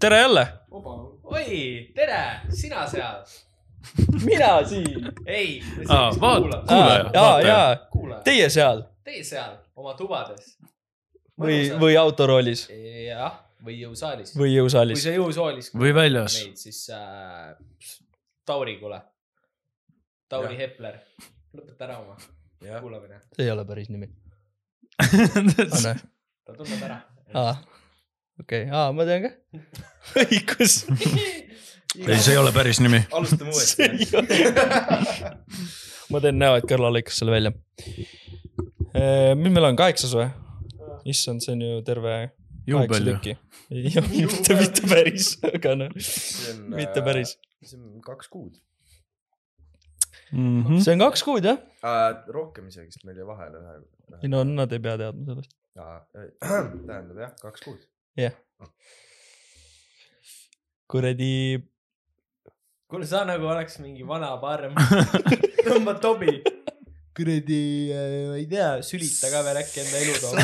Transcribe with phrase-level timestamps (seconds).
[0.00, 0.48] tere jälle.
[1.22, 3.24] oi, tere, sina seal.
[4.24, 5.12] mina siin.
[5.26, 5.62] ei,
[6.68, 8.20] Kuulaja, ja, vaataja.
[8.24, 10.56] teie seal Teie seal oma tubades.
[11.40, 12.66] või, või autoroolis
[13.06, 14.34] jah, või jõusaalis.
[14.34, 15.02] või kui jõusaalis.
[15.02, 15.70] sa jõusaalis.
[15.74, 16.40] Või väljas.
[16.54, 17.54] siis äh,
[18.46, 19.00] Tauri, kuule.
[20.28, 20.58] Tauri.
[20.58, 20.98] Hepler,
[21.54, 22.18] lõpeta ära oma
[22.80, 23.20] kuulamine.
[23.36, 24.10] see ei ole päris nimi.
[26.46, 27.00] ta tunneb ära.
[28.42, 29.30] okei, aa, ma tean ka.
[30.24, 30.78] õigus.
[31.96, 33.00] ei, see ei ole päris nimi.
[33.16, 33.88] alustame uuesti.
[36.12, 37.54] ma teen näo, et Kõrla lõikas selle välja.
[39.36, 40.28] mis meil on, kaheksas või?
[41.06, 42.14] issand, see on ju terve
[42.66, 43.36] kaheksa tükki.
[44.10, 46.62] mitte, mitte päris, aga noh, see on.
[46.74, 47.36] mitte päris.
[47.62, 48.54] see on kaks kuud
[50.32, 50.80] Mhm.
[50.82, 51.58] see on kaks kuud jah?
[51.86, 52.16] uh,.
[52.34, 53.74] rohkem isegi, sest meil jäi vahele ühe.
[54.22, 55.52] ei no nad ei pea teadma sellest.
[56.88, 57.84] tähendab jah, kaks kuud.
[58.16, 58.34] jah.
[60.88, 61.58] kuradi,
[62.88, 64.76] kuule, sa nagu oleks mingi vana parm.
[65.66, 66.38] tõmba tobi.
[67.16, 67.62] kuradi,
[68.30, 70.38] ma ei tea, sülita ka veel äkki enda elu toob.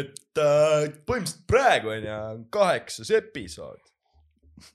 [0.00, 2.18] et äh, põhimõtteliselt praegu on ju
[2.54, 3.82] kaheksas episood.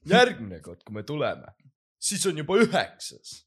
[0.09, 1.53] järgmine kord, kui me tuleme,
[2.01, 3.41] siis on juba üheksas.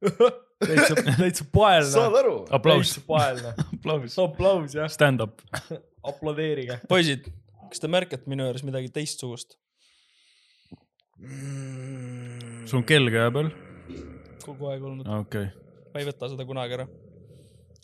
[0.66, 1.90] täitsa, täitsa paelne.
[1.90, 2.36] saad aru?
[2.52, 5.40] aplaus, aplaus, aplaus jah, stand-up.
[6.10, 6.80] aplodeerige.
[6.90, 7.30] poisid,
[7.70, 9.58] kas te märkate minu juures midagi teistsugust?
[12.66, 13.50] sul on kell käe peal?
[14.44, 15.50] kogu aeg olnud, okei,
[15.92, 16.88] ma ei võta seda kunagi ära.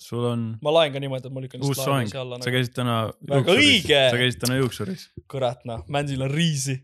[0.02, 2.52] Sul on ma laen ka niimoodi, et ma lükkan uus soeng, sa nagu.
[2.54, 2.96] käisid täna
[3.30, 4.00] Väga õige!
[4.12, 5.06] sa käisid täna juuksuris.
[5.30, 6.76] kurat noh, Mansil on riisi,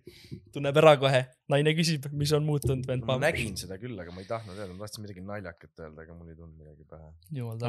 [0.54, 1.24] tunneb ära kohe.
[1.48, 4.76] naine küsib, mis on muutunud, vend ma nägin seda küll, aga ma ei tahtnud öelda,
[4.76, 7.10] ma tahtsin midagi naljakat öelda, aga mul ei tulnud midagi pähe.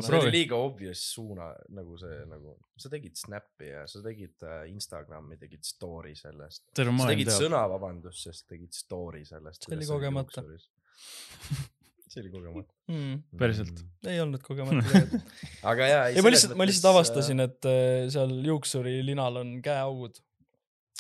[0.04, 4.62] see oli liiga obvious suuna nagu see nagu, sa tegid Snappi ja sa tegid äh,
[4.74, 6.68] Instagrami, tegid story sellest.
[6.76, 7.42] sa tegid teab.
[7.48, 9.68] sõna vabandust, sest tegid story sellest.
[9.68, 10.46] See oli kogemata..
[12.10, 12.74] see oli kogemata.
[12.92, 13.20] mm,.
[13.40, 13.84] Päriselt?.
[14.08, 15.36] ei olnud kogemata tegelikult.
[15.74, 16.08] aga jaa.
[16.14, 20.18] ei, ma lihtsalt, ma lihtsalt avastasin, et äh, seal juuksuri linal on käeaugud.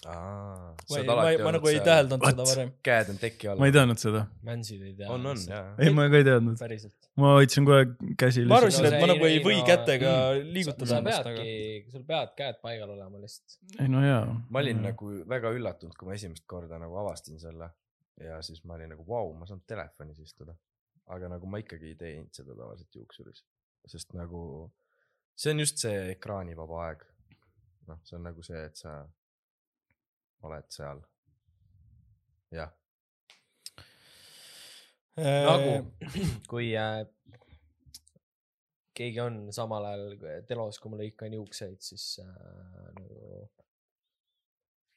[0.06, 0.76] aa.
[0.92, 1.16] ma ei, ma,
[1.48, 2.70] ma nagu ei täheldanud seda varem.
[2.90, 3.60] käed on teki all.
[3.64, 4.24] ma ei teadnud seda.
[4.48, 5.10] Mansid ei tea.
[5.16, 5.66] on, on jaa.
[5.82, 6.62] ei, ma ka ei teadnud.
[6.62, 7.10] päriselt.
[7.20, 7.90] ma hoidsin kohe
[8.22, 11.34] käsi ma arvasin, No et ma nagu ei ei, või no- kätega sa liigutada ennast,
[11.34, 11.50] aga
[11.98, 13.60] sul peavad käed paigal olema lihtsalt.
[13.80, 14.24] ei no jaa.
[14.50, 17.74] ma olin nagu väga üllatunud, kui ma esimest korda nagu avastasin selle
[18.24, 20.56] ja siis ma olin nagu vau, ma saan telefonis istuda.
[21.16, 23.44] Aga nagu ma ikkagi ei teinud seda tavaliselt juuksuris,
[23.90, 24.42] sest nagu
[25.36, 27.06] see on just see ekraanivaba aeg.
[27.90, 28.98] noh, see on nagu see, et sa
[30.46, 31.02] oled seal.
[32.54, 32.74] jah,
[35.20, 37.02] nagu äh, kui äh,
[39.00, 42.30] keegi on samal ajal telos, kui ma lõikan juukseid, siis äh,
[42.98, 43.50] nagu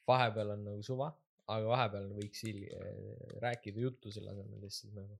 [0.09, 1.09] vahepeal on nagu suva,
[1.53, 2.87] aga vahepeal võiks äh,
[3.43, 5.19] rääkida juttu selle asemel lihtsalt nagu.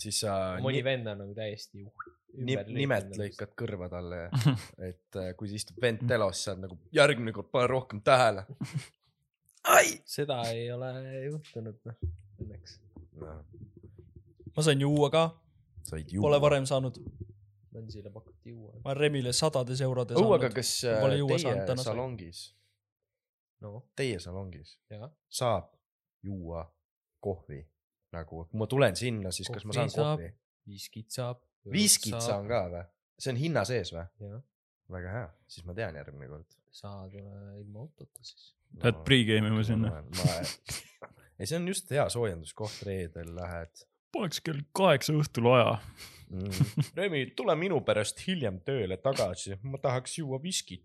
[0.00, 4.20] Siis sa mõni ni, vend on nagu täiesti uh, ümber nimelt lõikanud lõikad kõrva talle,
[4.90, 8.46] et äh, kui istub vend telos, sa oled nagu järgmine kord pane rohkem tähele.
[9.76, 9.98] ai.
[10.08, 10.92] seda ei ole
[11.26, 11.98] juhtunud, noh,
[12.42, 12.78] õnneks.
[13.20, 13.40] no,
[14.56, 15.26] ma sain juua ka,
[15.82, 16.44] said pole juua.
[16.46, 17.02] varem saanud.
[17.70, 18.72] Mansile pakuti juua.
[18.82, 20.46] ma olen Remile sadades eurodes andnud.
[20.54, 22.40] kas Pole äh, teie salongis,
[23.62, 24.74] noh, teie salongis
[25.30, 25.68] saab
[26.26, 26.64] juua
[27.22, 27.60] kohvi
[28.14, 30.20] nagu, kui ma tulen sinna, siis kas ma Kohvi saan saab.
[30.20, 30.30] kohvi?
[30.70, 31.42] viskit saab.
[31.72, 32.48] viskit saan.
[32.50, 32.86] ka või?
[33.20, 34.32] see on hinna sees või?
[34.90, 36.58] väga hea, siis ma tean järgmine kord.
[36.74, 38.54] saad ilma autota siis.
[38.80, 39.96] Lähed pre-game ima sinna.
[41.38, 45.78] ei, see on just hea soojenduskoht, reedel lähed poleks kell kaheksa õhtul vaja.
[46.30, 46.84] mm..
[46.98, 50.84] Remi, tule minu pärast hiljem tööle tagasi, ma tahaks juua viskit.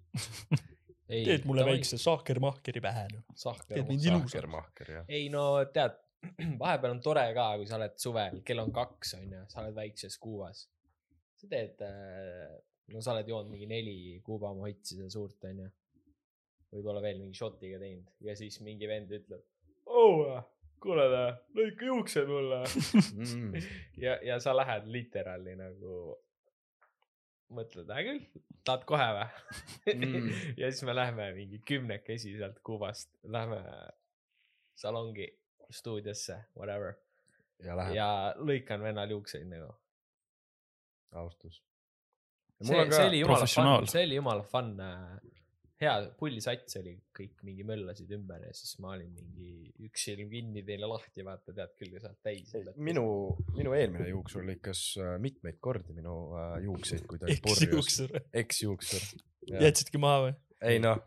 [1.06, 3.08] teed mulle väikse sahkermahkeri pähe.
[3.38, 3.88] sahker teed.
[3.90, 4.34] mind ilusaks.
[4.34, 5.08] Sahkermahker jah.
[5.10, 5.98] ei no tead,
[6.62, 10.18] vahepeal on tore ka, kui sa oled suvel, kell on kaks onju, sa oled väikses
[10.22, 10.66] kuubas.
[11.36, 11.82] sa teed,
[12.94, 15.70] no sa oled joonud mingi neli Kuuba mohitsi seda suurt onju.
[16.76, 19.44] võib-olla veel mingi šotiga teinud ja siis mingi vend ütleb.
[19.86, 20.36] oo,
[20.84, 21.08] kuule,
[21.56, 22.62] lõika juuksed mulle.
[23.16, 23.56] Mm.
[24.06, 26.16] ja, ja sa lähed literaali nagu,
[27.56, 29.30] mõtled, hea küll, tahad kohe või
[29.86, 30.30] Mm.
[30.60, 33.62] ja siis me lähme mingi kümnekesi sealt Kuubast, lähme
[34.76, 35.28] salongi
[35.74, 36.96] stuudiosse, whatever.
[37.64, 38.10] ja läheb ja
[38.40, 39.72] lõikan vennal juukseid nagu.
[41.16, 41.62] austus.
[42.62, 44.76] see, see oli jumala fun, see oli jumala fun.
[45.82, 50.64] hea pullisats oli, kõik mingi möllasid ümber ja siis ma olin mingi üks silm kinni,
[50.68, 52.54] teine lahti, vaata, tead küll, kui sa oled täis.
[52.76, 53.08] minu,
[53.58, 57.66] minu eelmine juuksur lõikas äh, mitmeid kordi minu äh, juukseid, kui ta oli purjus.
[57.66, 58.16] eksjuuksur.
[58.44, 59.12] eksjuuksur.
[59.68, 60.40] jätsidki maha või?
[60.66, 61.04] ei noh,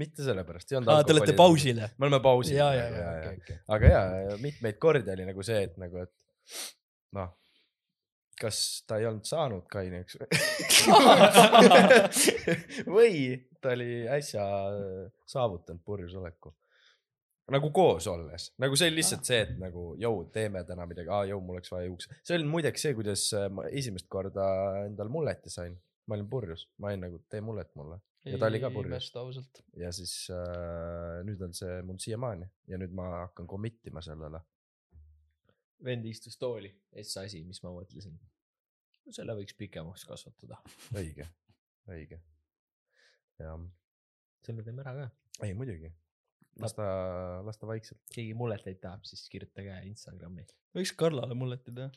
[0.00, 1.36] mitte sellepärast, ei olnud aa, te olete.
[1.38, 1.78] pausil?
[1.78, 2.56] me oleme pausil.
[2.58, 3.58] ja, ja, ja, okei, okei.
[3.76, 4.02] aga ja,
[4.42, 6.12] mitmeid kordi oli nagu see, et nagu, et
[7.18, 7.30] noh,
[8.40, 8.58] kas
[8.88, 10.18] ta ei olnud saanud kaineks
[12.90, 14.44] või ta oli äsja
[15.30, 16.54] saavutanud purjusoleku.
[17.54, 21.28] nagu koos olles, nagu see oli lihtsalt see, et nagu jõu, teeme täna midagi, aa
[21.30, 22.18] jõu, mul oleks vaja juukse.
[22.22, 24.48] see oli muideks see, kuidas äh, ma esimest korda
[24.88, 25.78] endal mulleti sain.
[26.06, 29.10] ma olin purjus, ma olin nagu, tee mullet mulle ja ta oli ka purjus.
[29.76, 34.40] ja siis äh, nüüd on see mul siiamaani ja nüüd ma hakkan commit ima sellele.
[35.84, 36.70] vend istus tooli,
[37.02, 38.16] S asi, mis ma mõtlesin.
[39.10, 40.60] selle võiks pikemaks kasvatada.
[40.96, 41.28] õige,
[41.92, 42.22] õige.
[43.42, 43.60] jah,
[44.46, 45.10] selle teeme ära ka.
[45.44, 45.92] ei muidugi.
[46.62, 46.88] las ta,
[47.44, 50.46] las ta vaikselt keegi mulleteid tahab, siis kirjutage Instagrami.
[50.76, 51.90] võiks Karlale mulleti teha.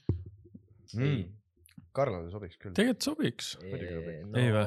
[0.93, 1.27] mm..
[1.97, 2.75] Karlale sobiks küll.
[2.77, 3.51] tegelikult sobiks.
[3.57, 3.93] Sobiks.
[4.41, 4.63] Ei vä?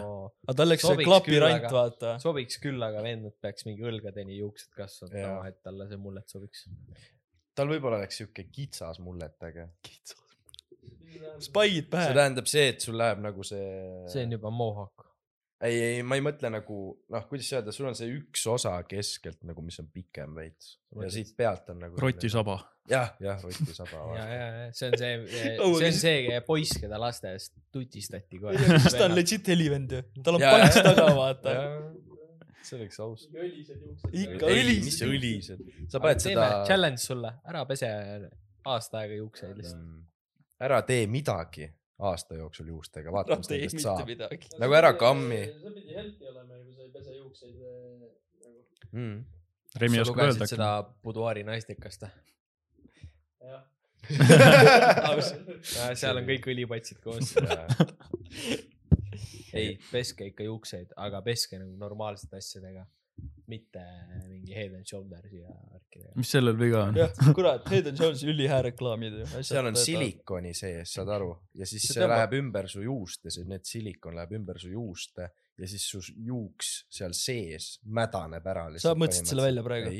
[0.47, 2.15] aga tal läks see klapirant, küll, aga- vaata.
[2.23, 6.67] sobiks küll, aga vend peaks mingi õlgadeni juuksed kasvatama Jaa., et talle see mullet sobiks.
[7.55, 9.69] tal võib-olla oleks siuke kitsas mullet, äge.
[11.41, 12.15] Spaid see pähe.
[12.17, 13.71] tähendab see, et sul läheb nagu see.
[14.13, 15.00] see on juba mohawk.
[15.61, 16.77] ei, ei, ma ei mõtle nagu
[17.13, 21.11] noh, kuidas öelda, sul on see üks osa keskelt nagu, mis on pikem veits ja
[21.13, 22.01] siit pealt on nagu.
[22.01, 22.57] rotisaba.
[22.91, 27.57] jah, jah, rotisaba ja, ja, ja see on see, see on see poiss, keda lasteaiast
[27.73, 28.57] tutistati kohe.
[28.97, 30.05] ta on legit helivend ju?
[30.25, 31.57] tal on pants taga, vaata.
[32.65, 33.27] see oleks aus.
[33.29, 35.19] ikka ei, õlised mis juuksed.
[35.19, 36.53] õlised, sa paned seda.
[36.69, 37.91] challenge sulle, ära pese
[38.71, 39.85] aasta aega juukseid lihtsalt.
[39.85, 40.09] Mm.
[40.65, 41.69] ära tee midagi
[42.01, 44.57] aasta jooksul juustega, vaata, ära mis nendest mitte saab.
[44.63, 45.43] Nagu ära kammi.
[45.61, 48.09] sa pidi healthy olema, kui sa ei pese juukseid nagu.
[48.91, 49.19] Mm.
[49.81, 50.71] Remi sa oskab lugesid öelda seda
[51.05, 52.15] Buduaari naistekast või?
[53.51, 53.63] jah.
[56.01, 57.35] seal on kõik õlipatsid koos.
[59.59, 62.87] ei, peske ikka juukseid, aga peske nagu normaalsete asjadega,
[63.51, 63.83] mitte
[64.29, 66.13] mingi head and shoulders'i ja värkidega.
[66.17, 66.99] mis sellel viga on?
[67.01, 69.27] jah, kurat, Head and Shoulders ülihää reklaamid ju.
[69.43, 69.77] seal on.
[69.77, 73.67] silikoni sees, saad aru, ja siis See see tõmbab- läheb ümber su juuste, see need
[73.69, 75.31] silikon läheb ümber su juuste
[75.61, 78.69] ja siis su juuks seal sees mädaneb ära.
[78.81, 79.97] Sa mõtlesid selle välja praegu?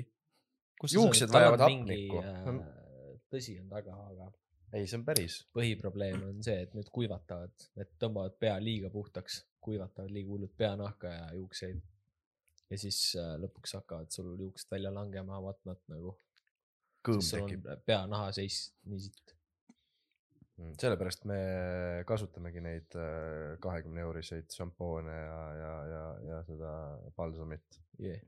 [0.89, 2.23] juuksed vajavad on mingi, hapnikku.
[2.25, 4.31] äh, tõsi on taga, aga
[4.73, 5.41] ei, see on päris.
[5.57, 11.13] põhiprobleem on see, et need kuivatavad, need tõmbavad pea liiga puhtaks, kuivatavad liiga hullult peanahka
[11.13, 11.81] ja juukseid.
[12.71, 16.15] Ja siis äh, lõpuks hakkavad sul juuksed välja langema vatnat nagu,
[17.07, 19.35] kõõm sul on peanaha seis nii sitt.
[20.61, 21.39] Mm, sellepärast me
[22.09, 22.99] kasutamegi neid
[23.65, 26.75] kahekümne euriseid šampoone ja, ja, ja, ja seda
[27.17, 27.81] palsamit.
[28.01, 28.21] Yeah.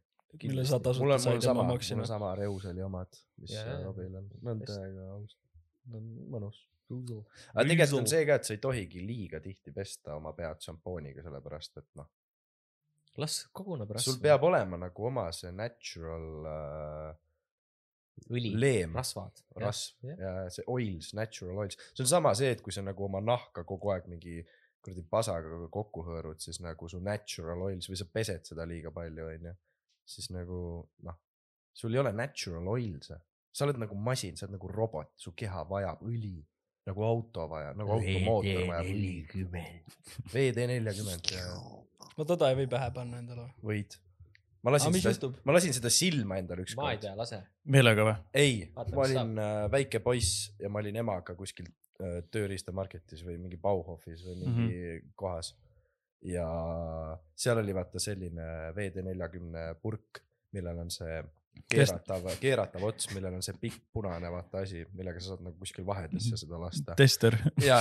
[0.42, 2.08] mille sa mul tasuta said on enne sama, mul maksima on.
[2.08, 3.78] sama Reuseli omad, mis jaa.
[3.84, 4.72] Robil on, Best.
[4.72, 5.36] täiega aus,
[6.32, 6.62] mõnus.
[6.92, 11.24] aga tegelikult on see ka, et sa ei tohigi liiga tihti pesta oma pead šampooniga,
[11.24, 12.08] sellepärast et noh,
[13.20, 14.08] las koguneb rasv.
[14.08, 17.10] sul peab olema nagu oma see natural äh,
[18.30, 18.52] õli,
[18.92, 19.42] rasvad.
[19.60, 20.20] rasv jah.
[20.20, 23.66] ja see oils, natural oils, see on sama see, et kui sa nagu oma nahka
[23.68, 24.40] kogu aeg mingi
[24.82, 29.28] kuradi pasaga kokku hõõrud, siis nagu su natural oils või sa pesed seda liiga palju,
[29.34, 29.52] onju,
[30.14, 30.62] siis nagu
[31.06, 31.20] noh,
[31.72, 33.18] sul ei ole natural oils'e,
[33.52, 36.40] sa oled nagu masin, sa oled nagu robot, su keha vajab õli
[36.88, 39.12] nagu auto vajab, nagu automootor vajab õli.
[40.32, 41.44] VD neljakümmend ja
[42.18, 43.48] no toda ei või pähe panna endale.
[43.64, 43.96] võid.
[44.62, 47.04] ma lasin mis seda ma lasin seda silma endale ma ei ükskord.
[47.04, 47.40] tea, lase.
[47.74, 48.16] meelega või?
[48.44, 53.60] ei, ma olin äh, väike poiss ja ma olin emaga kuskil äh, tööriistamarketis või mingi
[53.62, 55.14] Bauhofis või mingi mm -hmm.
[55.14, 55.54] kohas.
[56.22, 56.48] ja
[57.34, 61.22] seal oli vaata selline VD neljakümne purk, millel on see
[61.72, 65.86] keeratav, keeratav ots, millel on see pikk punane vaata asi, millega sa saad nagu kuskil
[65.88, 66.96] vahedesse seda lasta.
[66.98, 67.36] tester.
[67.64, 67.80] ja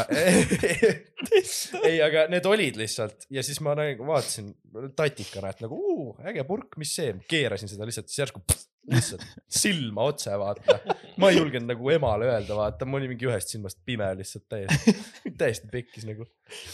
[1.90, 4.52] ei, aga need olid lihtsalt ja siis ma nagu vaatasin
[4.98, 9.24] tatikana, et nagu uu, äge purk, mis see, keerasin seda lihtsalt, siis järsku pst, lihtsalt
[9.62, 10.80] silma otse vaata.
[11.22, 14.96] ma ei julgenud nagu emale öelda, vaata, ma olin mingi ühest silmast pime lihtsalt täiesti,
[15.42, 16.28] täiesti pekkis nagu.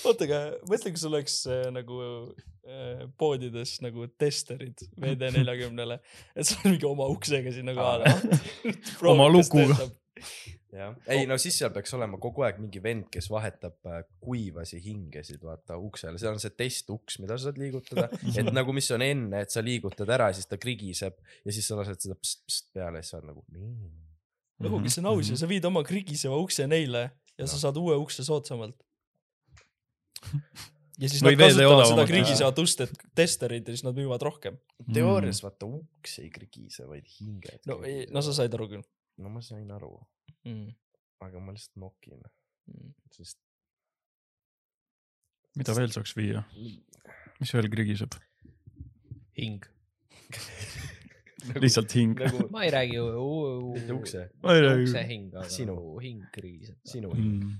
[0.07, 2.01] oota, aga mõtle, kui sul oleks äh, nagu
[2.67, 5.99] äh, poodides nagu testerid VD neljakümnele,
[6.35, 8.13] et sul on mingi oma uksega sinna kohale.
[9.13, 9.89] Oma lukuga..
[10.77, 14.79] jah, ei no siis seal peaks olema kogu aeg mingi vend, kes vahetab äh, kuivasi
[14.83, 18.07] hingesid, vaata uksele, seal on see testuks, mida sa saad liigutada,
[18.39, 21.79] et nagu, mis on enne, et sa liigutad ära, siis ta krigiseb ja siis sa
[21.79, 23.91] lased seda pst-pst peale ja siis sa oled nagu nii.
[24.67, 27.61] lõhugi, see on aus ja sa viid oma krigiseva ukse neile ja sa Noh.
[27.67, 28.77] saad uue ukse soodsamalt.
[31.01, 34.57] ja siis Või nad kasutavad seda krigisevat ust, et testerid ja siis nad müüvad rohkem.
[34.93, 37.61] teoorias vaata uks ei krigise, vaid hinged.
[37.69, 38.33] no ei, no sa.
[38.41, 38.85] said aru küll
[39.17, 39.93] no ma sain aru,
[40.45, 40.73] mm..
[41.25, 42.25] aga ma lihtsalt nokin,
[42.67, 42.89] Mm.
[43.15, 43.37] sest
[45.55, 46.41] mida veel saaks viia?
[47.39, 48.17] mis veel krigiseb?
[49.37, 49.63] hing.
[51.63, 52.17] lihtsalt hing.
[52.19, 55.05] nagu ma ei räägi mitte ukse, ma ei räägi ukse.
[55.13, 55.77] hing, aga Sinu.
[55.77, 56.77] nagu hing krigiseb.
[56.83, 57.13] sinu.
[57.15, 57.55] Mm.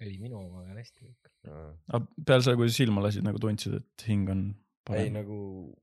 [0.00, 1.32] ei, minu oma on hästi kõik.
[1.44, 4.46] aga peale seda, kui silma lasid, nagu tundsid, et hing on
[4.92, 5.36] ei nagu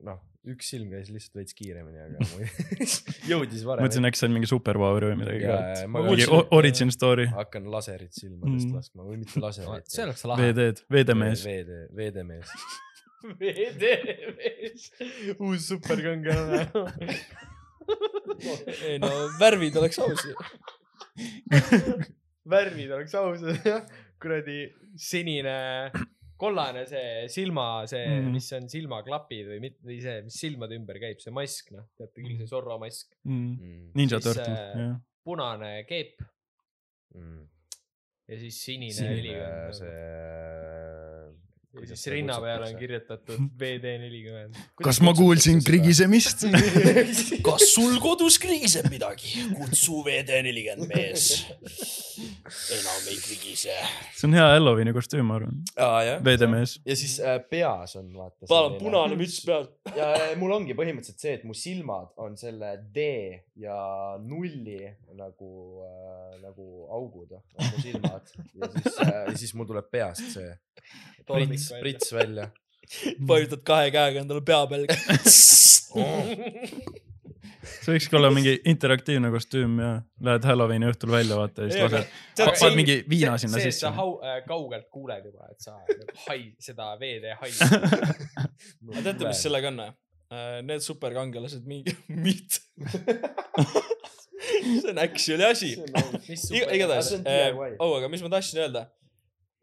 [0.06, 0.20] noh,
[0.52, 2.18] üks silm käis lihtsalt veits kiiremini, aga
[3.32, 3.82] jõudis varem.
[3.86, 6.26] mõtlesin, äkki see on mingi superpower või midagi ka, et ma mingi
[6.58, 8.76] origin story, hakkan laserit silmadest Mm.
[8.78, 9.86] laskma või mitte laserit.
[9.90, 10.40] see oleks lahe.
[10.52, 11.40] VD-d, VD-mees.
[11.46, 12.50] VD, VD-mees.
[13.42, 14.82] VD-mees,
[15.38, 16.62] uus superkangelane.
[18.88, 20.34] ei no värvid oleks aus ju.
[22.54, 23.84] värvid oleks ausad, jah.
[24.22, 24.60] kuradi
[25.02, 25.56] sinine,
[26.42, 28.26] kollane see silma, see mm, Mhm.
[28.28, 28.34] -hmm.
[28.40, 32.22] mis on silmaklapid või mit-, või see, mis silmade ümber käib, see mask, noh, teate
[32.26, 33.14] küll, see Zorro mask.
[33.24, 33.92] Mm.
[33.96, 35.00] Ninja Siis, Turtle, äh, jah.
[35.24, 36.22] punane keep
[37.14, 37.48] Mm.
[38.28, 39.74] ja siis sinine, sinine helikond.
[39.76, 41.11] see.
[41.80, 42.76] Ja siis rinna peale on.
[42.80, 44.58] kirjutatud VD nelikümmend.
[44.84, 45.62] kas ma kuulsin?
[45.64, 46.44] krigisemist?
[47.46, 49.46] kas sul kodus krigiseb midagi?
[49.56, 51.30] kutsu VD40 mees.
[52.76, 53.78] enam ei krigise.
[54.18, 55.62] see on hea Halloweeni kostüüm, ma arvan.
[55.80, 56.24] aa jah.
[56.26, 56.76] VD-mees.
[56.86, 58.50] ja siis äh, peas on vaata.
[58.52, 59.70] palun, punane müts peal.
[60.00, 63.08] ja äh, mul ongi põhimõtteliselt see, et mu silmad on selle D
[63.62, 63.78] ja
[64.20, 64.82] nulli
[65.16, 65.54] nagu
[65.86, 70.52] äh,, nagu augud on mu silmad ja siis äh,, ja siis mul tuleb peast see
[71.70, 72.50] prits, prits välja.
[73.28, 74.86] vajutad kahe käega endale pea peale.
[77.82, 79.92] see võikski olla mingi interaktiivne kostüüm ja
[80.26, 83.88] lähed Halloweeni õhtul välja, vaata ja siis lased, paned mingi viina sinna see, et sisse
[83.88, 83.94] sa.
[83.98, 87.52] hau-, kaugelt kuuled juba, et sa nagu hai, seda VD hai.
[87.52, 89.44] aga teate, mis?
[89.44, 89.92] sellega on või?
[90.64, 92.62] Need superkangelased mingi, mit.
[94.72, 95.74] see on actually asi.
[95.76, 97.76] Iga- igatahes DIY.
[97.80, 98.88] oh, aga mis ma tahtsin öelda?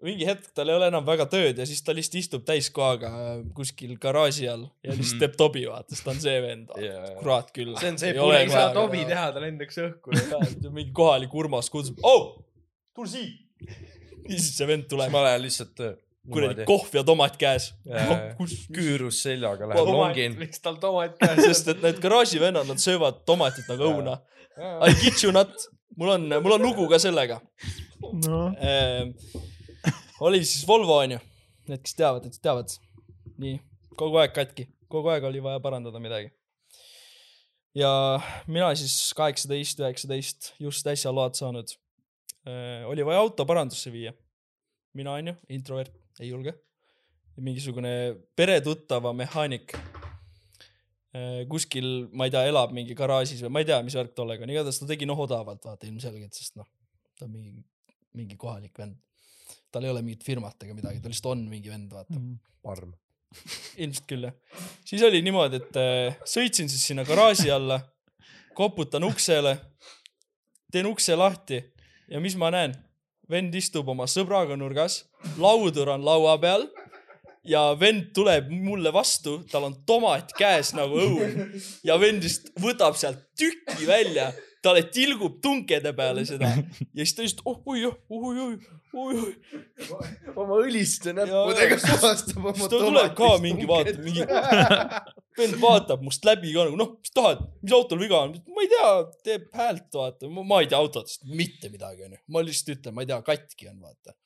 [0.05, 3.09] Mingi hetk tal ei ole enam väga tööd ja siis ta lihtsalt istub täiskohaga
[3.57, 6.69] kuskil garaaži all ja lihtsalt teeb tobi, vaata, sest ta on see vend.
[7.23, 7.73] kurat küll.
[7.81, 10.15] See on see Ei pule- ole ei saa tobi teha, ta lendaks õhku.
[10.71, 12.37] mingi kohalik urmas kutsub, oh,
[12.95, 13.33] tule siia.
[14.29, 15.97] ja siis see vend tuleb, ma lähen lihtsalt äh,
[16.31, 17.71] kuradi kohv ja tomat käes.
[18.77, 20.39] Küürus seljaga lähen Tomat- longin.
[20.39, 24.19] miks tal tomat käes sest et need garaaživennad, nad söövad tomatit nagu õuna.
[24.59, 25.51] I get you not,
[25.99, 27.41] mul on, mul on lugu ka sellega
[28.27, 29.13] no Ehm,
[30.27, 31.19] oli siis Volvo onju,
[31.69, 32.73] need, kes teavad, need teavad.
[33.39, 33.59] nii,
[33.99, 36.31] kogu aeg katki, kogu aeg oli vaja parandada midagi.
[37.77, 37.91] ja
[38.47, 41.75] mina siis kaheksateist, üheksateist, just äsja load saanud.
[42.89, 44.13] oli vaja auto parandusse viia.
[44.95, 46.55] mina onju, introvert, ei julge.
[47.37, 49.77] mingisugune peretuttava mehaanik.
[51.49, 54.51] kuskil, ma ei tea, elab mingi garaažis või ma ei tea, mis värk tollega on,
[54.53, 56.69] igatahes ta tegi noh odavalt, vaata ilmselgelt, sest noh,
[57.19, 57.63] ta on mingi,
[58.15, 58.99] mingi kohalik vend.
[59.73, 62.21] Tal ei ole mingit firmat ega midagi, ta lihtsalt on mingi vend, vaata.
[62.65, 62.95] parm.
[63.83, 64.37] ilmselt küll jah.
[64.89, 67.81] siis oli niimoodi, et äh, sõitsin siis sinna garaaži alla,
[68.57, 69.59] koputan uksele,
[70.73, 71.61] teen ukse lahti
[72.09, 72.77] ja mis ma näen?
[73.29, 75.03] vend istub oma sõbraga nurgas,
[75.37, 76.65] laudur on laua peal
[77.49, 81.53] ja vend tuleb mulle vastu, tal on tomat käes nagu õun
[81.87, 84.31] ja vend just võtab sealt tüki välja,
[84.63, 86.51] talle tilgub tunkede peale seda
[86.97, 88.59] ja siis ta just oh oi oh oi oi
[88.95, 89.33] oi oi
[90.35, 94.27] oma õliste näppudega puhastab siis ta tuleb ka mingi vaata, mingi
[95.39, 98.71] vend vaatab must läbi ka nagu noh, mis tahad, mis autol viga on, ma ei
[98.73, 98.93] tea,
[99.27, 103.11] teeb häält, vaata, ma ei tea autodest mitte midagi onju, ma lihtsalt ütlen, ma ei
[103.11, 104.17] tea, katki on vaata.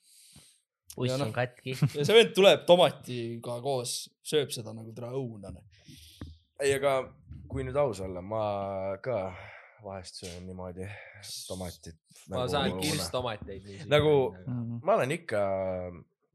[0.96, 1.28] buss Ja noh.
[1.28, 1.76] on katki.
[1.96, 3.96] ja see vend tuleb tomatiga koos,
[4.26, 5.52] sööb seda nagu tere õuna.
[6.62, 7.00] ei, aga
[7.52, 8.44] kui nüüd aus olla, ma
[9.04, 9.24] ka
[9.82, 10.86] vahest söön niimoodi
[11.48, 11.96] tomatit.
[12.30, 13.66] ma saan kirstomateid.
[13.90, 14.80] Nagu- Mm.
[14.82, 15.40] ma olen ikka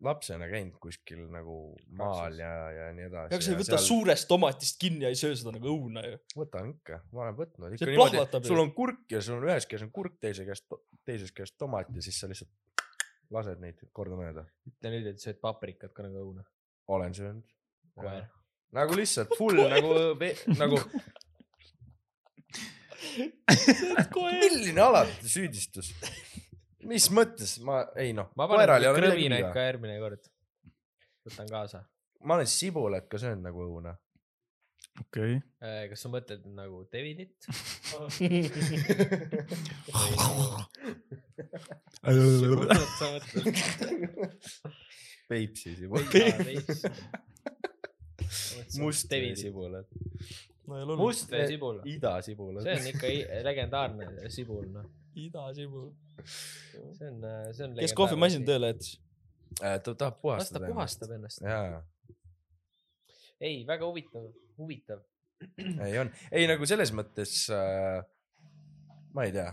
[0.02, 3.34] lapsena käinud kuskil nagu maal ja, ja nii edasi.
[3.34, 6.20] aga sa ei võta suurest tomatist kinni ja ei söö seda nagu õuna ju.
[6.38, 10.20] võtan ikka, ma olen võtnud sul on kurk ja sul on ühes käes on kurk,
[10.22, 10.62] teise käes,
[11.06, 12.52] teises käes tomat ja siis sa lihtsalt
[13.34, 14.46] lased neid kordamööda.
[14.70, 16.46] ütle nüüd, et sööd paprikat ka nagu õuna.
[16.88, 17.44] olen söönud.
[17.98, 18.28] koer.
[18.72, 19.94] nagu lihtsalt full nagu,
[20.62, 20.78] nagu
[24.42, 25.94] milline alati süüdistus?
[26.88, 29.62] mis mõttes ma, ei noh, ma panen krõbinaid ka.
[29.70, 30.24] järgmine kord.
[31.28, 31.80] võtan kaasa.
[32.24, 33.92] ma olen sibulat ka söönud nagu õuna.
[35.04, 35.34] okei,
[35.92, 37.34] kas sa mõtled nagu mõtled
[45.28, 46.08] Peipsi sibulat.
[48.80, 49.42] must Davidit.
[49.42, 49.88] sibulat.
[50.68, 51.82] Must veesibul.
[51.88, 52.64] Ida sibulat.
[52.68, 53.12] see on ikka
[53.48, 54.88] legendaarne sibul, noh.
[55.16, 55.92] idasibul.
[56.26, 57.22] see on,
[57.54, 57.78] see on.
[57.80, 58.46] kes kohvimasin?
[58.48, 58.98] tööle jättis?
[59.62, 60.74] Äh, ta tahab las ta puhastada.
[60.74, 61.42] puhastab ennast.
[63.40, 65.02] ei, väga huvitav, huvitav.
[65.86, 68.02] ei on, ei nagu selles mõttes äh,,
[69.14, 69.52] ma ei tea,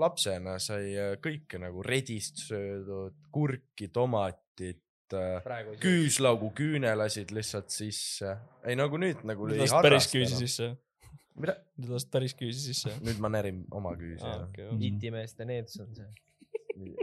[0.00, 4.85] lapsena sai äh, kõike nagu redist söödud, kurki, tomatit
[5.44, 5.82] praegu ei söö.
[5.86, 8.36] küüslaugu küüne lasid lihtsalt sisse.
[8.64, 10.70] ei nagu nüüd nagu nüüd lasid päris küüsi sisse.
[11.36, 11.56] mida?
[11.78, 12.94] nüüd lasid päris küüsi sisse.
[13.02, 14.70] nüüd ma närin oma küüsi ah,, okei.
[14.90, 16.08] itimeeste needus on see.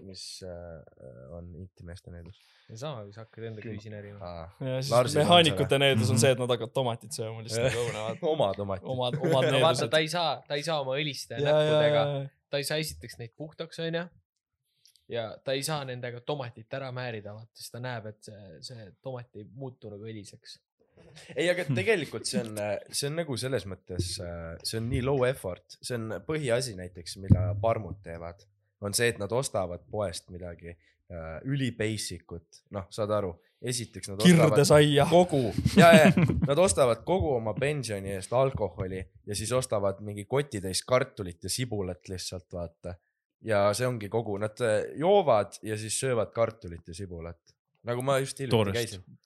[0.05, 2.37] mis äh, on intimeeste needus
[2.79, 4.19] sama, kui sa hakkad enda küüsi närima.
[4.23, 4.53] ah,.
[4.61, 6.21] ja siis mehaanikute needus on Mhm.
[6.21, 8.21] see, et nad hakkavad tomatit sööma lihtsalt õunevad.
[8.33, 8.87] oma tomatid.
[8.93, 9.91] omad, omad no vaata, needused.
[9.93, 12.03] ta ei saa, ta ei saa oma õliste näppudega,
[12.49, 14.05] ta ei saa esiteks neid puhtaks, onju.
[15.11, 18.87] Ja ta ei saa nendega tomatit ära määrida, vaata, siis ta näeb, et see, see
[19.03, 20.59] tomat ei muutu nagu õliseks.
[21.35, 22.57] ei, aga tegelikult see on,
[22.89, 24.15] see on nagu selles mõttes,
[24.63, 28.45] see on nii low effort, see on põhiasi näiteks, mida parmud teevad,
[28.83, 33.33] on see, et nad ostavad poest midagi äh, üli basic ut, noh, saad aru,
[33.63, 35.05] esiteks nad ostavad kirdesaia.
[35.09, 36.11] kogu, ja, ja
[36.47, 42.09] nad ostavad kogu oma pensioni eest alkoholi ja siis ostavad mingi kotitäis kartulit ja sibulat
[42.11, 42.97] lihtsalt vaata.
[43.47, 47.39] Ja see ongi kogu, nad äh, joovad ja siis söövad kartulit ja sibulat,
[47.87, 48.77] nagu ma just hiljuti Toorest.
[48.79, 49.17] käisin.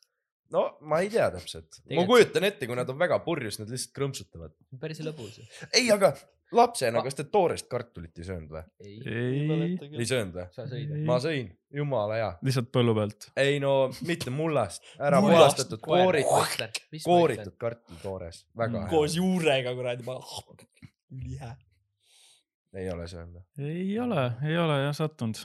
[0.54, 3.94] no ma ei tea täpselt, ma kujutan ette, kui nad on väga purjus, nad lihtsalt
[3.98, 4.56] krõmpsutavad.
[4.82, 5.38] päris lõbus.
[5.74, 6.16] ei, aga
[6.52, 8.64] lapsena, Ma- kas te toorest kartulit ei söönud või?
[8.82, 11.04] ei, ei, söönud või?
[11.08, 12.32] ma sõin, jumala hea.
[12.48, 13.30] lihtsalt põllu pealt.
[13.38, 13.76] ei no
[14.08, 17.56] mitte mullast, ära puhastatud, kooritud, kooritud.
[17.60, 18.92] kartul toores, väga hea.
[18.96, 20.08] koos juurega kuradi,
[21.14, 21.56] ülihää.
[22.76, 23.44] Ei ole söönud.
[23.60, 25.40] ei ole, ei ole jah sattunud.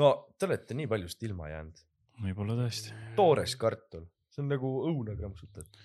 [0.00, 1.84] no te olete nii paljust ilma jäänud.
[2.26, 2.94] võib-olla tõesti.
[3.16, 5.80] toores kartul, see on nagu õuna krõmpsutad.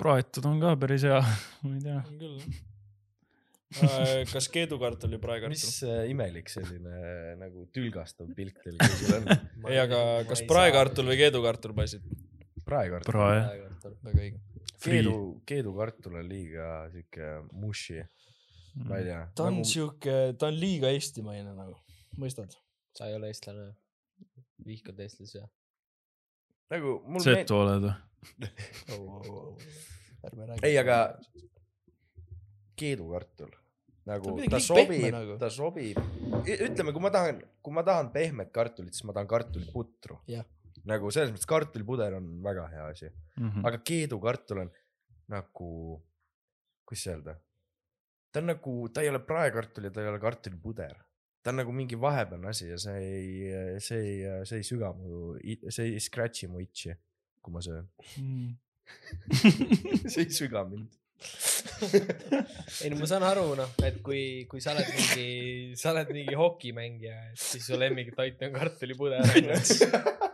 [0.00, 1.20] praetud on ka päris hea,
[1.64, 1.98] ma ei tea.
[2.04, 2.62] on küll.
[4.30, 5.80] kas keedukartul või praekartul mis?
[5.86, 9.32] äh, imelik selline äh, nagu tülgastav pilk teil kõigil on.
[9.72, 11.18] ei, aga kas praekartul või?
[11.24, 12.04] keedukartul passid?
[12.64, 13.16] praekartul.
[13.16, 13.40] prae.
[14.04, 14.42] väga õige.
[14.84, 15.16] keedu,
[15.48, 18.04] keedukartul on liiga siuke mushi,
[18.74, 19.20] ma ei tea.
[19.34, 21.76] ta on nagu, siuke, ta on liiga eestimaine nagu,
[22.18, 22.54] mõistad?
[22.96, 23.72] sa ei ole eestlane.
[24.66, 25.48] vihkad eestlasi või?
[26.74, 27.94] nagu mul Setu oled või?
[30.24, 30.64] ärme räägi.
[30.66, 30.98] ei, aga
[32.78, 33.52] keedukartul
[34.08, 35.98] nagu ta sobib nagu., ta sobib,
[36.44, 40.44] ütleme, kui ma tahan, kui ma tahan pehmet kartulit, siis ma tahan kartuliputru Jah..
[40.88, 43.10] nagu selles mõttes kartulipuder on väga hea asi,
[43.40, 43.64] Mhm.
[43.66, 44.68] aga keedukartul on
[45.32, 45.70] nagu,
[46.86, 47.32] kuidas öelda,
[48.34, 50.96] ta on nagu, ta ei ole praekartul ja ta ei ole kartulipuder.
[51.44, 55.34] ta on nagu mingi vahepealne asi ja see ei, see ei, see ei süga mu,
[55.68, 56.96] see ei scratch'i mu itši,
[57.44, 57.86] kui ma söön.
[60.08, 60.96] see ei süga mind.
[62.82, 65.28] ei no ma saan aru, noh, et kui, kui sa oled mingi,
[65.78, 69.60] sa oled mingi hokimängija, et siis su lemmiktoit on kartulipuder onju.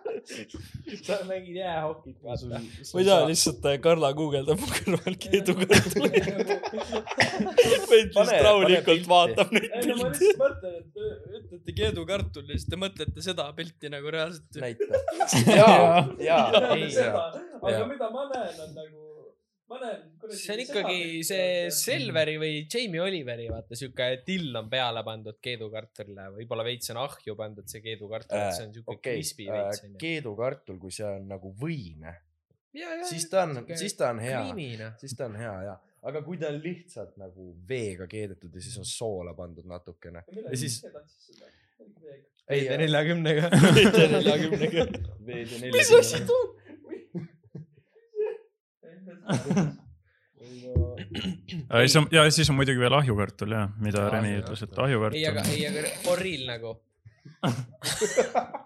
[1.06, 2.46] sa mängid jäähokit, vaata.
[2.61, 5.16] ma ei tea, lihtsalt äh, Karla guugeldab mu kõrval
[7.90, 10.24] Pane- lihtsalt rahulikult vaatab neid ei no ma pilte.
[10.24, 14.61] lihtsalt mõtlen, et te ütlete keedukartul ja siis te mõtlete seda pilti nagu reaalselt.
[14.62, 14.85] näita.
[15.61, 16.46] jaa, jaa,
[17.61, 19.10] aga mida ma näen, on nagu,
[19.70, 20.06] ma näen.
[20.35, 26.30] see on ikkagi see Selveri või Jamie Oliveri, vaata siuke till on peale pandud keedukartulile,
[26.38, 30.00] võib-olla veits on ahju pandud see keedukartul, et see on siuke okei, crispy veits onju.
[30.02, 31.54] keedukartul, kui see on nagu
[32.98, 34.42] ja, siis ta on, siis ta on hea,
[35.00, 35.78] siis ta on hea ja,
[36.11, 40.56] aga kui ta on lihtsalt nagu veega keedetud ja siis on soola pandud natukene ja
[40.59, 40.83] siis.
[42.50, 43.50] ei, neljakümnega.
[44.16, 44.87] neljakümnega.
[45.70, 46.60] mis asi too?
[51.71, 54.79] Ja siis on, ja siis on muidugi veel ahjukartul jah, mida Jaa, Remi ütles, et
[55.13, 55.79] ei, aga, ei, aga
[56.21, 56.71] real nagu.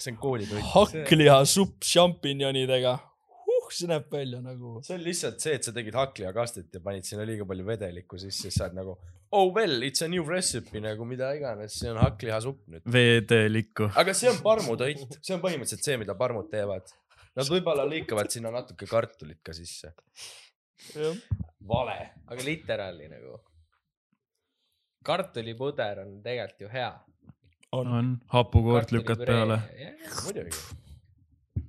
[0.00, 0.64] see on koolitoit.
[0.72, 2.94] hakklihasupp šampinjonidega.
[2.96, 4.78] uh, see näeb välja nagu.
[4.86, 8.48] see on lihtsalt see, et sa tegid hakklihakastit ja panid sinna liiga palju vedelikku sisse,
[8.48, 8.98] siis sa oled nagu
[9.30, 12.86] oh well, it's a new recipe nagu mida iganes, see on hakklihasupp nüüd.
[12.92, 13.90] veedelikku.
[13.98, 16.88] aga see on parmutoit, see on põhimõtteliselt see, mida parmud teevad.
[17.36, 19.92] Nad võib-olla lõikavad sinna natuke kartulit ka sisse.
[21.68, 21.98] vale.
[22.26, 23.38] aga literaali nagu.
[25.04, 26.90] kartulipuder on tegelikult ju hea.
[27.72, 29.60] on, hapukoort lükkad peale.
[30.24, 30.56] muidugi.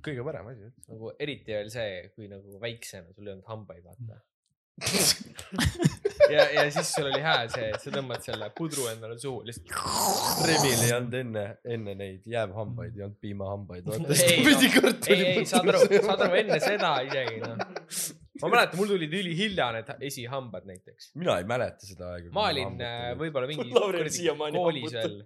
[0.00, 0.88] kõige parem asi üldse.
[0.88, 4.22] nagu eriti veel see, kui nagu väiksena sul ei olnud hambaid, vaata.
[6.30, 10.46] ja, ja siis sul oli hea see, et sa tõmbad selle pudru endale suhu lihtsalt.
[10.48, 11.44] Remil ei olnud enne,
[11.76, 13.90] enne neid jäävhambaid, ei olnud piimahambaid.
[13.90, 17.64] Ei, no, ei, ei, saad aru, saad aru, enne seda isegi noh.
[18.40, 21.10] ma mäletan, mul tulid ülihilja need esihambad näiteks.
[21.20, 22.32] mina ei mäleta seda aega.
[22.36, 25.18] ma olin äh, võib-olla mingi koolis veel,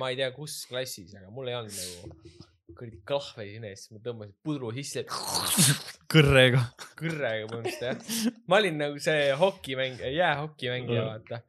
[0.00, 3.92] ma ei tea, kus klassis, aga mul ei olnud nagu, kuradi klahve sinna ja siis
[3.94, 5.04] ma tõmbasin pudru sisse,
[6.12, 6.64] kõrrega.
[6.98, 8.34] kõrrega põhimõtteliselt jah.
[8.50, 11.40] ma olin nagu see hokimängija, jäähokimängija, vaata.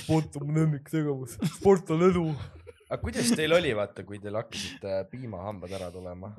[0.00, 2.26] sport on mu lemmiktegevus, sport on edu.
[2.90, 6.34] aga kuidas teil oli, vaata, kui teil hakkasid äh, piimahambad ära tulema?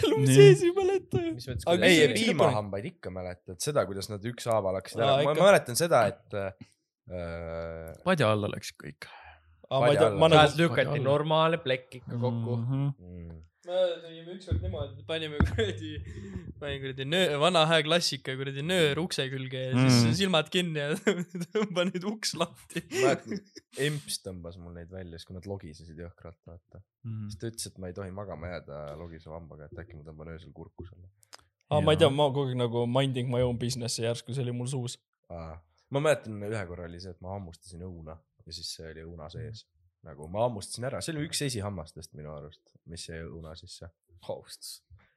[0.00, 1.36] elu sees ei mäleta ju.
[1.76, 2.14] ei, oli?
[2.14, 6.50] piimahambaid ikka mäletad, seda, kuidas nad ükshaaval hakkasid ära, ma mäletan seda, et äh,
[8.06, 9.10] padja alla läksid kõik.
[9.70, 10.42] Aga ma ei tea, Padja ma alla.
[10.46, 12.56] nagu lükati normaalne plekk ikka kokku.
[12.56, 12.88] Mhm.
[12.98, 15.92] mm, me tegime ükskord niimoodi, et panime kuradi,
[16.60, 20.12] panin kuradi nöö, vana hea klassika kuradi nöör ukse külge ja siis Mm.
[20.20, 20.92] silmad kinni ja
[21.56, 22.84] tõmba nüüd uks lahti.
[23.88, 26.80] emps tõmbas mul neid välja, siis kui nad logisesid jõhkralt, vaata.
[27.04, 27.26] Mhm.
[27.32, 30.30] siis ta ütles, et ma ei tohi magama jääda logiseva hambaga, et äkki ma tõmban
[30.36, 31.10] öösel kurku sulle.
[31.70, 34.52] aa, ma ei tea, ma kogu aeg nagu minding my own business'i järsku see oli
[34.54, 34.98] mul suus.
[35.90, 38.14] ma mäletan, ühe korra oli see, et ma hammustasin õuna
[38.46, 39.64] ja siis see oli õuna sees.
[40.06, 43.88] nagu ma hammustasin ära, see oli üks esihammastest minu arust, mis jäi õuna sisse.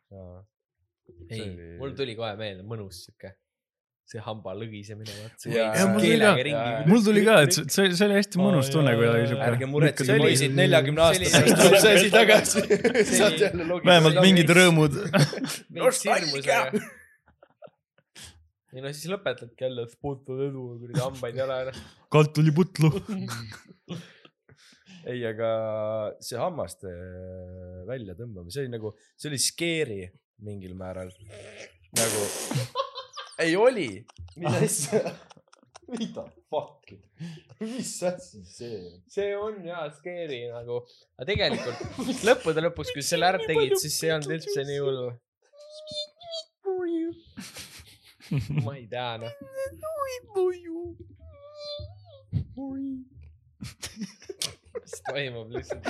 [0.10, 3.32] See ei oli-, mul tuli kohe meelde mõnus siuke,
[4.10, 6.90] see hamba lõgisemine, vaat see käis jaa, mul tuli keelega ka- ringi.
[6.90, 9.48] mul tuli ka, et see- see, see oli hästi mõnus tunne kuidagi siuke.
[9.52, 12.64] ärge muretsege, poisid, neljakümne aastaseks tuleb see asi tagasi.
[12.66, 13.90] oli- jälle logiseda.
[13.92, 14.98] vähemalt mingid rõõmud.
[18.74, 21.82] ja no siis lõpetadki jälle, on edu, kuradi hambaid ei ole enam.
[22.12, 22.90] Kalt tuli putlu.
[25.10, 25.50] ei, aga
[26.24, 30.02] see hammaste äh, väljatõmbamine, see oli nagu, see oli scary
[30.46, 31.12] mingil määral.
[31.98, 32.26] nagu,
[33.44, 33.90] ei oli,
[34.40, 35.14] mis asja,
[35.90, 37.00] mida fuck'i,
[37.64, 39.02] mis asi see on?
[39.10, 40.84] see on jaa scary nagu,
[41.18, 41.78] aga tegelikult
[42.30, 45.02] lõppude lõpuks, kui sa selle ära tegid, siis see ei olnud üldse nii hull.
[48.66, 49.34] ma ei tea noh.
[54.80, 55.86] Mis toimub lihtsalt?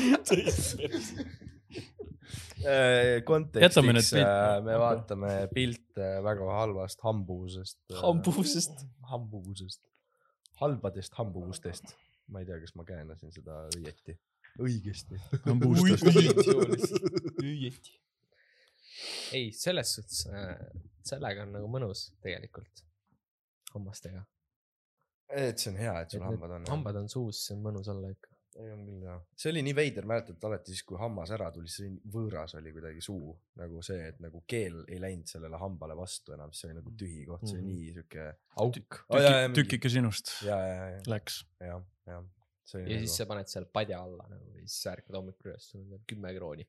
[2.60, 7.79] Äh, kontekstiks äh, me vaatame pilte väga halvast hambusest.
[8.01, 8.84] hambusest.
[9.12, 9.82] hambusest,
[10.60, 11.95] halbadest hambustest.
[12.27, 14.17] ma ei tea, kas ma käänasin seda õieti,
[14.62, 15.21] õigesti.
[17.45, 17.95] õieti.
[19.39, 20.60] ei, selles suhtes äh,
[21.08, 22.84] sellega on nagu mõnus tegelikult
[23.73, 24.25] hammastega.
[25.30, 26.65] Et see on hea, et sul hambad on.
[26.74, 28.30] hambad on suus, see on mõnus olla ikka.
[28.60, 31.70] ei on küll jah, see oli nii veider, mäletad alati siis, kui hammas ära tuli,
[31.72, 33.30] see oli võõras oli kuidagi suu
[33.62, 37.24] nagu see, et nagu keel ei läinud sellele hambale vastu enam, see oli nagu tühi
[37.30, 37.78] koht, see oli Mhm.
[37.78, 38.26] nii siuke.
[38.65, 39.00] auk.
[39.56, 41.44] tükike sinust ja, ja, ja, läks.
[41.62, 41.78] ja,
[42.10, 42.20] ja
[42.65, 45.15] see oli ja siis nagu sa paned seal padja alla nagu ja siis sa ärkad
[45.22, 46.68] hommikul üles, sul on kümme krooni.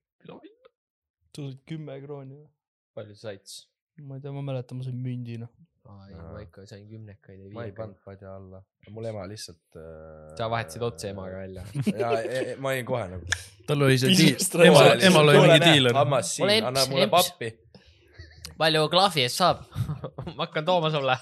[1.34, 2.48] sul oli kümme krooni või?
[2.94, 3.66] palju sa said siis?
[4.06, 5.48] ma ei tea, ma mäletan, ma sain mündina.
[5.90, 7.78] Aa ei, ma ikka sain kümnekaid ja ma ei viiekaid.
[7.78, 8.62] pannud padja alla,
[8.96, 10.36] mul ema lihtsalt äh,.
[10.38, 11.42] sa vahetasid otse emaga.
[11.44, 11.64] välja.
[12.02, 12.12] ja,
[12.58, 13.40] ma olin kohe nagu.
[13.66, 15.98] tal oli see diil, emal emal oli mingi diiler.
[16.02, 17.50] hammas siin, anna mulle pappi.
[18.60, 19.62] Palju klahvi eest saab?
[20.36, 21.16] ma hakkan tooma sulle.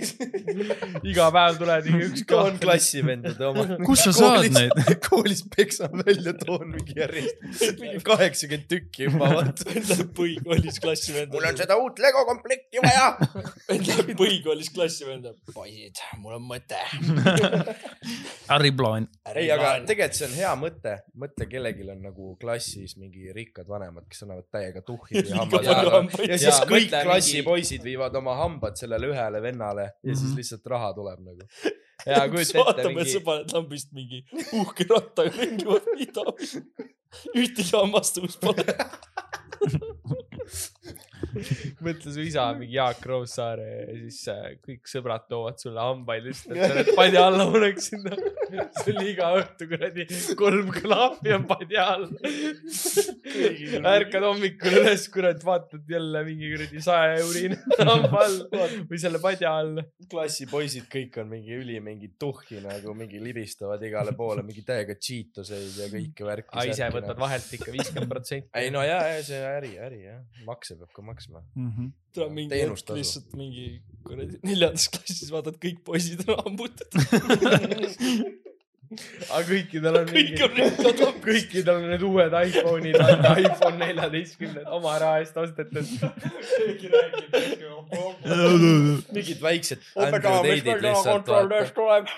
[1.10, 2.60] iga päev tuleb ikka üks toon klahv.
[2.64, 3.66] klassivendade oma.
[3.88, 4.72] Kus sa saad neid??
[5.04, 9.66] koolis peksan välja, toon mingi järjest, mingi kaheksakümmend tükki juba, vaata.
[9.74, 11.34] läheb põhikoolis klassi venda.
[11.34, 13.10] mul on seda uut Lego komplekti vaja.
[13.70, 15.34] läheb põhikoolis klassi venda.
[15.54, 16.80] poisid, mul on mõte.
[18.56, 19.10] äriplaan.
[19.34, 24.08] ei, aga tegelikult see on hea mõte, mõtle, kellelgi on nagu klassis mingi rikkad vanemad,
[24.10, 26.00] kes annavad täiega tuhhi või hambad ära.
[26.30, 30.36] Ja siis Jaa, kõik klassipoisid viivad oma hambad sellele ühele vennale ja siis Mhm.
[30.40, 31.42] lihtsalt raha tuleb nagu.
[32.08, 34.18] ja kujuta ette et sa mingi, paned lambist mingi
[34.56, 35.66] uhke rattaga ringi,
[35.98, 36.24] mida.
[37.40, 38.64] ühtegi hammast uus pole.
[41.84, 46.56] mõtle su isa mingi Jaak Roosaare ja siis äh, kõik sõbrad toovad sulle hambaid lihtsalt,
[46.56, 48.08] et sa need padja alla paneksid.
[48.80, 50.06] sul iga õhtu kuradi
[50.38, 52.08] kolm klahvi on padja all.
[53.94, 58.38] ärkad hommikul üles, kurat, vaatad jälle mingi kuradi saja eurine hamba all
[58.90, 59.82] või selle padja all.
[60.10, 65.78] klassipoisid kõik on mingi üli mingi tuhhi nagu mingi libistavad igale poole mingi täiega Cheetoseid
[65.84, 66.66] ja kõike värki.
[66.72, 68.50] ise võtad vahelt ikka viiskümmend protsenti.
[68.58, 71.09] ei no ja, ja see äri, äri jah, makse peab ka maksma.
[72.14, 72.98] Tuleb mingi Teenustasu.
[72.98, 73.66] hetk lihtsalt mingi
[74.06, 77.00] kuradi neljandas klassis vaatad kõik poisid on hambutatud.
[79.30, 80.42] aga kõikidel on kõik mingi
[81.06, 82.96] on kõikidel on need uued iPhone'id,
[83.44, 85.86] iPhone neljateistkümned oma raha eest ostetud.
[86.56, 87.30] keegi räägib,
[89.14, 92.16] mingid väiksed Android eight'id lihtsalt vaata, tuleb.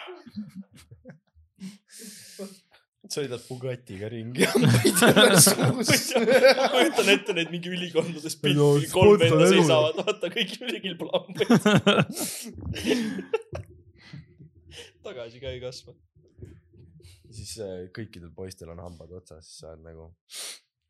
[3.13, 5.91] Sõidad Bugatiga ringi hambaid jälle suus.
[6.17, 10.57] ma kujutan ette neid mingi ülikondades no, pilti, kolm sport on venda seisavad, vaata kõik
[10.67, 11.51] ülikil pole hambaid.
[15.07, 15.95] tagasi ka ei kasva.
[17.33, 20.11] siis äh, kõikidel poistel on hambad otsas, siis sa oled nagu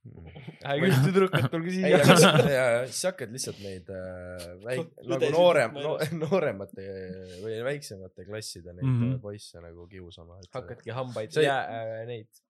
[0.02, 5.94] hea küll, tüdrukud, tulge siia ja, siis hakkad lihtsalt neid äh, väik-, nagu noorem no,,
[6.24, 6.86] nooremate
[7.44, 8.96] või väiksemate klasside neid mm.
[9.02, 9.20] -hmm.
[9.22, 10.40] poisse nagu kiusama.
[10.54, 12.42] hakkadki hambaid See- ja äh, neid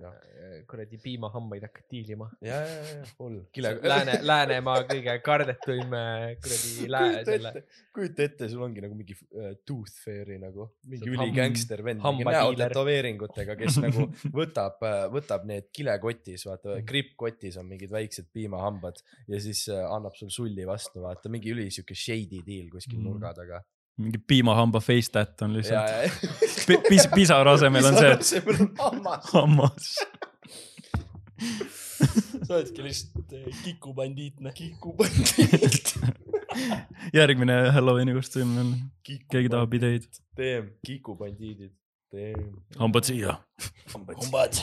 [0.00, 2.26] Äh, kuradi piimahambaid hakkad diilima.
[2.40, 3.36] ja, ja, ja, hull.
[3.84, 7.52] Lääne, Läänemaa kõige kardetuim äh, kuradi lää-, selle
[7.94, 12.72] kujuta ette, sul ongi nagu mingi uh, tooth fairy nagu, mingi üligängster vend, mingi hambadiiler.
[12.72, 14.08] näotätoveeringutega, kes nagu
[14.40, 14.80] võtab,
[15.12, 20.66] võtab need kilekotis, vaata, krippkotis on mingid väiksed piimahambad ja siis uh, annab sul sulli
[20.66, 23.08] vastu, vaata, mingi üli siuke shady deal kuskil Mm.
[23.08, 23.62] nurga taga.
[24.00, 25.90] Mingi piimahamba face tat on lihtsalt.
[25.90, 26.78] ja.
[26.88, 29.32] Pis-, pisara asemel on see asemel on hammas.
[29.32, 29.92] hammas.
[32.46, 34.52] sa oledki lihtsalt eh, kikubandiitne.
[34.56, 35.94] kikubandiit.
[37.18, 38.74] järgmine Halloweeni kostüüm on,
[39.06, 40.08] keegi tahab ideid.
[40.36, 41.74] teem, kikubandiidid,
[42.12, 42.50] teem.
[42.80, 43.38] hambad siia.
[43.94, 44.60] hambad.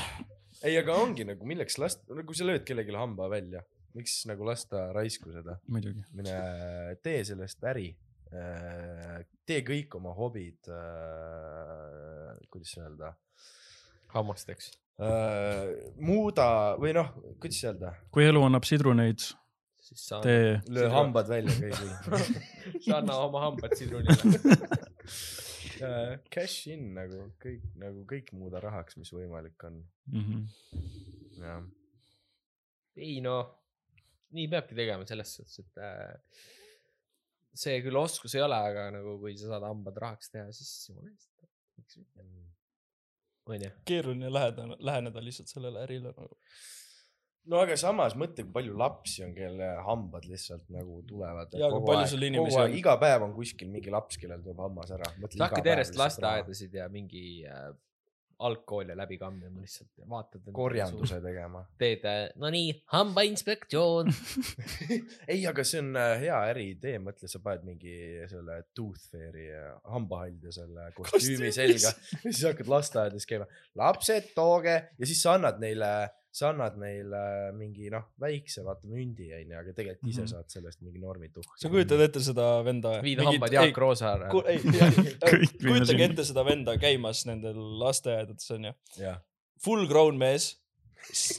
[0.63, 3.63] ei, aga ongi nagu milleks lasta, no kui sa lööd kellelegi hamba välja,
[3.98, 6.06] miks nagu lasta raisku seda, muidugi.
[6.13, 6.38] mine
[7.04, 7.92] tee sellest äri.
[8.30, 10.70] Tee kõik oma hobid,
[12.54, 13.13] kuidas öelda,
[14.13, 14.72] hammasteks.
[15.98, 16.50] muuda
[16.82, 19.24] või noh, kuidas öelda, kui elu annab sidruneid,
[19.89, 20.96] siis sa, tee löö Sidrun.
[20.98, 21.92] hambad välja kõigil.
[22.86, 24.58] sa anna oma hambad sidrunile.
[26.34, 29.80] Cash in nagu kõik, nagu kõik muuda rahaks, mis võimalik on,
[30.12, 30.26] mm.
[30.26, 31.44] -hmm.
[31.44, 31.62] jah.
[33.00, 33.54] ei noh,
[34.36, 36.50] nii peabki tegema selles suhtes, et äh,
[37.55, 41.12] see küll oskus ei ole, aga nagu kui sa saad hambad rahaks teha, siis jumala
[41.12, 41.31] eest.
[41.79, 42.25] miks mitte,
[43.49, 43.71] onju.
[43.89, 46.38] keeruline läheneda, läheneda lihtsalt sellele ärile nagu.
[47.49, 51.57] no aga samas mõtle, kui palju lapsi on, kelle hambad lihtsalt nagu tulevad.
[51.57, 52.77] Jaa, aga palju sul inimesi on?
[52.77, 55.12] iga päev on kuskil mingi laps, kellel tuleb hammas ära.
[55.29, 57.69] sa hakkad järjest lasteaedasid ja mingi äh,
[58.39, 60.41] algkooli läbi kammima lihtsalt vaatad.
[60.54, 61.21] korjanduse.
[61.21, 61.65] tegema.
[61.78, 62.06] teed,
[62.39, 64.13] no nii, hambainspektsioon.
[65.34, 67.95] ei, aga see on äh, hea äriidee, mõtle, sa paned mingi
[68.32, 71.91] selle tooth fairy äh, hambahald ja selle kostüümi selga
[72.23, 73.49] ja siis hakkad lasteaedades käima.
[73.80, 75.91] lapsed, tooge ja siis sa annad neile,
[76.32, 77.22] sa annad neile
[77.58, 80.30] mingi noh, väikse vaata mündi onju, aga tegelikult ise Mhm.
[80.34, 81.50] saad sellest mingi normituhk.
[81.58, 83.00] sa kujutad ette seda venda?
[83.02, 84.30] viid hambad Jaak Roosaare.
[84.30, 84.44] ku-,
[85.65, 88.74] kujutage ette seda venda käimas nendel lasteaedades onju.
[89.02, 89.20] jah,
[89.63, 90.54] Full grown mees,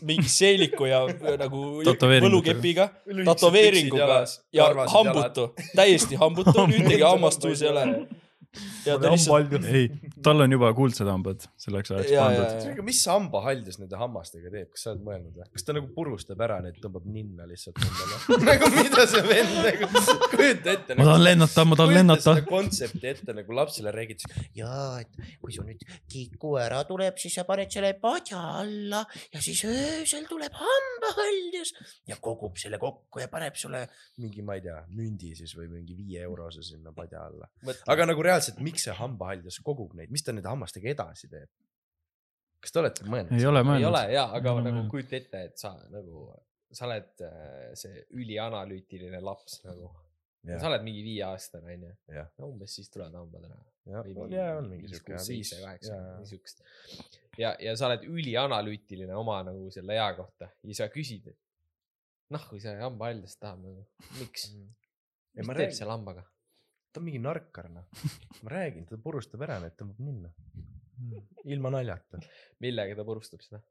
[0.04, 1.06] mingi seeliku ja
[1.40, 4.18] nagu võlukepiga, tätoveeringuga
[4.52, 7.84] ja hambutu, täiesti hambutu, ühtegi hammast suus ei ole.
[8.84, 9.86] Ja ta lihtsalt, ei,
[10.24, 12.80] tal on juba kuldsed hambad selleks ajaks ja, ja, pandud.
[12.80, 15.46] ja, mis see hambahaldjas nende hammastega teeb, kas sa oled mõelnud või?
[15.54, 18.18] kas ta nagu purustab ära need, tõmbab ninna lihtsalt endale?
[18.50, 19.90] nagu mida see vend nagu,
[20.34, 20.96] kujuta ette.
[20.98, 22.34] ma tahan lennata, ma tahan lennata.
[22.48, 24.26] kontsepti ette nagu lapsele räägid,
[24.58, 29.44] jaa, et kui sul nüüd kiku ära tuleb, siis sa paned selle padja alla ja
[29.44, 31.76] siis öösel tuleb hambahaldjus
[32.10, 33.86] ja kogub selle kokku ja paneb sulle.
[34.18, 37.46] mingi, ma ei tea, mündi siis või mingi viie eurose sinna padja alla.
[37.86, 41.50] aga aga nagu reaalselt, miks see hambahaldjas kogub neid, mis ta nende hammastega edasi teeb?
[42.60, 43.34] kas te olete mõelnud?
[43.38, 44.04] ei ole ei mõelnud ole.
[44.14, 46.26] ja, aga Ei nagu kujuta ette, et sa nagu,
[46.76, 49.90] sa oled äh, see ülianalüütiline laps nagu.
[50.50, 51.92] sa oled mingi viieaastane onju
[52.48, 53.60] umbes siis tulevad hambad ära.
[54.32, 56.64] jah, on mingi siuke viis, seitse, kaheksa, niisugust.
[57.40, 61.40] ja, ja sa oled ülianalüütiline oma nagu selle ea kohta ja sa küsid, et
[62.34, 63.86] noh, kui see hambahaldjast tahab nagu,
[64.20, 64.50] miks?
[64.50, 66.26] ja mis ma teeb räägin, selle hambaga?
[66.92, 67.86] Ta on mingi narkar noh.
[68.44, 70.32] ma räägin, ta purustab ära need, tõmbab ninna.
[71.48, 72.20] ilma naljata.
[72.60, 73.62] millega ta purustab seda?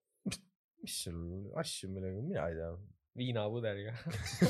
[0.80, 2.70] mis sul asju, millega mina ei tea.
[3.20, 3.94] viinapudeliga.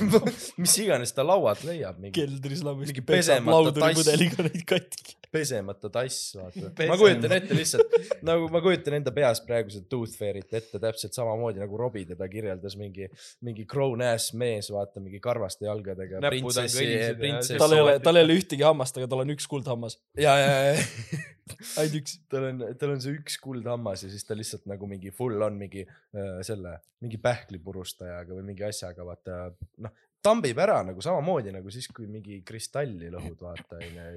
[0.62, 5.18] mis iganes ta laualt leiab, keldris pesab pesemata lauduripudeliga neid katki.
[5.32, 6.72] Pesemata tass, vaata.
[6.90, 11.18] ma kujutan ette lihtsalt nagu ma kujutan enda peas praegu seda Tooth Fairy't ette täpselt
[11.18, 13.10] samamoodi nagu Robbie teda kirjeldas mingi,
[13.46, 16.22] mingi grown ass mees, vaata mingi karvaste jalgadega.
[17.60, 20.00] Tal ei ole, tal ei ole ühtegi hammast, aga tal on üks kuldhammas.
[20.20, 21.28] ja, ja, ja
[21.80, 22.18] ainult üks.
[22.32, 25.58] tal on, tal on see üks kuldhammas ja siis ta lihtsalt nagu mingi full on
[25.60, 29.40] mingi äh, selle, mingi pähklipurustajaga või mingi asjaga, vaata
[29.86, 34.08] noh, tambib ära nagu samamoodi nagu siis, kui mingi kristalli lõhud, vaata onju.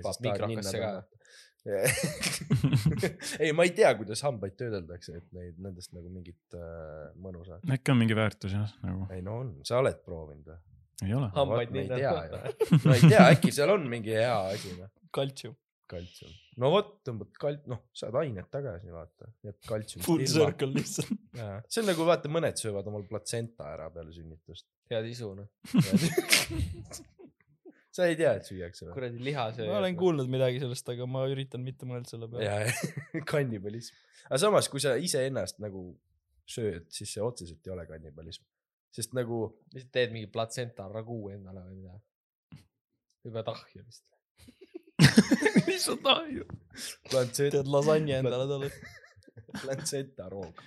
[3.43, 7.63] Ei, ma ei tea, kuidas hambaid töödeldakse, et neid, nendest nagu mingit äh, mõnu saada.
[7.71, 10.59] äkki on mingi väärtus jah, nagu ei no on, sa oled proovinud või?
[11.07, 11.29] ei ole.
[11.37, 12.41] hambaid nii tea ju.
[12.83, 15.55] no ei tea, äkki seal on mingi hea asi noh, kaltsium.
[15.93, 16.35] kaltsium.
[16.63, 20.35] no vot, tõmbad kalt-, noh, saad ainet tagasi, vaata, jääb kaltsiumist Full ilma.
[20.35, 21.15] circle lihtsalt.
[21.69, 24.69] see on nagu vaata, mõned söövad omal platsenta ära peale sünnitust.
[24.93, 25.49] hea sisu noh.
[27.93, 28.95] sa ei tea, et süüakse või?
[28.97, 29.69] kuradi lihasööja.
[29.73, 32.49] ma olen kuulnud midagi sellest, aga ma üritan mitte mõelda selle peale.
[32.49, 33.99] ja, kannibalism.
[34.31, 35.91] aga samas, kui sa iseennast nagu
[36.49, 38.47] sööd, siis see otseselt ei ole kannibalism.
[38.93, 42.01] sest nagu lihtsalt teed mingi platsenta raguu endale või mida?
[43.23, 44.07] või pead ahju vist?
[45.69, 46.45] lihtsalt ahju.
[47.11, 48.71] plantsett, teed lasanje endale talle.
[49.63, 50.63] plantsetaroog.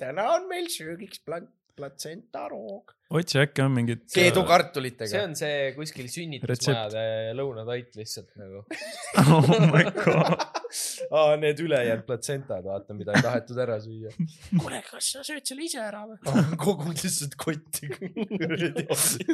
[0.00, 2.94] täna on meil söögiks plant-, platsentaroog.
[3.10, 4.04] otsi, äkki on mingid.
[4.14, 5.22] keedukartulitega see.
[5.26, 8.64] on see kuskil sünnitusmajade lõunatoit lihtsalt nagu.
[9.36, 10.46] oh my god.
[11.16, 14.12] aa, need ülejäänud platsentad, vaata, mida ei tahetud ära süüa.
[14.54, 16.20] kuule, kas sa sööd selle ise ära või?
[16.60, 17.90] kogud lihtsalt kotti.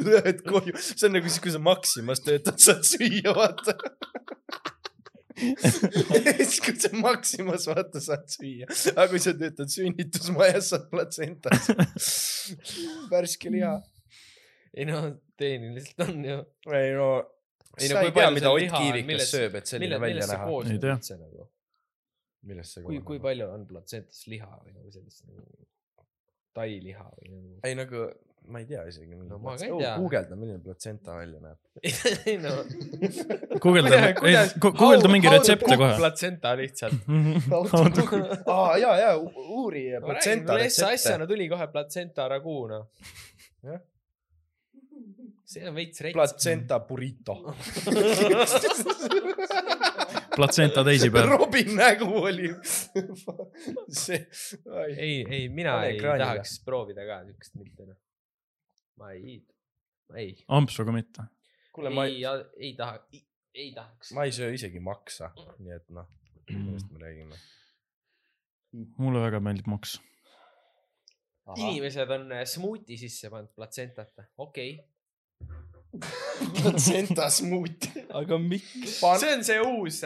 [0.07, 3.77] Lähed koju, see on nagu siis, kui sa Maximas töötad, saad süüa, vaata.
[6.37, 11.69] siis, kui sa Maximas vaata, saad süüa, aga kui sa töötad sünnitusmajas, saad platsentat.
[13.13, 13.75] värske liha.
[14.77, 15.01] ei no
[15.37, 16.37] tehniliselt on ju.
[16.73, 17.09] ei no,
[17.77, 20.45] Ei no kui palju mida Ott liha millest- sööb, et selline mille, välja näha.
[20.47, 21.17] Ei koosneb tea.
[21.21, 21.47] nagu?
[22.47, 25.43] millest see kui, kui palju on platsentas liha või nagu sellist nagu
[26.57, 27.59] tailiha või nagu?
[27.67, 28.05] ei nagu,
[28.47, 29.15] ma ei tea isegi.
[29.15, 29.95] No ma ka ei tea.
[29.99, 31.57] guugelda, milline platsenta välja näeb.
[32.29, 32.53] ei no.
[33.63, 33.99] guugelda,
[34.63, 35.97] guugelda mingi retsepte kohe.
[35.99, 37.03] platsenta lihtsalt.
[38.55, 40.93] aa, ja, ja uuri platsenta retsepte.
[40.93, 42.87] asjana tuli kohe platsenta raguu noh.
[43.67, 43.83] Jah.
[45.47, 46.15] see on veits rets.
[46.15, 47.37] platsenta burrito.
[50.35, 51.29] platsenta teisipäev.
[51.35, 52.51] Robin nägu oli.
[53.89, 54.27] see,
[54.95, 57.97] ei, ei, mina ei tahaks proovida ka siukest mitte noh.
[58.97, 59.37] Ma ei,
[60.15, 61.27] ei, ampsuga mitte.
[61.75, 62.99] kuule, ma ei ei,, ei taha,
[63.53, 64.11] ei tahaks.
[64.17, 66.09] ma ei söö isegi maksa, nii et noh,
[66.51, 67.39] millest me räägime.
[68.97, 69.97] mulle väga meeldib maks.
[71.55, 74.95] inimesed on äh, smuuti sisse pannud platsentat, okei okay.
[76.57, 78.05] platsenta smuuti.
[78.13, 78.99] aga miks?
[78.99, 80.01] see on see uus,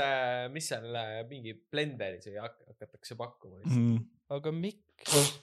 [0.53, 3.63] mis seal äh, mingi blenderis hakatakse pakkuma.
[3.65, 4.01] Mm.
[4.37, 5.37] aga miks?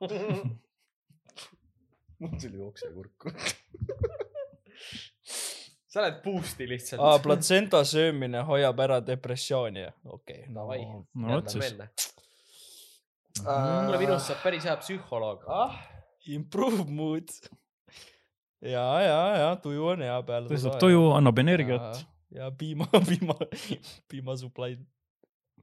[2.20, 3.32] mul tuli oksekurku.
[5.96, 10.54] sa oled boost'i lihtsalt aa, platsenta söömine hoiab ära depressiooni, okei okay,.
[10.54, 10.80] Davai.
[11.22, 11.70] no vot siis.
[13.40, 15.46] kuule, minust saab päris hea psühholoog.
[15.48, 15.78] ah,
[16.36, 17.32] improve mood.
[18.60, 20.52] ja, ja, ja tuju on hea peale.
[20.52, 22.04] tõstab tuju, annab energiat..
[22.36, 23.38] ja piima, piima,
[24.12, 24.76] piimasupply.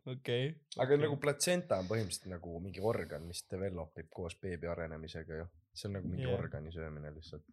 [0.08, 0.54] okei okay..
[0.82, 5.52] aga nagu platsenta on põhimõtteliselt nagu mingi organ, mis develop ib koos beebi arenemisega ju.
[5.74, 6.40] See on nagu mingi yeah.
[6.40, 7.44] organi söömine lihtsalt.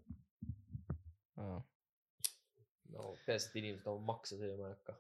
[2.95, 4.97] no peaasi, et inimesed oma makse sööma ei hakka.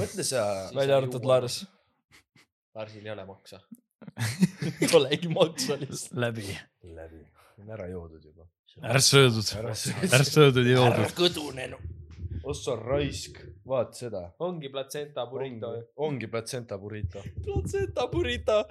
[0.00, 1.60] mõtle sa, välja arvatud Lars.
[2.78, 3.60] Larsil ei ole maksa.
[4.92, 6.18] polegi maksa lihtsalt.
[6.26, 6.46] läbi.
[6.82, 7.22] läbi,
[7.58, 8.48] on ära joodud juba.
[8.82, 9.74] ära söödud, ära
[10.10, 11.14] ära söödud ja joodud.
[11.18, 11.78] kõdunenu.
[12.48, 14.24] ossa raisk, vaata seda.
[14.38, 15.74] ongi platsenta burrito.
[15.96, 17.22] ongi platsenta burrito.
[17.44, 18.64] platsenta burrito.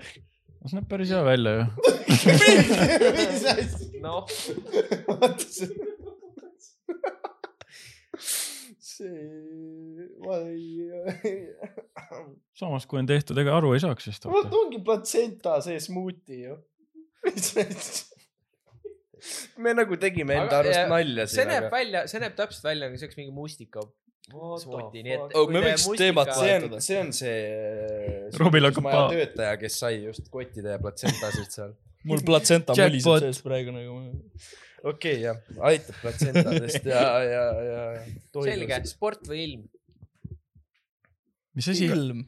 [0.66, 1.66] See näeb päris hea välja ju.
[3.20, 3.90] mis asi?
[4.04, 4.26] noh,
[5.08, 5.88] vaata seda.
[8.82, 9.16] see,
[10.26, 10.90] ma ei.
[12.58, 14.28] samas, kui on tehtud, ega aru ei saaks vist.
[14.32, 16.60] vot ongi platsenta see smuuti ju.
[17.28, 18.18] mis asja?
[19.62, 22.88] me nagu tegime enda Aga, arust ja, nalja see näeb välja, see näeb täpselt välja
[22.88, 23.82] nagu see oleks mingi mustika
[24.28, 25.36] smuuti, nii et.
[25.38, 27.36] Oh, me võiks teemat see on vahetada., see on see.
[28.42, 31.76] Robil hakkab maja pa- töötaja, kes sai just kottide ja platsentasid seal.
[32.08, 33.98] mul platsenta muliseb sees praegu nagu.
[34.84, 35.40] okei okay,, jah,
[35.72, 38.08] aitab platsentadest ja, ja, ja, ja.
[38.36, 39.64] selge, sport või ilm?
[41.58, 41.88] mis asi?
[41.88, 42.26] ilm.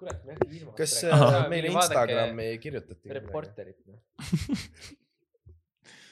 [0.00, 3.14] kurat, me äkki ilmast kas äh, vaadake Instagrami kirjutati?
[3.20, 4.00] Reporterit, noh.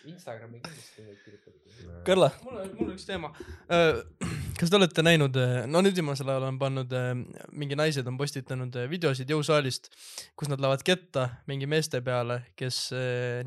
[0.08, 1.60] Instagrami kindlasti võib kirjutada.
[2.06, 3.30] Karla, mul on, mul on üks teema.
[4.60, 5.36] kas te olete näinud,
[5.68, 6.94] no nüüd viimasel ajal on pannud,
[7.56, 9.90] mingi naised on postitanud videosid jõusaalist,
[10.38, 12.82] kus nad lähevad ketta mingi meeste peale, kes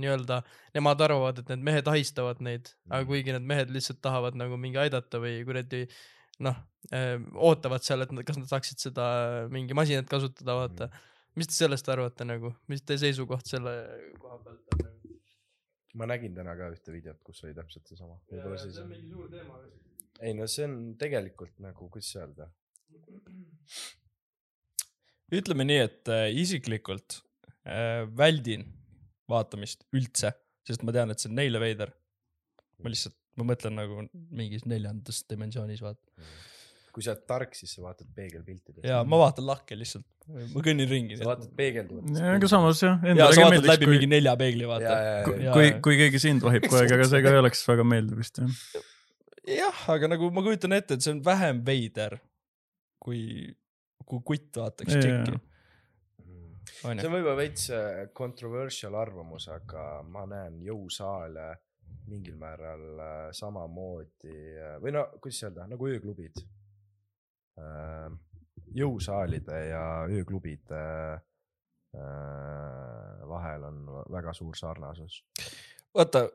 [0.01, 0.41] nii-öelda,
[0.77, 4.81] nemad arvavad, et need mehed ahistavad neid, aga kuigi need mehed lihtsalt tahavad nagu mingi
[4.81, 5.85] aidata või kuradi
[6.43, 6.57] noh,
[7.49, 9.07] ootavad seal, et nad, kas nad saaksid seda
[9.53, 10.89] mingi masinat kasutada, vaata.
[11.37, 13.77] mis te sellest arvate nagu, mis teie seisukoht selle
[14.21, 15.02] koha pealt on?
[15.99, 18.19] Ma nägin täna ka ühte videot, kus oli täpselt seesama.
[18.29, 18.91] see on.
[18.91, 19.59] mingi suur teema.
[20.21, 22.49] ei no see on tegelikult nagu, kuidas öelda.
[25.39, 27.19] ütleme nii, et äh, isiklikult
[27.65, 28.67] äh, väldin
[29.29, 30.33] vaatamist üldse,
[30.67, 31.93] sest ma tean, et see on neile veider.
[32.83, 34.01] ma lihtsalt, ma mõtlen nagu
[34.35, 36.25] mingis neljandas dimensioonis vaata.
[36.93, 38.85] Kui sa oled tark, siis sa vaatad peegelpiltidest.
[38.85, 40.05] ja ma vaatan lakke lihtsalt,
[40.53, 41.17] ma kõnnin ringi.
[41.19, 42.25] sa vaatad peegelduvatest.
[42.33, 43.07] aga samas jah.
[43.09, 44.97] ja sa vaatad läbi mingi nelja peegli, vaata.
[45.27, 48.21] kui kui kui keegi sind vahib kogu aeg, aga see ka ei oleks väga meeldiv
[48.21, 48.83] vist jah.
[49.55, 52.19] jah, aga nagu ma kujutan ette, et see on vähem veider
[53.03, 53.23] kui,
[54.05, 55.41] kui kutt vaataks tšekki.
[56.69, 61.51] see onju, on võib-olla veits äh, controversial arvamus, aga ma näen jõusaale
[62.09, 66.43] mingil määral äh, samamoodi äh, või no kuidas öelda, nagu ööklubid.
[68.73, 70.79] Jõusaalide ja ööklubide
[71.13, 71.21] äh,
[73.29, 75.19] vahel on väga suur sarnasus.
[75.93, 76.25] vaata,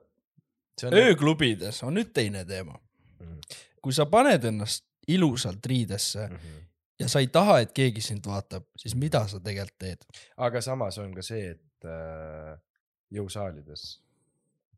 [0.92, 2.78] ööklubides on nüüd teine teema
[3.18, 3.38] Mhm..
[3.82, 6.58] kui sa paned ennast ilusalt riidesse Mhm.
[7.00, 10.04] ja sa ei taha, et keegi sind vaatab, siis mida sa tegelikult teed?
[10.36, 12.58] aga samas on ka see, et äh,
[13.10, 14.00] jõusaalides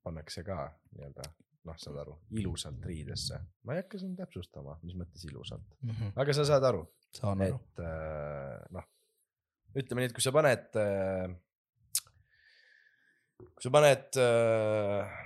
[0.02, 1.22] pannakse ka nii-öelda
[1.68, 3.40] noh, saad aru, ilusalt riidesse.
[3.66, 5.76] ma ei hakka siin täpsustama, mis mõttes ilusalt,
[6.16, 6.86] aga sa saad aru,
[7.46, 8.88] et äh, noh,
[9.76, 11.28] ütleme nii, et kui sa paned äh,,
[13.40, 15.18] kui sa paned äh,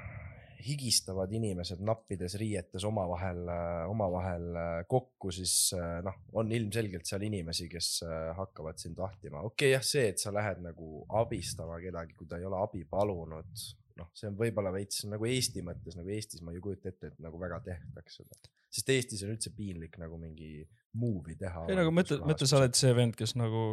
[0.64, 3.42] higistavad inimesed nappides riietes omavahel,
[3.90, 9.42] omavahel äh, kokku, siis äh, noh, on ilmselgelt seal inimesi, kes äh, hakkavad sind vahtima.
[9.44, 12.84] okei okay,, jah, see, et sa lähed nagu abistama kedagi, kui ta ei ole abi
[12.88, 13.66] palunud,
[14.00, 17.18] noh, see on võib-olla veits nagu Eesti mõttes nagu Eestis ma ei kujuta ette, et
[17.22, 18.38] nagu väga tehtaks seda,
[18.72, 20.64] sest Eestis on üldse piinlik nagu mingi
[20.98, 21.66] movie teha.
[21.68, 23.64] ei, nagu mõtle, mõtle, sa oled see vend, kes nagu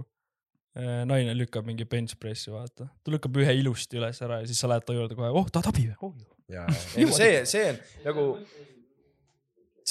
[0.78, 2.90] äh, naine lükkab mingi bench pressi, vaata.
[2.92, 5.72] ta lükkab ühe ilusti üles ära ja siis sa lähed ta juurde kohe, oh, tahad
[5.74, 6.18] abi või oh,?
[6.52, 8.26] ja, ja, ei no see, see on nagu,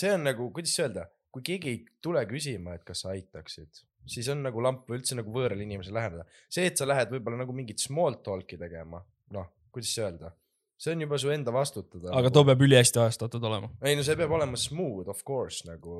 [0.02, 4.28] see on nagu, kuidas öelda, kui keegi ei tule küsima, et kas sa aitaksid, siis
[4.32, 6.26] on nagu lamp või üldse nagu võõrale inimesele läheneda.
[6.50, 9.02] see, et sa lähed võib-olla nagu mingit small talk'i tegema,
[9.36, 10.32] noh, kuidas öelda,
[10.80, 12.12] see on juba su enda vastutada.
[12.16, 13.70] aga too peab ülihästi ajastatud olema.
[13.82, 15.96] ei no see peab olema smooth of course nagu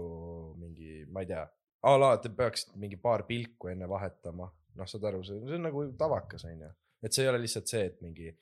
[0.60, 1.46] mingi, ma ei tea,
[1.82, 5.84] a la te peaksite mingi paar pilku enne vahetama, noh, saad aru, see on nagu
[5.98, 6.70] tavakas onju,
[7.02, 8.32] et see ei ole lihtsalt see, et mingi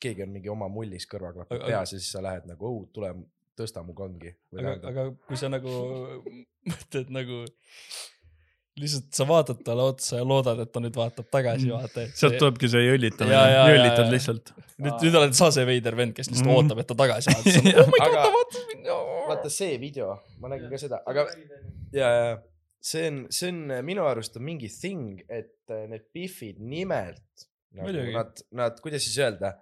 [0.00, 3.12] keegi on mingi oma mullis kõrvaklapid peas ja siis sa lähed nagu, oh tule
[3.56, 4.34] tõsta mu kangi.
[4.58, 5.72] aga, aga kui sa nagu
[6.70, 7.44] mõtled nagu
[8.80, 12.06] lihtsalt sa vaatad talle otsa ja loodad, et ta nüüd vaatab tagasi, vaata.
[12.18, 13.38] sealt tulebki see jõllitamine
[13.72, 14.52] jõllitad lihtsalt.
[14.78, 16.56] nüüd, nüüd oled sa see veider vend, kes lihtsalt Mhm.
[16.58, 17.70] ootab, et ta tagasi vaatab.
[17.82, 19.00] oh my god, Aga-
[19.30, 21.24] vaata see video, ma nägin ka seda, aga
[21.92, 22.36] ja, ja
[22.80, 27.46] see on, see on minu arust on mingi thing, et äh, need Biffid nimelt
[27.76, 28.12] nagu Muidugi.
[28.14, 29.54] nad, nad, kuidas siis öelda,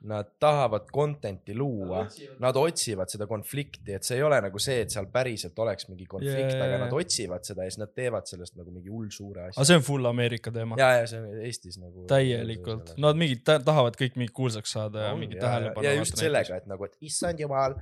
[0.00, 2.04] nad tahavad content'i luua,
[2.38, 6.06] nad otsivad seda konflikti, et see ei ole nagu see, et seal päriselt oleks mingi
[6.06, 9.48] konflikt yeah,, aga nad otsivad seda ja siis nad teevad sellest nagu mingi hull suure
[9.48, 9.66] aga asja.
[9.72, 10.78] see on full Ameerika teema.
[10.78, 12.04] ja, ja see on Eestis nagu.
[12.10, 15.86] täielikult, nad mingid ta- tahavad kõik mingi kuulsaks saada ja mingi ja- tähelepanu.
[15.88, 17.74] ja just sellega, et nagu, et issand jumal,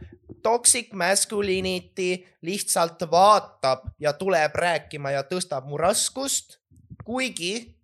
[0.43, 2.14] toxic masculinity
[2.49, 6.62] lihtsalt vaatab ja tuleb rääkima ja tõstab mu raskust,
[7.05, 7.77] kuigi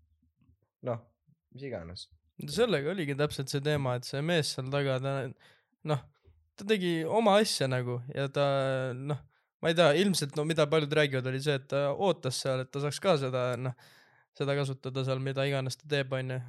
[0.88, 1.04] noh,
[1.52, 2.08] mis iganes.
[2.52, 5.14] Sellega oligi täpselt see teema, et see mees seal taga, ta
[5.90, 6.04] noh,
[6.58, 8.46] ta tegi oma asja nagu ja ta
[8.96, 9.20] noh,
[9.62, 12.72] ma ei tea, ilmselt no mida paljud räägivad, oli see, et ta ootas seal, et
[12.72, 13.76] ta saaks ka seda noh,
[14.36, 16.40] seda kasutada seal, mida iganes ta teeb, onju.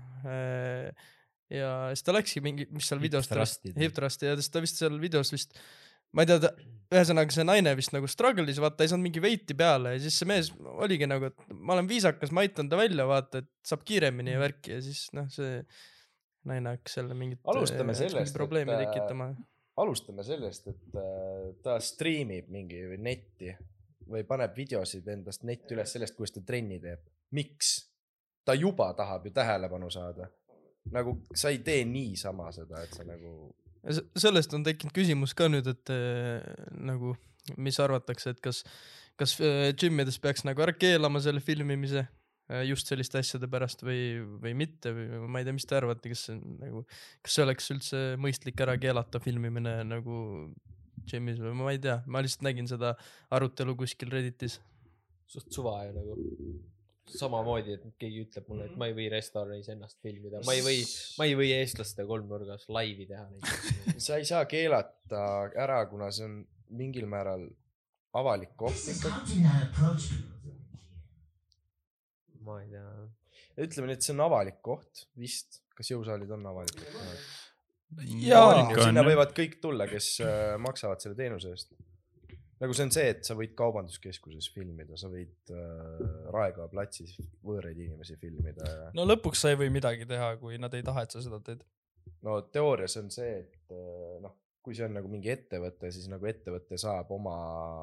[1.54, 3.78] ja siis ta läkski mingi, mis seal videos thrust'id.
[3.80, 5.58] hip thrust'i ja siis ta vist seal videos vist
[6.14, 6.52] ma ei tea,
[6.94, 10.30] ühesõnaga see naine vist nagu struggle'is, vaata ei saanud mingi veiti peale ja siis see
[10.30, 10.52] mees
[10.86, 14.42] oligi nagu, et ma olen viisakas, ma aitan ta välja, vaata, et saab kiiremini ja
[14.42, 15.64] värki ja siis noh, see
[16.50, 19.30] naine hakkas jälle mingit Alustame äh, sellest, et, äh, tekitama.
[19.78, 23.56] alustame sellest, et äh, ta striimib mingi netti
[24.10, 27.10] või paneb videosid endast netti üles sellest, kuidas ta trenni teeb.
[27.32, 27.76] miks?
[28.46, 30.28] ta juba tahab ju tähelepanu saada.
[30.92, 33.56] nagu sa ei tee niisama seda, et sa nagu
[33.92, 36.44] sellest on tekkinud küsimus ka nüüd, et äh,
[36.80, 37.16] nagu,
[37.60, 38.64] mis arvatakse, et kas,
[39.20, 44.22] kas äh, džimmides peaks nagu ära keelama selle filmimise äh, just selliste asjade pärast või,
[44.44, 46.84] või mitte või ma ei tea, mis te arvate, kas see on nagu,
[47.26, 50.20] kas see oleks üldse mõistlik ära keelata filmimine nagu
[51.04, 52.96] džimmis või ma ei tea, ma lihtsalt nägin seda
[53.34, 54.62] arutelu kuskil Redditis.
[55.28, 56.16] suht suva ju nagu.
[57.10, 60.80] samamoodi, et keegi ütleb mulle, et ma ei või restoranis ennast filmida, ma ei või,
[61.20, 63.74] ma ei või eestlaste kolmnurgas laivi teha näiteks.
[64.06, 65.26] sa ei saa keelata
[65.66, 66.40] ära, kuna see on
[66.74, 67.46] mingil määral
[68.18, 69.42] avalik koht ikkagi.
[72.44, 72.88] ma ei tea.
[73.68, 77.02] ütleme nii, et see on avalik koht vist, kas jõusaalid on avalikud
[78.24, 81.74] jaa sinna võivad kõik tulla, kes äh, maksavad selle teenuse eest.
[82.64, 86.04] Nagu see on see, et sa võid kaubanduskeskuses filmida, sa võid äh,
[86.34, 90.74] Raekoja platsis võõraid inimesi filmida ja no lõpuks sa ei või midagi teha, kui nad
[90.78, 91.66] ei taha, et sa seda teed.
[92.24, 96.30] no teoorias on see, et äh, noh, kui see on nagu mingi ettevõte, siis nagu
[96.30, 97.36] ettevõte saab oma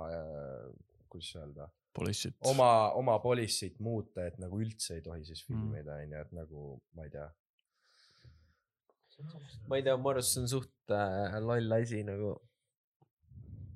[0.08, 0.70] äh,,
[1.12, 2.36] kuidas öelda, Polissit.
[2.46, 6.66] oma, oma policy't muuta, et nagu üldse ei tohi siis filmida, onju, et nagu
[6.96, 7.26] ma ei tea.
[9.68, 12.38] ma ei tea, mu arust see on suht äh, loll asi nagu.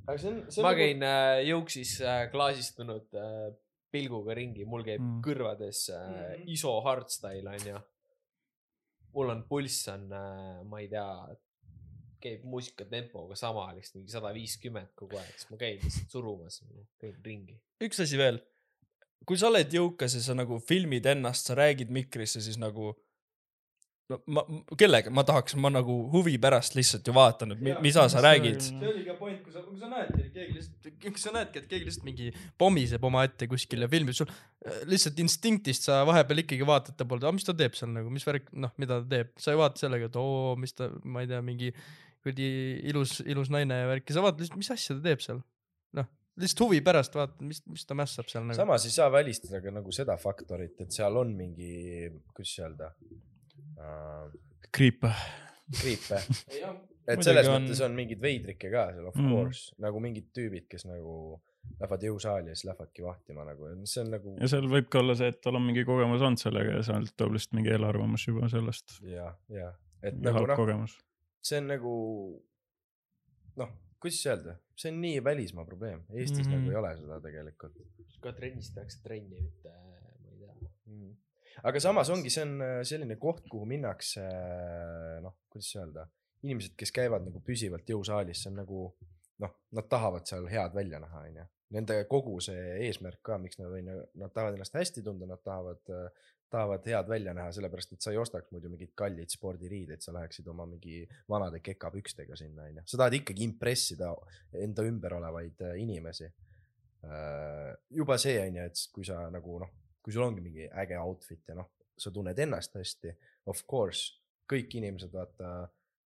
[0.07, 3.49] Aga see on, see ma on käin äh, jõuksis äh, klaasistunud äh,
[3.95, 5.17] pilguga ringi, mul käib Mm.
[5.17, 5.23] mm.
[5.27, 6.07] kõrvades äh,
[6.39, 6.49] Mhm.
[6.57, 7.81] ISO hardstyle onju.
[9.15, 11.37] mul on pulss on äh,, ma ei tea,
[12.25, 16.57] käib muusikatempoga sama, lihtsalt mingi sada viiskümmend kogu aeg, siis ma käin lihtsalt surumas,
[16.99, 17.59] käin ringi.
[17.85, 18.41] üks asi veel.
[19.25, 22.91] kui sa oled jõukas ja sa nagu filmid ennast, sa räägid mikrisse, siis nagu
[24.13, 24.43] no ma,
[24.81, 28.61] kellega ma tahaks, ma nagu huvi pärast lihtsalt ju vaatan, et mi- mida sa räägid.
[28.61, 31.63] see oli ka point, kui sa, kui sa näedki, et keegi lihtsalt, kui sa näedki,
[31.63, 32.31] et keegi lihtsalt mingi
[32.61, 37.33] pommiseb omaette kuskil ja filmib sul äh, lihtsalt instinktist sa vahepeal ikkagi vaatad ta poole,
[37.37, 40.13] mis ta teeb seal nagu, mis värk, noh, mida ta teeb, sa ei vaata sellega,
[40.13, 41.73] et oo, mis ta, ma ei tea, mingi
[42.25, 42.51] kuradi
[42.93, 45.41] ilus, ilus naine ja värki, sa vaatad lihtsalt, mis asja ta teeb seal.
[45.97, 46.07] noh,
[46.41, 48.57] lihtsalt huvi pärast vaatad, mis, mis ta mässab seal nagu.
[48.61, 52.93] samas ei saa välistada ka nagu seda faktorit, et seal on mingi, kuidas öelda
[53.79, 54.31] uh,,
[54.73, 55.05] kriip.
[55.81, 56.21] kriipe.
[57.09, 59.31] et selles on- mõttes on mingid veidrikke ka seal of Mm.
[59.31, 61.41] course, nagu mingid tüübid, kes nagu
[61.81, 65.15] lähevad jõusaali ja siis lähevadki vahtima nagu, see on nagu ja seal võib ka olla
[65.17, 68.49] see, et tal on mingi kogemus olnud sellega ja sealt tuleb lihtsalt mingi eelarvamus juba
[68.53, 68.99] sellest.
[69.03, 69.71] ja, ja,
[70.03, 70.99] et ja nagu noh, kogemus.
[71.43, 71.95] see on nagu
[73.57, 73.71] noh,
[74.01, 76.53] kuidas öelda, see on nii välismaa probleem, Eestis mm Mhm.
[76.53, 76.61] -hmm.
[76.61, 77.77] nagu ei ole seda tegelikult
[78.21, 80.55] ka trennis tehakse trenni, mitte ma ei tea.
[80.87, 81.17] mm..
[81.63, 84.25] Aga samas ongi, see on äh, selline koht, kuhu minnakse,
[85.25, 86.07] noh, kuidas öelda,
[86.45, 88.85] inimesed, kes käivad nagu püsivalt jõusaalis, see on nagu
[89.43, 91.49] noh, nad tahavad seal head välja näha, onju.
[91.75, 95.81] Nende kogu see eesmärk ka, miks nad onju, nad tahavad ennast hästi tunda, nad tahavad,
[96.53, 100.49] tahavad head välja näha, sellepärast et sa ei ostaks muidu mingeid kalleid spordiriideid, sa läheksid
[100.53, 102.85] oma mingi vanade kekapükstega sinna, onju.
[102.87, 104.13] sa tahad ikkagi impressida
[104.61, 106.31] enda ümber olevaid äh, inimesi.
[107.93, 109.73] juba see on ju, et kui sa nagu noh,
[110.05, 113.15] kui sul ongi mingi äge outfit ja noh, sa tunned ennast hästi,
[113.51, 114.19] of course,
[114.51, 115.53] kõik inimesed vaata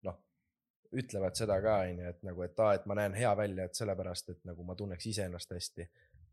[0.06, 0.18] noh,
[1.00, 4.30] ütlevad seda ka onju, et nagu, et aa, et ma näen hea välja, et sellepärast,
[4.34, 5.88] et nagu ma tunneks iseennast hästi.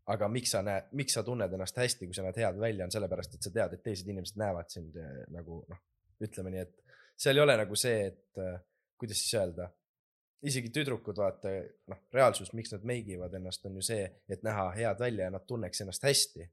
[0.06, 2.92] aga miks sa näed, miks sa tunned ennast hästi, kui sa näed head välja, on
[2.94, 5.80] sellepärast, et sa tead, et teised inimesed näevad sind eh, nagu noh,
[6.22, 8.60] ütleme nii, et seal ei ole nagu see, et eh,
[9.00, 9.66] kuidas siis öelda
[10.46, 11.52] isegi tüdrukud, vaata
[11.90, 15.46] noh, reaalsus, miks nad meigivad ennast, on ju see, et näha head välja ja nad
[15.48, 16.46] tunneks ennast hästi.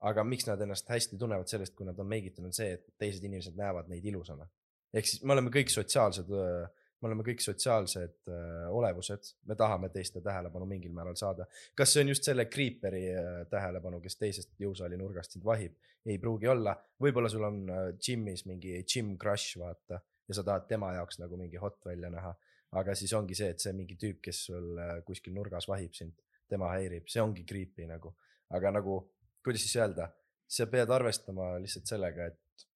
[0.00, 3.24] Aga miks nad ennast hästi tunnevad sellest, kui nad on meigitud, on see, et teised
[3.24, 4.48] inimesed näevad neid ilusana.
[4.94, 8.30] ehk siis me oleme kõik sotsiaalsed, me oleme kõik sotsiaalsed
[8.72, 11.46] olevused, me tahame teiste tähelepanu mingil määral saada.
[11.74, 15.76] kas see on just selle Creeperi öö, tähelepanu, kes teisest jõusaali nurgast sind vahib?
[16.06, 17.64] ei pruugi olla, võib-olla sul on
[17.98, 22.36] džimmis mingi gym crush, vaata, ja sa tahad tema jaoks nagu mingi hot välja näha
[22.74, 26.16] aga siis ongi see, et see mingi tüüp, kes sul kuskil nurgas vahib sind,
[26.50, 28.14] tema häirib, see ongi creepy nagu.
[28.54, 29.00] aga nagu,
[29.46, 30.08] kuidas siis öelda,
[30.50, 32.66] sa pead arvestama lihtsalt sellega, et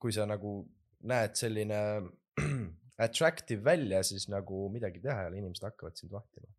[0.00, 0.60] kui sa nagu
[1.10, 1.80] näed selline
[3.06, 6.52] attractive välja, siis nagu midagi teha ei ole, inimesed hakkavad sind vahtima.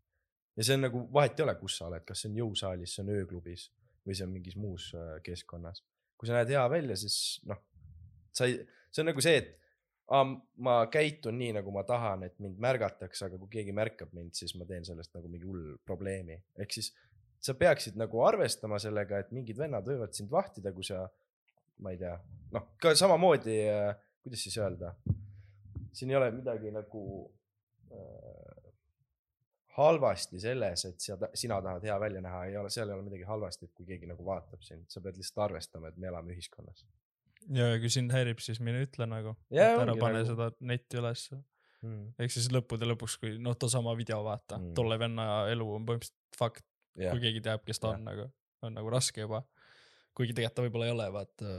[0.57, 3.05] ja see on nagu, vahet ei ole, kus sa oled, kas see on jõusaalis, see
[3.05, 3.70] on ööklubis
[4.05, 5.84] või see on mingis muus äh, keskkonnas.
[6.18, 7.18] kui sa näed hea välja, siis
[7.49, 7.62] noh,
[8.34, 8.59] sa ei,
[8.91, 9.55] see on nagu see, et
[10.12, 10.26] aa,
[10.66, 14.53] ma käitun nii, nagu ma tahan, et mind märgatakse, aga kui keegi märkab mind, siis
[14.59, 16.38] ma teen sellest nagu mingi hull probleemi.
[16.62, 16.91] ehk siis
[17.41, 21.03] sa peaksid nagu arvestama sellega, et mingid vennad võivad sind vahtida, kui sa,
[21.81, 22.13] ma ei tea,
[22.53, 23.57] noh, ka samamoodi,
[24.21, 24.93] kuidas siis öelda,
[25.91, 27.03] siin ei ole midagi nagu
[27.91, 28.71] äh,
[29.77, 33.27] halvasti selles, et sa, sina tahad hea välja näha, ei ole, seal ei ole midagi
[33.27, 36.85] halvasti, et kui keegi nagu vaatab sind, sa pead lihtsalt arvestama, et me elame ühiskonnas
[37.49, 41.39] ja kui sind häirib, siis mine ütle nagu, et ära pane nagu- seda netti ülesse.
[41.81, 42.13] mm..
[42.21, 46.37] ehk siis lõppude lõpuks, kui noh, toosama video vaata mm., tolle venna elu on põhimõtteliselt
[46.37, 46.65] fakt,
[46.99, 47.99] jah kui, keegi teab, kes ta Jah.
[47.99, 48.25] on nagu,
[48.67, 49.43] on nagu raske juba.
[50.17, 51.51] kuigi tegelikult ta võib-olla ei ole, vaata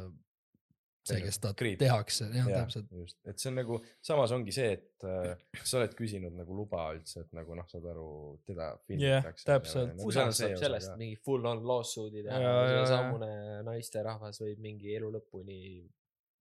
[1.03, 1.79] see, kes ta Creep.
[1.81, 2.91] tehakse, jah Jah, täpselt.
[2.95, 5.33] just, et see on nagu, samas ongi see, et äh,
[5.65, 8.05] sa oled küsinud nagu luba üldse, et nagu noh, saad aru,
[8.47, 9.47] teda filmitakse.
[9.49, 9.97] täpselt.
[9.97, 13.33] Nagu USA-s saab sellest mingi full on lawsuit'i teha Jaa, jaa, ja samune
[13.67, 15.59] naisterahvas võib mingi elu lõpuni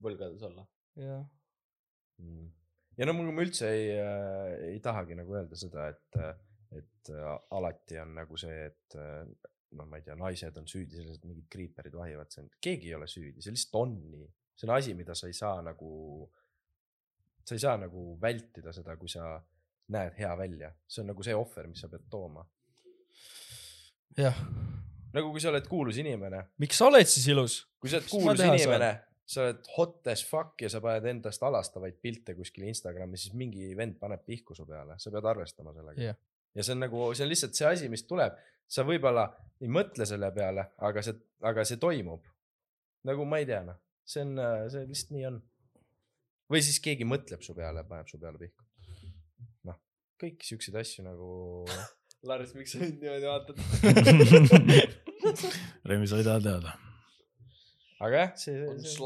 [0.03, 0.67] võlgades olla.
[0.99, 1.23] jah,
[2.21, 2.51] Mm.
[2.99, 6.17] ja no ma üldse ei äh,, ei tahagi nagu öelda seda, et,
[6.78, 9.26] et äh, alati on nagu see, et äh,
[9.78, 12.97] noh, ma ei tea, naised on süüdi selles, et mingid kriiperid vahivad sind, keegi ei
[12.97, 14.28] ole süüdi, see lihtsalt on nii.
[14.55, 15.91] see on asi, mida sa ei saa nagu,
[17.43, 19.36] sa ei saa nagu vältida seda, kui sa
[19.91, 22.43] näed hea välja, see on nagu see ohver, mis sa pead tooma.
[24.19, 24.41] jah.
[25.15, 27.61] nagu kui sa oled kuulus inimene, miks sa oled siis ilus?
[27.80, 28.91] kui sa oled kuulus inimene,
[29.32, 33.72] sa oled hot as fuck ja sa paned endast alastavaid pilte kuskile Instagrami, siis mingi
[33.78, 36.19] vend paneb pihku su peale, sa pead arvestama sellega Jah.
[36.56, 38.36] Ja see on nagu, see on lihtsalt see asi, mis tuleb,
[38.72, 39.28] sa võib-olla
[39.62, 41.16] ei mõtle selle peale, aga see,
[41.47, 42.26] aga see toimub.
[43.08, 44.36] nagu ma ei tea, noh, see on,
[44.74, 45.39] see lihtsalt nii on.
[46.52, 48.66] või siis keegi mõtleb su peale, paneb su peale pihku.
[49.70, 49.80] noh,
[50.22, 51.32] kõiki siukseid asju nagu
[52.30, 53.58] Lars, miks sa mind niimoodi vaatad?
[55.89, 56.76] Remi, sa ei taha teada.
[58.02, 58.99] aga jah, see, on see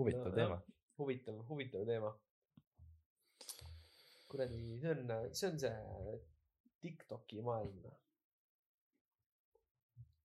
[0.00, 0.58] huvitav No, teema.
[0.98, 2.12] huvitav, huvitav teema.
[4.30, 6.18] kuradi, see on, see on see
[6.80, 7.82] Tiktoki maailm.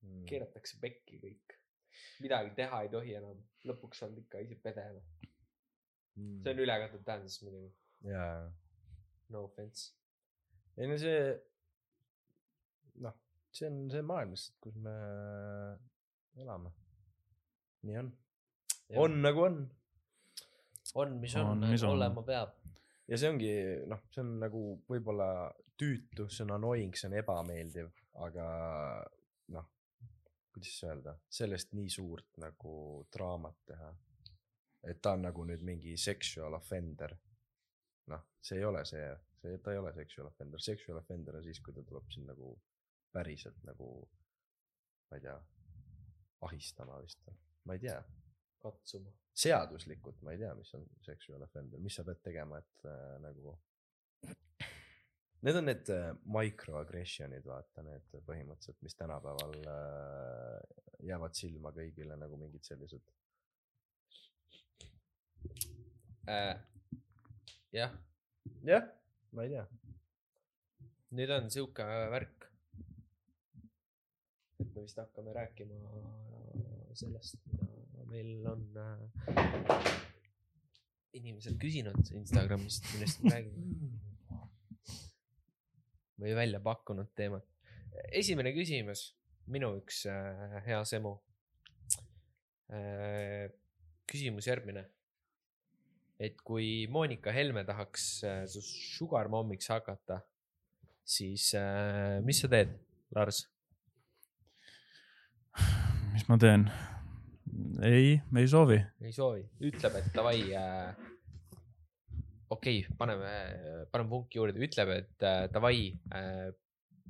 [0.06, 0.22] Mm.
[0.30, 1.56] keeratakse pekki kõik.
[2.22, 3.40] midagi teha ei tohi enam.
[3.66, 4.86] lõpuks on ikka ise pede.
[6.16, 7.74] see on ülekantud tähenduses muidugi.
[8.12, 8.52] jaa,
[9.34, 9.92] No offense.
[10.78, 11.22] ei no see,
[13.02, 13.16] noh,
[13.52, 14.94] see on see maailm lihtsalt, kus me
[16.46, 16.70] elame.
[17.90, 18.12] nii on,
[19.02, 19.58] on nagu on
[20.96, 21.90] on, mis on, On, on, mis on.
[21.98, 22.54] olema peab.
[23.08, 23.52] Ja see ongi
[23.90, 25.30] noh, see on nagu võib-olla
[25.78, 27.92] tüütu, see on annoying, see on ebameeldiv,
[28.26, 28.48] aga
[29.56, 29.70] noh,
[30.56, 32.76] kuidas öelda, sellest nii suurt nagu
[33.14, 33.94] draamat teha.
[34.86, 37.16] et ta on nagu nüüd mingi sexual offender.
[38.14, 39.08] noh, see ei ole see,
[39.42, 42.54] see, ta ei ole sexual offender, sexual offender on siis, kui ta tuleb sind nagu
[43.12, 43.90] päriselt nagu,
[45.10, 45.36] ma ei tea,
[46.46, 47.26] ahistama vist
[47.66, 47.98] ma ei tea
[48.62, 49.12] katsuma.
[49.36, 53.56] Seaduslikult ma ei tea, mis on sexual offender, mis sa pead tegema, et äh, nagu.
[55.46, 62.40] Need on need äh, microaggression'id, vaata need põhimõtteliselt, mis tänapäeval äh, jäävad silma kõigile nagu
[62.40, 63.04] mingid sellised.
[66.32, 66.56] Äh,
[67.76, 67.94] jah,
[68.66, 68.90] jah,
[69.36, 69.68] ma ei tea.
[71.16, 72.50] nüüd on sihuke värk.
[74.60, 75.78] et me vist hakkame rääkima
[76.98, 77.75] sellest, mida
[78.10, 79.96] meil on äh,
[81.16, 83.92] inimesed küsinud Instagramist, millest me räägime.
[86.22, 87.46] või välja pakkunud teemat.
[88.12, 89.16] esimene küsimus,
[89.52, 91.16] minu üks äh, hea semu
[92.72, 93.52] äh,.
[94.08, 94.86] küsimus järgmine.
[96.20, 100.22] et kui Monika Helme tahaks äh, su sugar mommiks hakata,
[101.04, 102.76] siis äh, mis sa teed,
[103.16, 103.46] Lars?
[106.14, 106.70] mis ma teen?
[107.84, 108.80] ei, ei soovi.
[109.02, 110.96] ei soovi, ütleb, et davai äh,.
[112.50, 113.34] okei okay,, paneme,
[113.92, 115.80] paneme punki juurde, ütleb, et äh, davai
[116.16, 116.50] äh,,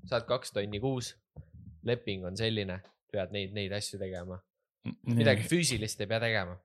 [0.10, 1.16] saad kaks tonni kuus.
[1.86, 2.80] leping on selline,
[3.14, 4.40] pead neid, neid asju tegema,
[5.06, 6.56] midagi füüsilist ei pea tegema.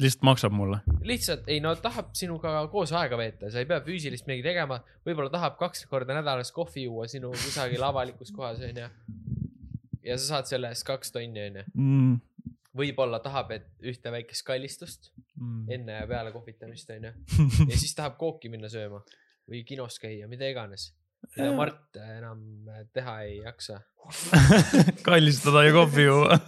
[0.00, 0.80] lihtsalt maksab mulle.
[1.04, 5.32] lihtsalt ei no tahab sinuga koos aega veeta, sa ei pea füüsilist midagi tegema, võib-olla
[5.32, 8.88] tahab kaks korda nädalas kohvi juua sinu kusagil avalikus kohas onju.
[10.06, 12.20] ja sa saad selle eest kaks tonni onju, Mm,
[12.76, 15.64] võib-olla tahab, et ühte väikest kallistust mm.
[15.76, 17.12] enne ja peale kohvitamist onju
[17.70, 19.02] ja siis tahab kooki minna sööma
[19.46, 20.90] või kinos käia, mida iganes.
[21.36, 22.40] mida Mart enam
[22.94, 23.80] teha ei jaksa.
[25.06, 26.38] kallistada ja kohvi juua.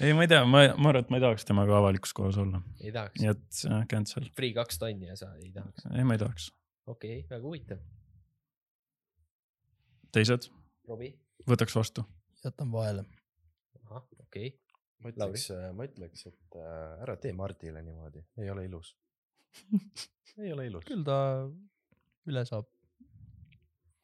[0.00, 2.60] ei, ma ei tea, ma, ma arvan, et ma ei tahaks temaga avalikus kohas olla,
[2.80, 3.32] ei tahaks nii.
[3.32, 4.28] et äh, cancel.
[4.36, 5.88] Free kaks tonni ja sa ei tahaks.
[5.92, 6.50] ei, ma ei tahaks.
[6.86, 7.82] okei okay,, väga huvitav.
[10.14, 10.48] teised,
[10.88, 11.14] Robbie?
[11.48, 12.06] võtaks vastu.
[12.44, 13.04] jätan vahele.
[13.94, 14.78] ahah, okei okay..
[15.00, 18.94] ma ütleks, ma ütleks, et äh, ära tee Mardile niimoodi, ei ole ilus.
[20.42, 21.18] ei ole ilus, küll ta
[22.30, 22.70] üle saab.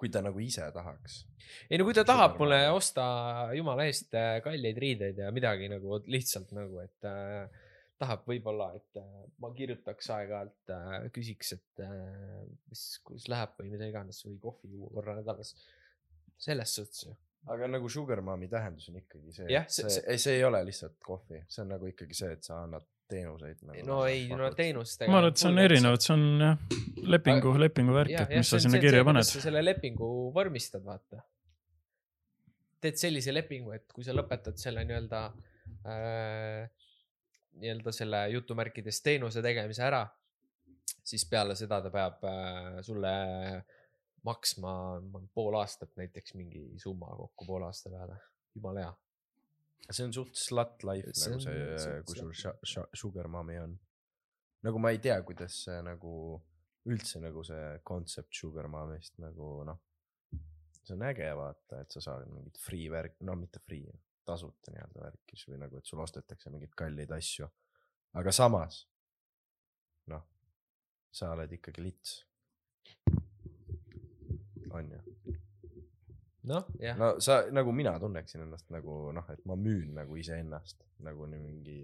[0.01, 1.25] kui ta nagu ise tahaks.
[1.69, 3.07] ei no kui ta tahab Super mulle osta
[3.57, 7.67] jumala eest äh, kalleid riideid ja midagi nagu lihtsalt nagu, et äh,
[8.01, 13.75] tahab võib-olla, et äh, ma kirjutaks aeg-ajalt äh,, küsiks, et äh, mis, kuidas läheb või
[13.75, 15.55] mida iganes või kohvi juua korra nädalas.
[16.41, 17.17] selles suhtes ju.
[17.49, 20.99] Aga nagu sugar mommy tähendus on ikkagi see Jah,, see, see- see, ei, ole lihtsalt
[21.05, 23.87] kohvi, see on nagu ikkagi see, et sa annad teenuseid nagu.
[23.87, 24.51] no ei, no.
[24.55, 25.11] teenustega.
[25.11, 26.61] ma arvan, et see on erinev, et see on jah,
[27.17, 29.27] lepingu, lepingu värk, et mis sa sinna kirja paned.
[29.31, 31.25] selle lepingu vormistad, vaata.
[32.81, 35.25] teed sellise lepingu, et kui sa lõpetad selle nii-öelda
[35.89, 36.87] äh,,
[37.61, 40.05] nii-öelda selle jutumärkides teenuse tegemise ära,
[41.03, 43.15] siis peale seda ta peab äh, sulle
[44.25, 48.17] maksma ma- pool aastat näiteks mingi summa kokku poole aasta peale.
[48.55, 48.93] jumala hea.
[49.91, 53.79] see on suht slut life See nagu see sha- sugar mommy on.
[54.63, 56.13] nagu ma ei tea, kuidas see nagu
[56.91, 59.79] üldse nagu see kontsept sugar mommy'st nagu noh,
[60.85, 63.91] see on äge vaata, et sa saad mingit free värk, no mitte free,
[64.27, 67.49] tasuta nii-öelda värki siis või nagu, et sul ostetakse mingeid kalleid asju.
[68.21, 68.85] aga samas
[70.13, 70.25] noh,
[71.13, 72.17] sa oled ikkagi lits.
[74.71, 75.37] On ju
[76.43, 76.97] noh, jah.
[76.99, 81.45] no sa nagu mina tunneksin ennast nagu noh, et ma müün nagu iseennast nagu nii
[81.45, 81.79] mingi,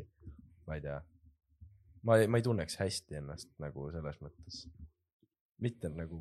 [0.69, 0.99] ma ei tea.
[2.07, 4.67] ma ei, ma ei tunneks hästi ennast nagu selles mõttes.
[5.61, 6.19] mitte nagu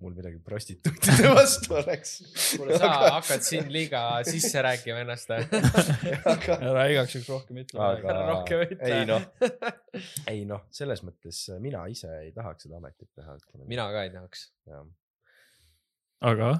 [0.00, 2.16] mul midagi prostituutide vastu oleks.
[2.56, 5.30] kuule, sa hakkad siin liiga sisse rääkima ennast.
[6.32, 7.82] aga, ära igaks juhuks rohkem ütle.
[7.82, 8.94] aga rohkem ütle.
[8.94, 9.28] ei noh,
[10.30, 13.38] ei noh, selles mõttes mina ise ei tahaks seda ametit teha.
[13.66, 14.50] mina ka ei tahaks.
[16.22, 16.52] Aga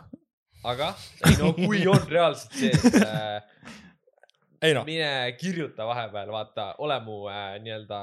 [0.64, 0.92] aga,
[1.28, 3.80] ei no kui on reaalselt see, et äh,
[4.66, 5.08] ei noh, mine
[5.38, 7.98] kirjuta vahepeal, vaata, ole mu äh, nii-öelda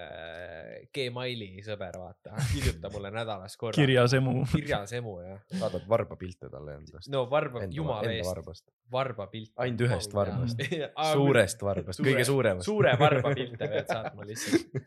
[0.00, 3.76] äh, Gmaili sõber, vaata, kirjuta mulle nädalas korra.
[3.76, 4.40] kirjas emu.
[4.54, 5.42] kirjas emu jah.
[5.52, 7.10] saadad varba pilte talle endast.
[7.12, 8.66] no varba, jumala eest, varbast.
[8.92, 9.52] varba pilt.
[9.60, 10.64] ainult ühest varbast.
[10.64, 12.70] Suure, suurest varbast, kõige suuremast.
[12.70, 14.82] suure varba pilte pead saatma lihtsalt.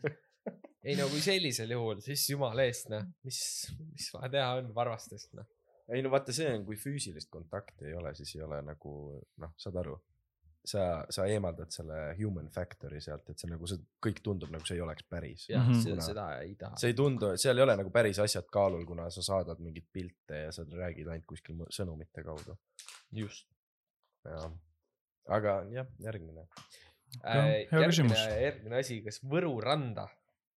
[0.82, 3.42] ei no kui sellisel juhul, siis jumala eest noh, mis,
[3.92, 5.46] mis vaja teha on varvastest noh.
[5.90, 8.94] Ei no vaata, see on, kui füüsilist kontakti ei ole, siis ei ole nagu
[9.42, 9.98] noh, saad aru.
[10.62, 14.76] sa, sa eemaldad selle human factor'i sealt, et see nagu see kõik tundub nagu see
[14.76, 15.48] ei oleks päris.
[15.50, 16.78] jah mm, Kuna- seda ei taha.
[16.78, 20.44] see ei tundu, seal ei ole nagu päris asjad kaalul, kuna sa saadad mingeid pilte
[20.44, 22.56] ja sa räägid ainult kuskil sõnumite kaudu.
[23.10, 23.48] just.
[24.24, 24.52] jah,
[25.26, 26.46] aga jah, järgmine.
[27.24, 28.26] hea järgmine, küsimus.
[28.46, 30.06] järgmine asi, kas Võru randa,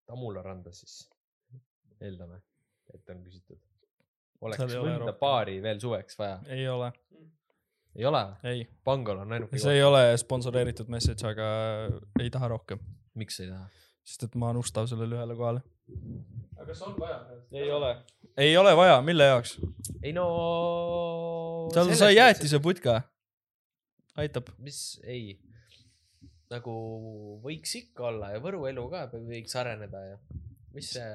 [0.06, 1.00] Tamula randa siis,
[1.98, 2.44] eeldame,
[2.94, 3.58] et on küsitud.
[4.46, 6.92] Oleks Seal ei ole mõnda paari veel suveks vaja, ei ole,
[7.96, 8.24] ei ole?
[8.52, 8.66] ei.
[8.88, 11.48] Pangol on ainuke see ei ole sponsoreeritud message, aga
[12.22, 12.82] ei taha rohkem,
[13.20, 13.70] miks ei taha?
[14.06, 15.64] sest et ma olen ustav sellele ühele kohale.
[16.58, 17.20] aga kas on vaja?
[17.56, 17.96] ei ole.
[18.38, 19.58] ei ole vaja, mille jaoks?
[20.02, 20.28] ei no.
[21.74, 23.02] seal sai jäätise putka.
[24.22, 24.54] aitab.
[24.62, 25.38] mis, ei,
[26.54, 26.76] nagu
[27.44, 30.20] võiks ikka olla ja Võru elu ka võiks areneda ja
[30.76, 31.10] mis see.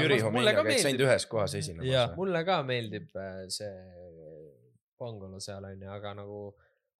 [0.00, 3.72] Jüri Homenja käiks ainult ühes kohas esinemas mulle ka meeldib äh, see
[4.96, 6.40] Pangolo seal onju, aga nagu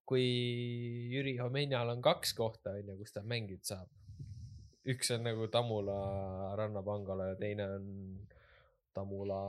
[0.07, 0.25] kui
[1.11, 3.89] Jüri Homenjal on kaks kohta onju, kus ta mängida saab.
[4.87, 6.01] üks on nagu Tamula
[6.61, 7.87] rannapangala ja teine on
[8.95, 9.41] Tamula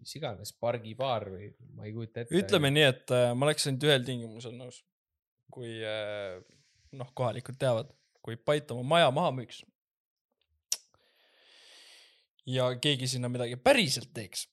[0.00, 2.36] mis iganes pargibaar või ma ei kujuta ette.
[2.36, 4.80] ütleme nii, et äh, ma oleks ainult ühel tingimusel nõus.
[5.50, 6.40] kui äh,
[6.96, 7.90] noh, kohalikud teavad,
[8.24, 9.62] kui Pait oma maja maha müüks.
[12.46, 14.46] Ja keegi sinna midagi päriselt teeks.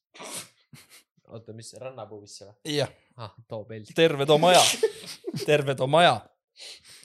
[1.28, 2.76] oota, mis rannapuuvisse või?
[2.78, 3.94] jah, ah, too peldi.
[3.96, 4.62] terve too maja,
[5.50, 6.18] terve too maja.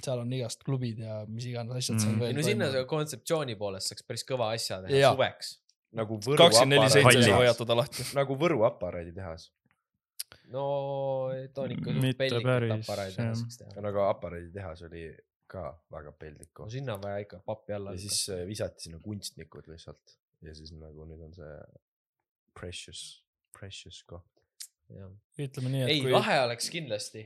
[0.02, 2.20] seal on igast klubid ja mis iganes asjad seal Mm.
[2.20, 5.10] veel ei no sinna kontseptsiooni poolest saaks päris kõva asja teha Jaa.
[5.16, 5.50] suveks.
[5.92, 8.06] nagu Võru kakskümmend neli seitse sai hoiatada lahti.
[8.16, 9.50] nagu Võru aparaaditehas.
[10.54, 10.64] no
[11.54, 13.34] ta on ikka suht Mitte pellik, et päris, aparaadi jah.
[13.42, 13.84] saaks teha.
[13.84, 15.04] nagu aparaaditehas oli
[15.52, 16.72] ka väga peldik no koht.
[16.72, 20.72] sinna on vaja ikka pappi alla ja siis äh, visati sinna kunstnikud lihtsalt ja siis
[20.74, 21.54] nagu nüüd on see
[22.58, 23.22] precious,
[23.56, 24.28] precious koht.
[25.40, 27.24] ütleme nii, et ei, kui lahe oleks kindlasti,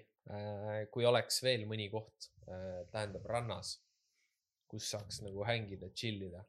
[0.95, 2.31] kui oleks veel mõni koht,
[2.93, 3.77] tähendab rannas,
[4.71, 6.45] kus saaks nagu hängida, chill ida.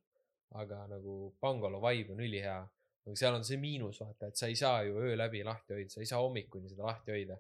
[0.56, 2.60] aga nagu Pangolo vibe on ülihea,
[3.04, 5.92] aga seal on see miinus, vaata, et sa ei saa ju öö läbi lahti hoida,
[5.92, 7.36] sa ei saa hommikuni seda lahti hoida.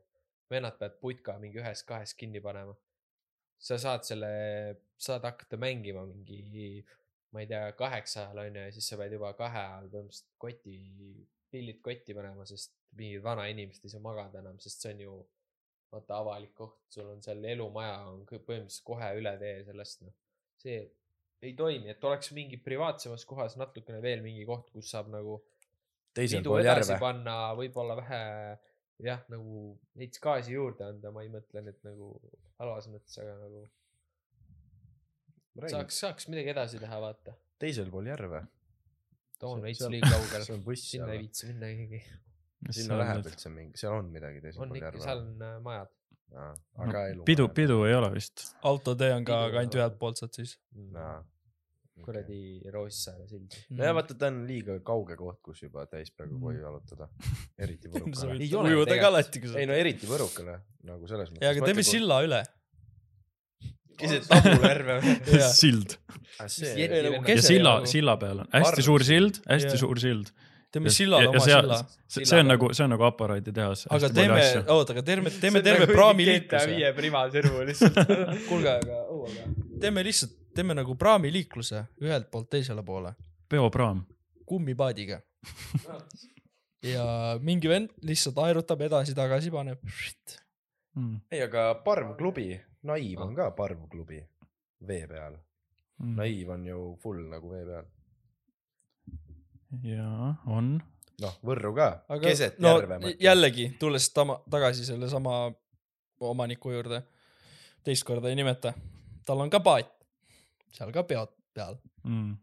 [0.51, 2.75] vennad peavad putka mingi ühest-kahest kinni panema.
[3.59, 4.27] sa saad selle,
[4.97, 6.83] saad hakata mängima mingi,
[7.33, 10.77] ma ei tea, kaheksa ajal onju ja siis sa pead juba kahe ajal põhimõtteliselt koti,
[11.51, 15.17] pillid kotti panema, sest mingid vanainimesed ei saa magada enam, sest see on ju
[15.91, 20.15] vaata avalik koht, sul on seal elumaja on põhimõtteliselt kohe üle tee sellest noh.
[20.61, 20.79] see
[21.45, 25.37] ei toimi, et oleks mingi privaatsemas kohas natukene veel mingi koht, kus saab nagu
[26.17, 26.97] teisel pool järve.
[27.01, 28.21] panna, võib-olla vähe
[29.05, 32.15] jah, nagu veits gaasi juurde anda, ma ei mõtle nüüd nagu
[32.57, 33.67] halvas mõttes, aga nagu
[35.65, 37.35] saaks, saaks midagi edasi teha, vaata.
[37.61, 38.43] teisel pool järve.
[39.41, 40.55] too on veits liiga kaugel see.
[40.55, 42.01] on buss sinna ei viitsi minna keegi.
[42.79, 45.05] sinna läheb üldse mingi, seal on midagi teisel on pool järve.
[45.05, 45.95] seal on äh, majad.
[46.85, 47.25] aga elu.
[47.31, 48.45] pidu, pidu ei ole vist.
[48.73, 50.57] autotee on ka, aga ainult ühelt poolt saad siis.
[52.05, 53.55] kuradi Roossaare sild.
[53.73, 57.09] nojah, vaata, ta on liiga kauge koht, kus juba täispeaga koju jalutada.
[57.57, 58.37] eriti Võrukale.
[58.37, 59.69] Ei võid ole ujuda ka alati, kui sa ei.
[59.69, 61.45] no eriti Võrukale nagu selles mõttes.
[61.45, 61.85] jaa, aga teeme.
[61.85, 62.43] silla üle.
[63.99, 64.27] Keset?
[65.39, 65.51] Jah.
[65.53, 65.97] sild
[66.37, 69.39] Ei, nagu ja silla nagu-, silla peal on hästi suur sild.
[69.49, 69.79] hästi Jah.
[69.81, 70.31] suur sild.
[70.71, 71.79] teeme sillale oma silla.
[72.07, 73.87] see see on nagu, see on nagu aparaaditehas.
[73.97, 74.41] aga teeme,
[74.73, 76.73] oota, aga teeme, teeme nagu terve praamiliikluse.
[76.75, 78.01] viie primasõrmu lihtsalt.
[78.49, 78.99] kuulge, aga
[79.81, 83.15] teeme lihtsalt, teeme nagu praamiliikluse ühelt poolt teisele poole
[83.49, 84.03] peopraam.
[84.45, 85.21] kummipaadiga.
[86.93, 87.05] ja
[87.41, 89.81] mingi vend lihtsalt aerutab edasi-tagasi, paneb.
[90.97, 92.51] Mm, ei, aga parvklubi,
[92.83, 94.19] Naiv on ka parvklubi
[94.87, 95.37] vee peal.
[95.99, 96.15] mm.
[96.15, 97.85] Naiv on ju full nagu vee peal.
[99.83, 100.77] jaa, on.
[101.21, 103.13] noh, Võrru ka, aga keset no järve.
[103.23, 105.37] jällegi, tulles tama, tagasi sellesama
[106.19, 107.01] omaniku juurde,
[107.85, 108.73] teist korda ei nimeta,
[109.25, 109.89] tal on ka paat,
[110.73, 112.37] seal ka peod peal, Mm.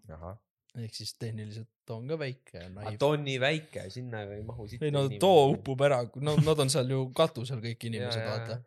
[0.77, 2.99] ehk siis tehniliselt on ka väike naiv.
[2.99, 4.83] ta on nii väike, sinna ei mahu siit.
[4.83, 5.55] ei no too.
[5.55, 8.59] upub ära, no nad on seal ju katusel kõik inimesed, vaata.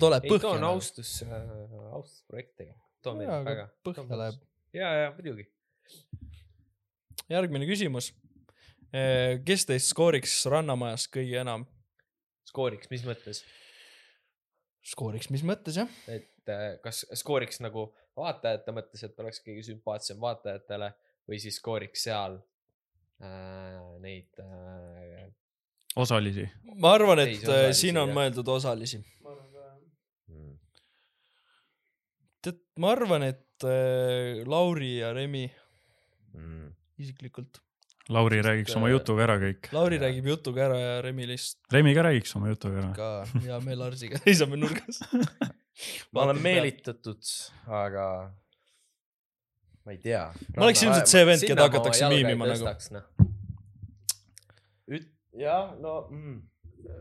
[0.00, 0.78] Tuleb ei, too põhja on nagu..
[0.78, 1.52] austus äh,,
[1.98, 2.88] austusprojekt tegelikult.
[3.02, 3.68] too meeldib väga.
[3.86, 4.42] põhja läheb..
[4.76, 5.48] ja, ja muidugi.
[7.32, 8.12] järgmine küsimus.
[9.46, 11.66] kes teist skooriks Rannamajas kõige enam?
[12.52, 13.42] skooriks, mis mõttes?
[14.92, 15.90] skooriks, mis mõttes jah?
[16.10, 20.90] et äh, kas skooriks nagu vaatajate mõttes, et oleks kõige sümpaatsem vaatajatele
[21.28, 22.38] või siis skooriks seal
[23.22, 25.30] äh, neid äh,.
[25.96, 26.48] osalisi.
[26.74, 29.00] ma arvan, et äh, siin on mõeldud osalisi.
[30.28, 30.58] Mm.
[32.42, 35.46] tead, ma arvan, et äh, Lauri ja Remi
[36.34, 36.72] Mm.
[36.98, 37.60] isiklikult.
[38.08, 39.68] Lauri räägiks oma äh, jutuga ära kõik.
[39.72, 42.92] Lauri räägib jutuga ära ja Remi lihtsalt Remi ka räägiks oma jutuga ära.
[42.96, 43.10] ka
[43.46, 45.02] hea meel Arsiga seisame nurgas.
[46.12, 46.40] ma olen.
[46.42, 47.22] meelitatud,
[47.68, 48.06] aga
[49.84, 50.24] ma ei tea.
[50.56, 52.74] ma oleks ilmselt see vend, keda hakatakse miimima nagu.
[54.92, 56.42] Üt-, jah, no mm.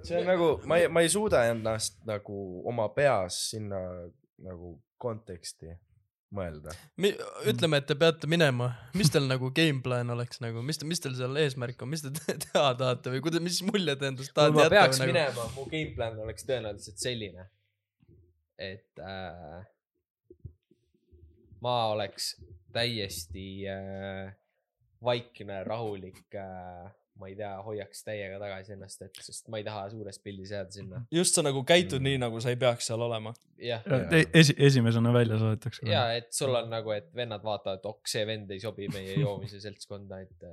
[0.05, 3.81] see on nagu, ma ei, ma ei suuda ennast nagu oma peas sinna
[4.41, 5.73] nagu konteksti
[6.31, 6.71] mõelda.
[7.49, 11.17] ütleme, et te peate minema, mis teil nagu game plan oleks nagu, mis, mis teil
[11.17, 14.37] seal eesmärk on, mis te te- teha tahate või kuidas, mis mulje te endast kui
[14.39, 15.17] tahate ma jätta peaks või nagu?
[15.17, 17.47] minema, mu game plan oleks tõenäoliselt selline,
[18.61, 19.59] et äh,
[21.65, 22.31] ma oleks
[22.71, 24.31] täiesti äh,
[25.03, 26.87] vaikne, rahulik äh,,
[27.21, 30.73] ma ei tea, hoiaks täiega tagasi ennast, et sest ma ei taha suures pildis jääda
[30.73, 31.03] sinna.
[31.13, 32.09] just sa nagu käitud Mm.
[32.09, 33.33] nii, nagu sa ei peaks seal olema.
[33.61, 33.85] jah,
[34.33, 35.85] esi, esimesena välja saadetakse.
[35.89, 39.61] ja et sul on nagu, et vennad vaatavad, ok, see vend ei sobi meie joomise
[39.67, 40.49] seltskonda, et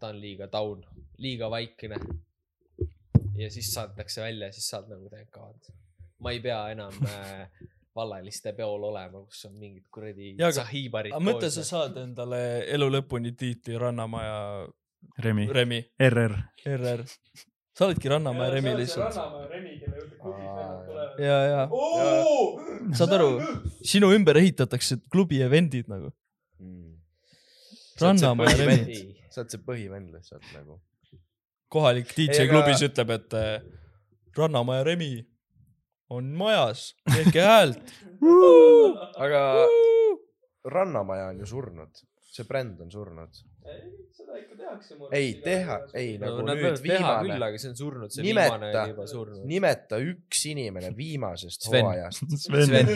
[0.00, 0.84] ta on liiga taun,
[1.18, 2.00] liiga vaikne.
[3.36, 5.72] ja siis saadetakse välja, siis saad nagu thank god.
[6.18, 7.48] ma ei pea enam äh,
[7.94, 11.64] vallaliste peol olema, kus on mingid kuradi aga mõtle, sa.
[11.66, 12.40] saad endale
[12.74, 14.38] elu lõpuni tiitli Rannamaja
[15.24, 16.34] Remi, Remi, RR.
[16.66, 17.02] RR.
[17.74, 19.14] sa oledki Rannamäe Remi lihtsalt.
[21.18, 21.62] ja, ja
[22.98, 23.28] saad aru,
[23.86, 26.12] sinu ümber ehitatakse klubi event'id nagu.
[26.62, 26.96] Mm.
[28.00, 28.98] Rannamäe Remi.
[29.30, 30.80] sa oled see põhivend lihtsalt nagu.
[31.68, 33.62] kohalik DJ Ei, aga- klubis ütleb, et äh,
[34.38, 35.12] Rannamäe Remi
[36.10, 37.94] on majas, tehke häält.
[39.24, 39.40] aga
[40.64, 41.90] Rannamaja on ju surnud,
[42.34, 43.36] see bränd on surnud.
[44.14, 44.96] seda ikka tehakse.
[45.14, 48.26] ei teha, ei no nagu nad nüüd teha küll, viimane, aga see on surnud, see
[48.26, 49.46] Nimeta- viimane oli juba surnud.
[49.52, 51.86] nimeta üks inimene viimasest Sven.
[51.86, 52.36] hooajast.
[52.44, 52.92] Sven, Sven,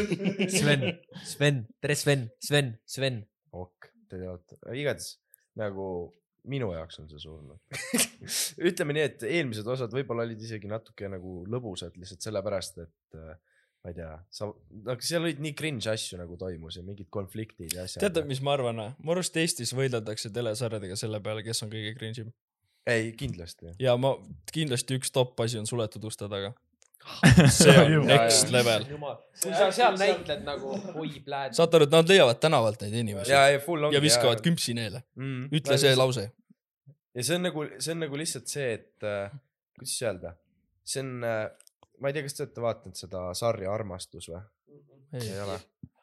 [0.59, 0.87] Sven,
[1.33, 3.23] Sven, tere Sven, Sven, Sven.
[3.55, 5.15] ok, te teate, igatahes
[5.59, 5.89] nagu
[6.49, 7.59] minu jaoks on see surnud.
[8.71, 13.37] ütleme nii, et eelmised osad võib-olla olid isegi natuke nagu lõbusad lihtsalt sellepärast, et äh,
[13.85, 14.49] ma ei tea, sa,
[14.91, 18.03] aga seal olid nii cringe asju nagu toimus ja mingid konfliktid ja asjad.
[18.03, 18.81] teate, mis ma arvan?
[18.99, 22.33] mu arust Eestis võideldakse telesarjadega selle peale, kes on kõige cringe im.
[22.91, 23.77] ei, kindlasti.
[23.83, 24.17] ja ma,
[24.55, 26.55] kindlasti üks top asi on suletud uste taga.
[27.55, 28.85] see on next level.
[28.91, 31.55] kui sa seal näitled nagu oi pläd.
[31.57, 33.95] saate aru, et nad leiavad tänavalt neid inimesi ja ja,, ja ongi.
[33.95, 35.05] ja viskavad küpsi neile.
[35.17, 35.47] mm,.
[35.55, 35.95] ütle see.
[35.97, 36.27] lause.
[37.15, 39.31] ja see on nagu, see on nagu lihtsalt see, et äh,
[39.79, 40.35] kuidas öelda,
[40.83, 41.47] see on äh,,
[42.01, 44.43] ma ei tea, kas te olete vaadanud seda sarja Armastus või?
[45.19, 45.59] ei ole.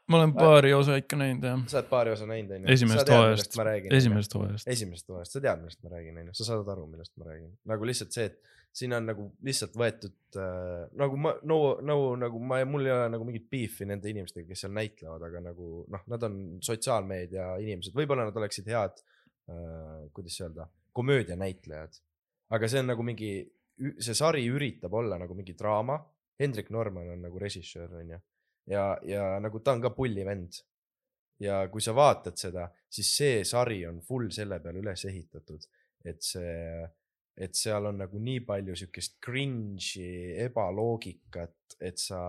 [0.09, 2.73] ma olen paari osa ikka näinud jah, sa oled paari osa näinud onju?
[2.73, 3.95] esimesest hooajast, esimesest.
[3.99, 4.73] esimesest hooajast.
[4.75, 7.55] esimesest hooajast, sa tead, millest ma räägin onju, sa saad aru, millest ma räägin.
[7.71, 12.39] nagu lihtsalt see, et siin on nagu lihtsalt võetud äh, nagu ma, no, no nagu
[12.43, 16.03] ma, mul ei ole nagu mingit beef'i nende inimestega, kes seal näitlevad, aga nagu noh,
[16.11, 22.01] nad on sotsiaalmeedia inimesed, võib-olla nad oleksid head äh,, kuidas öelda, komöödianäitlejad.
[22.55, 23.31] aga see on nagu mingi,
[23.75, 25.99] see sari üritab olla nagu mingi draama.
[26.39, 28.17] Hendrik Norman on nagu režissöör onju
[28.67, 30.59] ja, ja nagu ta on ka pullivend
[31.41, 35.65] ja kui sa vaatad seda, siis see sari on full selle peale üles ehitatud,
[36.07, 36.85] et see,
[37.35, 42.21] et seal on nagu nii palju siukest cringe'i, ebaloogikat, et sa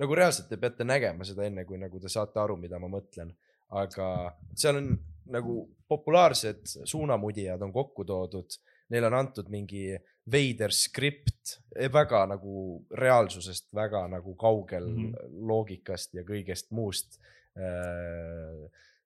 [0.00, 3.32] nagu reaalselt te peate nägema seda enne, kui nagu te saate aru, mida ma mõtlen.
[3.74, 4.06] aga
[4.54, 4.90] seal on
[5.32, 5.54] nagu
[5.88, 8.58] populaarsed suunamudijad on kokku toodud,
[8.90, 9.94] neile on antud mingi
[10.30, 11.58] veider skript,
[11.92, 15.14] väga nagu reaalsusest väga nagu kaugel mm Mhm.
[15.14, 15.46] -hmm.
[15.48, 17.18] loogikast ja kõigest muust.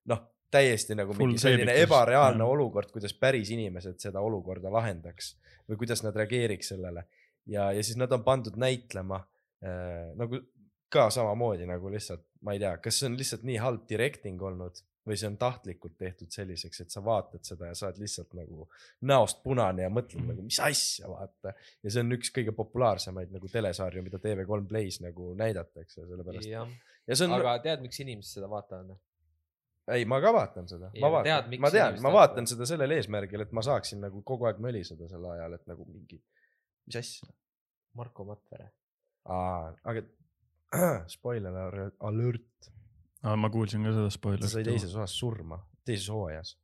[0.05, 0.21] noh,
[0.51, 2.49] täiesti nagu Full mingi selline seebikus, ebareaalne jah.
[2.49, 5.35] olukord, kuidas päris inimesed seda olukorda lahendaks
[5.69, 7.03] või kuidas nad reageeriks sellele
[7.45, 9.19] ja, ja siis nad on pandud näitlema
[9.63, 10.41] äh, nagu
[10.89, 14.81] ka samamoodi nagu lihtsalt, ma ei tea, kas see on lihtsalt nii halb directing olnud
[15.09, 18.67] või see on tahtlikult tehtud selliseks, et sa vaatad seda ja sa oled lihtsalt nagu
[19.09, 21.55] näost punane ja mõtled nagu, mis asja, vaata.
[21.83, 26.49] ja see on üks kõige populaarsemaid nagu telesarju, mida TV3 Play's nagu näidatakse, sellepärast.
[27.25, 28.97] on aga tead, miks inimesed seda vaatavad?
[29.89, 33.53] ei, ma ka vaatan seda, ma vaatan, ma tean, ma vaatan seda sellel eesmärgil, et
[33.55, 36.21] ma saaksin nagu kogu aeg möliseda sel ajal, et nagu mingi,
[36.85, 37.29] mis asja.
[37.97, 38.69] Marko Matvere.
[39.25, 40.03] aga
[41.15, 42.69] spoiler alert,
[43.23, 44.67] ma kuulsin ka seda ta sai spoilerit.
[44.71, 46.55] teises osas surma, teises hooajas.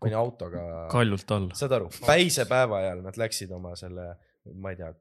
[0.00, 1.50] pani autoga, kaljult all.
[1.58, 4.08] saad aru, päisepäeva ajal nad läksid oma selle,
[4.54, 4.92] ma ei tea,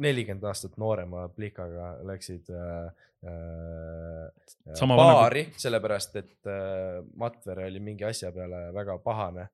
[0.00, 2.90] nelikümmend aastat noorema plikaga läksid äh,
[3.28, 9.48] äh, Sama baari, sellepärast et äh, Matvere oli mingi asja peale väga pahane.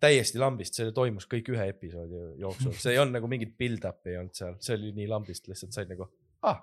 [0.00, 4.18] täiesti lambist, see toimus kõik ühe episoodi jooksul, see ei olnud nagu mingit build-up'i ei
[4.20, 6.04] olnud seal, see oli nii lambist, lihtsalt said nagu
[6.44, 6.58] ah,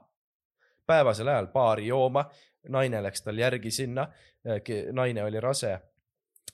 [0.86, 2.28] päevasel ajal baari jooma,
[2.72, 4.08] naine läks tal järgi sinna,
[4.92, 5.74] naine oli rase.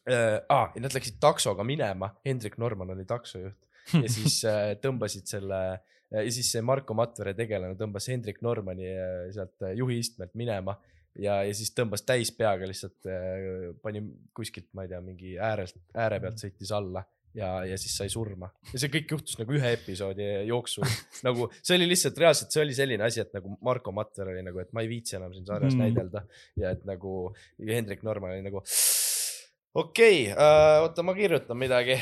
[0.09, 0.39] Äh,.
[0.49, 3.57] Ah, ja nad läksid taksoga minema, Hendrik Norman oli taksojuht.
[3.93, 5.59] Ja siis äh, tõmbasid selle
[6.09, 10.75] ja siis see Marko Matvere tegelane tõmbas Hendrik Normani äh, sealt äh, juhi istmelt minema
[11.17, 12.97] ja, ja siis tõmbas täis peaga lihtsalt,
[13.81, 14.03] pani
[14.35, 17.03] kuskilt, ma ei tea, mingi äärelt, ääre pealt sõitis alla
[17.39, 18.49] ja, ja siis sai surma.
[18.73, 20.83] Ja see kõik juhtus nagu ühe episoodi jooksul.
[21.27, 24.59] Nagu see oli lihtsalt reaalselt, see oli selline asi, et nagu Marko Matvere oli nagu,
[24.63, 25.81] et ma ei viitsi enam siin sarjas Mm.
[25.85, 26.21] näidelda.
[26.59, 27.11] Ja et nagu
[27.59, 28.61] Hendrik Norman oli nagu
[29.73, 31.93] okei okay, äh,, oota, ma kirjutan midagi.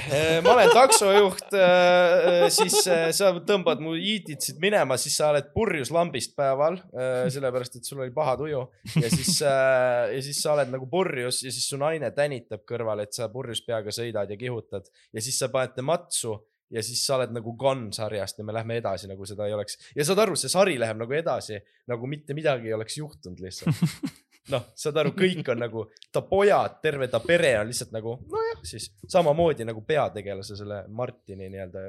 [0.44, 5.92] ma olen taksojuht äh,, siis äh, sa tõmbad mu iititsid minema, siis sa oled purjus
[5.92, 8.64] lambist päeval äh,, sellepärast et sul oli paha tuju
[8.96, 13.04] ja siis äh,, ja siis sa oled nagu purjus ja siis su naine tänitab kõrval,
[13.04, 16.38] et sa purjus peaga sõidad ja kihutad ja siis sa panete matsu
[16.72, 19.80] ja siis sa oled nagu gone sarjast ja me lähme edasi, nagu seda ei oleks.
[19.96, 23.84] ja saad aru, see sari läheb nagu edasi, nagu mitte midagi ei oleks juhtunud lihtsalt
[24.54, 28.64] noh, saad aru, kõik on nagu, ta pojad, terve ta pere on lihtsalt nagu nojah,
[28.68, 31.86] siis samamoodi nagu peategelase selle Martini nii-öelda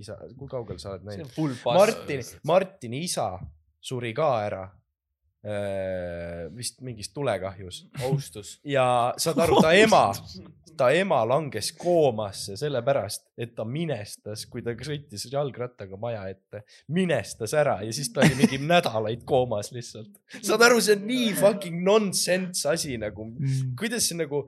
[0.00, 1.32] isa, kui kaugel sa oled näinud.
[1.76, 3.32] Martini, Martini isa
[3.80, 4.64] suri ka ära.
[6.56, 8.58] Vist mingis tulekahjus austus.
[8.76, 8.84] ja
[9.16, 10.02] saad aru, ta ema,
[10.76, 17.54] ta ema langes koomasse sellepärast, et ta minestas, kui ta sõitis jalgrattaga maja ette, minestas
[17.56, 20.12] ära ja siis ta oli mingi nädalaid koomas lihtsalt.
[20.40, 23.30] saad aru, see on nii fucking nonsense asi nagu,
[23.80, 24.44] kuidas see nagu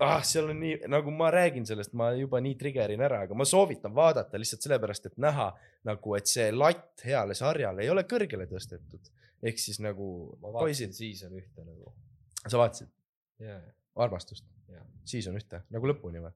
[0.00, 3.46] ah, seal on nii, nagu ma räägin sellest, ma juba nii trigger'in ära, aga ma
[3.48, 5.50] soovitan vaadata lihtsalt sellepärast, et näha
[5.88, 9.12] nagu, et see latt heale sarjale ei ole kõrgele tõstetud.
[9.42, 10.06] Ehk siis nagu
[10.42, 11.94] ma vaatasin season ühte nagu.
[12.46, 12.90] sa vaatasid
[13.40, 13.60] jaa,
[14.04, 14.84] armastust Jaa.?
[15.08, 16.32] siis on ühte, nagu lõpuni või?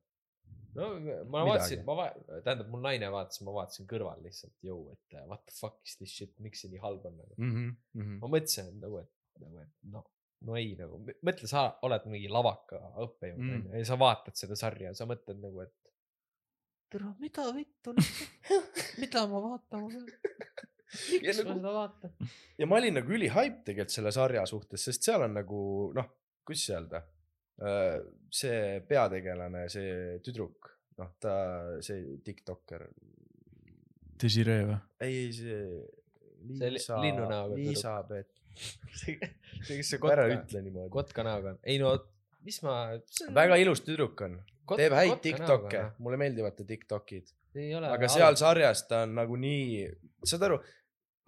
[0.75, 1.51] no ma Midagi.
[1.51, 5.45] vaatasin, ma va-, tähendab, mul naine vaatas, ma vaatasin kõrval lihtsalt, jõu, et uh, what
[5.47, 7.35] the fuck is this shit, miks see nii halb on nagu.
[7.37, 7.55] mm.
[7.95, 8.19] -hmm.
[8.25, 10.05] ma mõtlesin et nagu, et nagu, et no,
[10.49, 10.99] no ei nagu,
[11.29, 13.55] mõtle, sa oled mingi lavaka õppejõud Mm.
[13.61, 15.75] onju ja sa vaatad seda sarja, sa mõtled nagu, et.
[16.91, 17.95] tere, mida vittu,
[19.03, 20.71] mida ma vaatama pean?
[20.95, 22.13] Ja miks ma nagu- seda vaatan?
[22.59, 25.59] ja ma olin nagu ülihype tegelikult selle sarja suhtes, sest seal on nagu
[25.97, 26.09] noh,
[26.47, 27.03] kuidas öelda,
[28.35, 29.91] see peategelane, see
[30.27, 30.71] tüdruk,
[31.01, 31.35] noh, ta,
[31.85, 32.87] see tiktokker,
[34.23, 34.79] Desiree või?
[35.03, 35.61] ei, ei see.
[36.45, 37.71] See li- linnunäoga tüdruk.
[37.71, 38.29] Liisabet,
[39.01, 39.15] see,
[39.65, 40.91] see, kes see ära kotka, ütle niimoodi.
[40.95, 41.95] kotka näoga on, ei no
[42.45, 42.75] mis ma.
[43.35, 44.37] väga ilus tüdruk on,
[44.77, 47.89] teeb häid tiktok'e näoga,, mulle meeldivad ta tiktok'id, ei ole.
[47.97, 49.89] aga seal sarjas ta on nagu nii,
[50.29, 50.61] saad aru,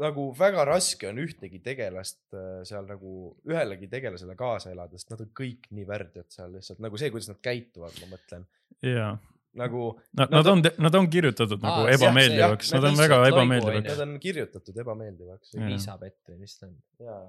[0.03, 3.13] nagu väga raske on ühtegi tegelast äh, seal nagu
[3.49, 7.31] ühelegi tegelasele kaasa elada, sest nad on kõik nii värdjad seal lihtsalt nagu see, kuidas
[7.33, 8.45] nad käituvad, ma mõtlen
[8.85, 9.15] jaa.
[9.57, 9.87] nagu
[10.19, 13.89] Nad, nad on, nad on kirjutatud Aa, nagu ebameeldivaks, nad nad on väga onju.
[13.89, 15.55] nad on kirjutatud ebameeldivaks.
[15.57, 15.67] Jah.
[15.71, 16.77] Elizabeth või mis ta on?
[17.07, 17.23] jaa.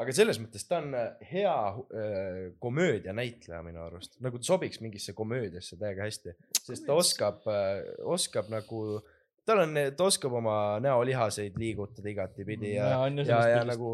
[0.00, 5.12] aga selles mõttes ta on äh, hea äh, komöödianäitleja minu arust, nagu ta sobiks mingisse
[5.18, 7.84] komöödiasse täiega hästi, sest ta oskab äh,,
[8.16, 9.02] oskab nagu,
[9.46, 13.72] tal on, ta oskab oma näolihaseid liigutada igatipidi ja, ju ja, ja pildist.
[13.72, 13.92] nagu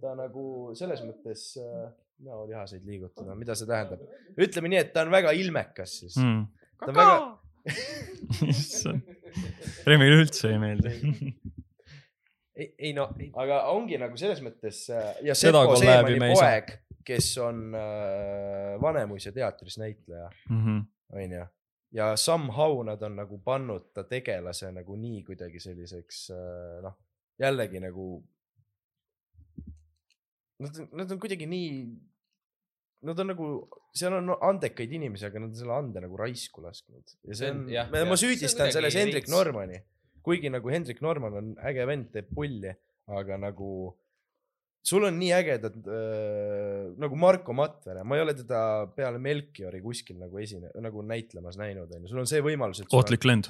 [0.00, 0.44] ta nagu
[0.78, 1.90] selles mõttes äh,
[2.24, 4.02] näolihaseid liigutada, mida see tähendab?
[4.40, 6.38] ütleme nii, et ta on väga ilmekas siis mm..
[6.40, 6.70] mm..
[6.80, 7.18] ta on väga,
[8.54, 9.12] issand,
[9.86, 10.92] Remile üldse ei meeldi.
[12.60, 13.08] ei, ei no,
[13.40, 16.70] aga ongi nagu selles mõttes äh, ja Seda Seppo Seemani poeg,
[17.04, 20.80] kes on äh, Vanemuise teatris näitleja, Mhm.
[21.14, 21.46] onju.
[21.94, 26.96] Ja somehow nad on nagu pannud ta tegelase nagu nii kuidagi selliseks äh, noh,
[27.40, 28.08] jällegi nagu.
[30.64, 31.70] Nad, nad on kuidagi nii,
[33.06, 33.48] nad on nagu,
[33.94, 37.16] seal on andekaid inimesi, aga nad on selle ande nagu raisku lasknud.
[37.28, 37.66] Ja see on
[38.10, 39.80] ma süüdistan selles Hendrik Normani,
[40.24, 42.72] kuigi nagu Hendrik Norman on äge vend, teeb pulli,
[43.18, 43.70] aga nagu
[44.84, 48.58] sul on nii ägedad äh, nagu Marko Matvere, ma ei ole teda
[48.96, 52.98] peale Melchiori kuskil nagu esine, nagu näitlemas näinud, onju, sul on see võimalus, et sul
[52.98, 53.48] on- ohtlik lend.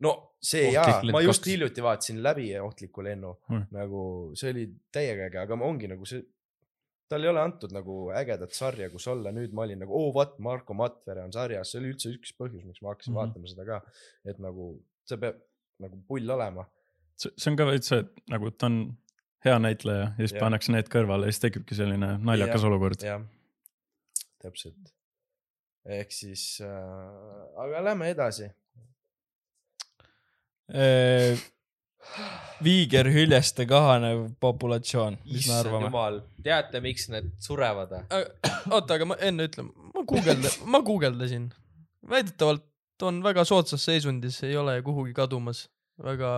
[0.00, 1.52] no see Ohtlik jaa, ma just kaks.
[1.52, 3.66] hiljuti vaatasin läbi Ohtliku lennu Mm.
[3.76, 4.02] nagu
[4.40, 6.22] see oli täiega äge, aga ongi nagu see,
[7.10, 10.38] tal ei ole antud nagu ägedat sarja, kus olla, nüüd ma olin nagu oo vot,
[10.38, 13.18] Marko Matvere on sarjas, see oli üldse üks põhjus, miks ma hakkasin mm.
[13.18, 13.36] -hmm.
[13.36, 13.82] vaatama seda ka.
[14.24, 14.72] et nagu
[15.04, 15.36] see peab
[15.80, 16.64] nagu pull olema.
[17.20, 18.80] see see on ka veits see, et nagu ta on
[19.44, 20.40] hea näitleja ja siis Jah.
[20.44, 22.70] pannakse need kõrvale ja siis tekibki selline naljakas Jah.
[22.70, 23.04] olukord.
[23.04, 23.22] jah,
[24.42, 24.92] täpselt.
[25.84, 28.50] ehk siis äh,, aga lähme edasi.
[32.64, 35.90] viigerhüljeste kahanev populatsioon, mis me arvame?
[36.42, 37.96] teate, miks need surevad?
[38.70, 41.50] oota, aga ma enne ütlen, ma guugelda-, ma guugeldasin.
[42.10, 42.66] väidetavalt
[43.02, 45.68] on väga soodsas seisundis, ei ole kuhugi kadumas.
[46.04, 46.32] väga,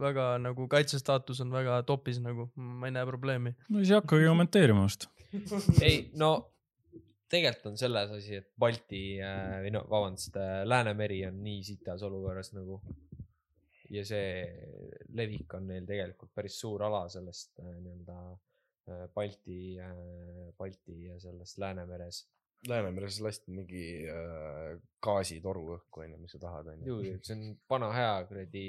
[0.00, 3.54] väga nagu kaitsestaatus on väga topis nagu, ma ei näe probleemi.
[3.68, 5.08] no siis ei hakkagi kommenteerima vast.
[5.82, 6.32] ei no
[7.28, 10.38] tegelikult on selles asi, et Balti äh, või no vabandust,
[10.68, 12.80] Läänemeri on nii sitas olukorras nagu
[13.92, 14.44] ja see
[15.16, 19.76] levik on neil tegelikult päris suur ala sellest äh, nii-öelda äh, Balti,
[20.58, 22.24] Balti ja sellest Läänemeres.
[22.66, 24.72] Läänemeres lasti mingi äh,
[25.04, 26.96] gaasitoru õhku onju, mis sa tahad onju.
[27.06, 28.64] ju, see on vana hea kuradi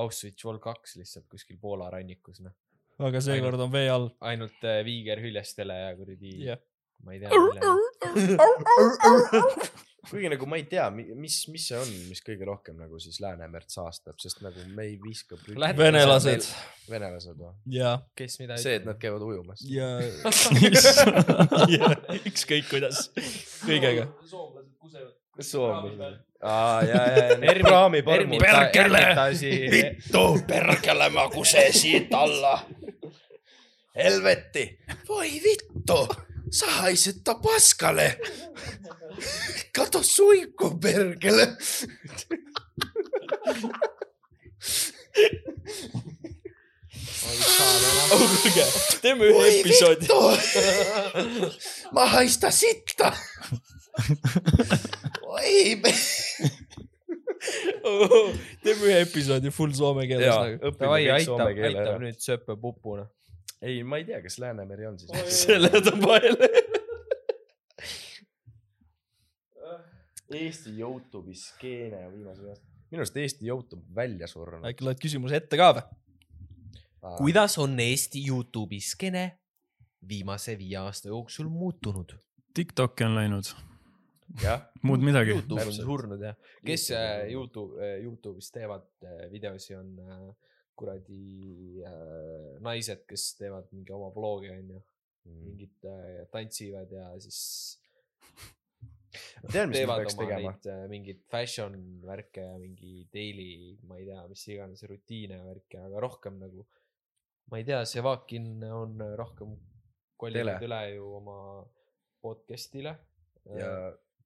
[0.00, 2.54] Auschwitz Vol kaks lihtsalt kuskil Poola rannikus noh,
[3.04, 4.08] aga seekord on vee all.
[4.32, 6.60] ainult äh, viigerhüljestele ja kuradi jah,
[7.04, 7.28] ma ei tea.
[10.06, 13.66] kuigi nagu ma ei tea, mis, mis see on, mis kõige rohkem nagu siis Läänemerd
[13.72, 16.46] saastab, sest nagu me ei viska prügi- venelased
[16.88, 17.50] venelased või?
[17.74, 19.64] ja, kes mida see, et nad käivad ujumas.
[21.74, 21.90] ja
[22.30, 23.08] ükskõik kuidas,
[23.66, 24.06] kõigega.
[24.30, 25.12] soomlased kusevad.
[25.36, 26.22] kas soomlased?
[26.46, 28.38] aa, ja, ja, ja need Ermi- praamiparmud.
[28.46, 29.02] Perkele!
[29.74, 32.54] Vittu, perkele ma kusesin alla.
[33.98, 34.62] Helvetti,
[35.08, 35.96] voi vittu,
[36.50, 38.18] sa haiset ta paskale.
[39.72, 41.56] kato suiku, perkele.
[48.12, 48.64] oh kuulge,
[49.02, 50.06] teeme ühe oi episoodi.
[51.92, 53.12] ma haista sitta.
[55.26, 55.76] oi,
[58.64, 63.08] teeme ühe episoodi full soome keeles nagu., davai, aitab, aitab nüüd sööpe pupuna.
[63.62, 65.42] ei, ma ei tea, kas Läänemeri on siis.
[65.44, 66.50] selle tõmbab vahele.
[70.28, 72.66] Eesti Youtube'i skeene viimasel aastal.
[72.90, 74.66] minu arust Eesti Youtube välja surnud.
[74.68, 75.84] äkki loed küsimuse ette ka või?
[77.22, 79.24] kuidas on Eesti Youtube'i skeene
[80.08, 82.12] viimase viie aasta jooksul muutunud?
[82.54, 83.50] TikTok'i on läinud,
[84.82, 85.30] muud midagi.
[85.36, 86.36] Youtube on surnud jah.
[86.66, 87.32] kes YouTube äh.
[87.32, 90.22] Youtube, Youtube'is teevad äh, videosi, on äh,
[90.78, 94.84] kuradi äh, naised, kes teevad mingi oma vlogi onju,
[95.28, 95.40] Mm.
[95.44, 97.38] mingid äh, tantsivad ja siis
[99.50, 100.52] tead, mis teevad oma tegema?
[100.54, 101.74] neid äh, mingeid fashion
[102.06, 103.48] värke ja mingi daily,
[103.88, 106.64] ma ei tea, mis iganes rutiine värke, aga rohkem nagu,
[107.50, 109.52] ma ei tea, Sevakin on rohkem
[110.20, 110.56] kolinud Tele.
[110.68, 111.36] üle ju oma
[112.24, 112.94] podcast'ile.
[113.58, 113.70] ja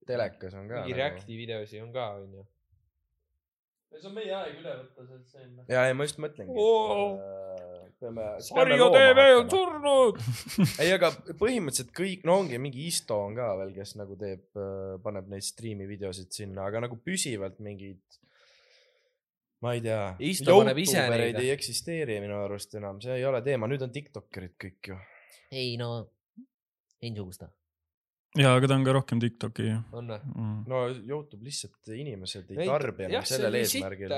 [0.06, 0.74] telekas on ka.
[0.74, 2.46] nagu- mingi Reacti videosi on ka, onju.
[4.00, 5.52] See on meie aeg üle võtta see stseen.
[5.68, 7.04] ja, ja ma just mõtlengi Oo..
[8.00, 8.26] peame.
[8.42, 10.18] Sarja TV on surnud.
[10.82, 14.48] ei, aga põhimõtteliselt kõik, no ongi mingi Isto on ka veel, kes nagu teeb,
[15.04, 18.02] paneb neid striimi videosid sinna, aga nagu püsivalt mingid,
[19.62, 20.02] ma ei tea.
[20.32, 21.38] Isto paneb ise neid.
[21.42, 25.00] ei eksisteeri minu arust enam, see ei ole teema, nüüd on Tiktokerid kõik ju.
[25.54, 25.94] ei no,
[27.02, 27.46] niisugust.
[28.38, 30.18] ja, aga ta on ka rohkem TikTok'i on või?
[30.32, 30.52] mm..
[30.70, 34.14] no Youtube lihtsalt inimesed ei tarbi enam sellel eesmärgil.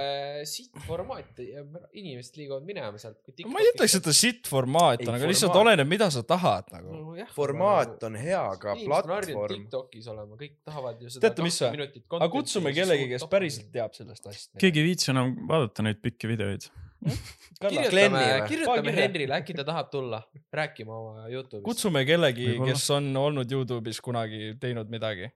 [0.48, 1.64] sitt formaat ja
[1.98, 3.18] inimesed liiguvad minema sealt.
[3.50, 5.74] ma ei ütleks, et ta sitt formaat on, aga lihtsalt formaat.
[5.74, 7.16] oleneb, mida sa tahad nagu.
[7.34, 11.26] formaat on hea, aga platvorm, Tiktokis olema, kõik tahavad ju seda.
[11.26, 11.90] Teate, mis või?
[12.20, 13.70] aga kutsume kellegi, kes päriselt.
[13.74, 14.54] teab sellest asjast.
[14.62, 16.70] keegi ei viitsi enam vaadata neid pikki videoid.
[17.04, 18.48] Kirjutame või?
[18.48, 18.92] Kirjutame.
[18.96, 20.20] Henrile, äkki ta tahab tulla
[20.54, 21.64] rääkima oma Youtube'ist.
[21.66, 25.30] kutsume kellegi, kes on olnud Youtube'is kunagi teinud midagi,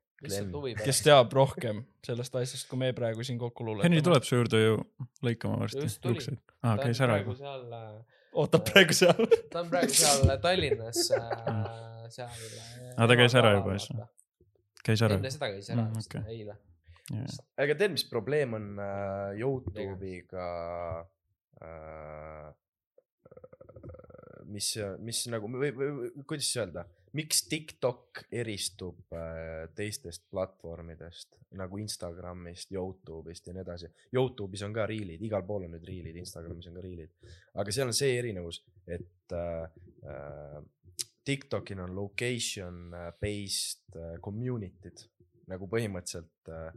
[0.83, 3.89] kes teab rohkem sellest asjast, kui me praegu siin kokku luuletame.
[3.91, 4.77] Henry tuleb su juurde ju
[5.27, 6.25] lõikama varsti Just tuli..
[6.63, 7.37] aa, käis ära juba.
[7.39, 7.67] seal,
[8.39, 9.27] ootab praegu seal.
[9.53, 12.39] ta on praegu seal Tallinnas, seal.
[12.97, 14.01] Aa, ta käis ära juba, siis.
[14.89, 15.31] käis ära enne.
[15.37, 16.23] seda käis ära Mm, okei.
[16.35, 16.57] eile.
[17.57, 21.07] aga tead, mis probleem on äh, Youtube'iga äh,?
[24.49, 24.71] mis,
[25.05, 26.85] mis nagu või, või, kuidas öelda,
[27.17, 33.89] miks TikTok eristub äh, teistest platvormidest nagu Instagramist, Youtube'ist ja nii edasi.
[34.15, 37.15] Youtube'is on ka riilid, igal pool on nüüd riilid, Instagramis on ka riilid,
[37.61, 39.65] aga seal on see erinevus, et äh,
[40.05, 40.59] äh,
[41.29, 45.07] TikTokil on location äh, based community'd
[45.49, 46.71] nagu põhimõtteliselt äh,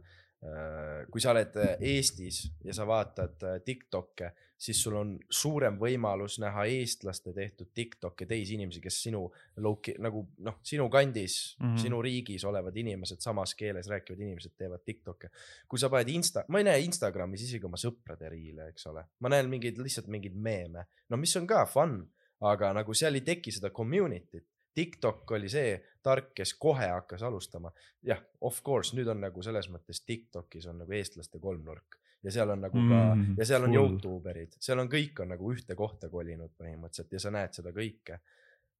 [1.12, 1.54] kui sa oled
[1.86, 4.32] Eestis ja sa vaatad Tiktok'e,
[4.62, 9.24] siis sul on suurem võimalus näha eestlaste tehtud Tiktok'e, teisi inimesi, kes sinu
[9.64, 11.66] loki- nagu noh, sinu kandis mm.
[11.66, 11.82] -hmm.
[11.82, 15.30] sinu riigis olevad inimesed, samas keeles rääkivad inimesed teevad Tiktok'e.
[15.68, 19.32] kui sa paned Insta, ma ei näe Instagramis isegi oma sõprade riile, eks ole, ma
[19.34, 21.98] näen mingeid lihtsalt mingeid meeme, no mis on ka fun,
[22.40, 24.46] aga nagu seal ei teki seda community't.
[24.74, 27.72] TikTok oli see tark, kes kohe hakkas alustama.
[28.02, 32.52] jah, of course, nüüd on nagu selles mõttes TikTokis on nagu eestlaste kolmnurk ja seal
[32.54, 33.78] on nagu ka Mm, ja seal on full.
[33.78, 37.74] Youtube erid, seal on kõik on nagu ühte kohta kolinud põhimõtteliselt ja sa näed seda
[37.74, 38.20] kõike.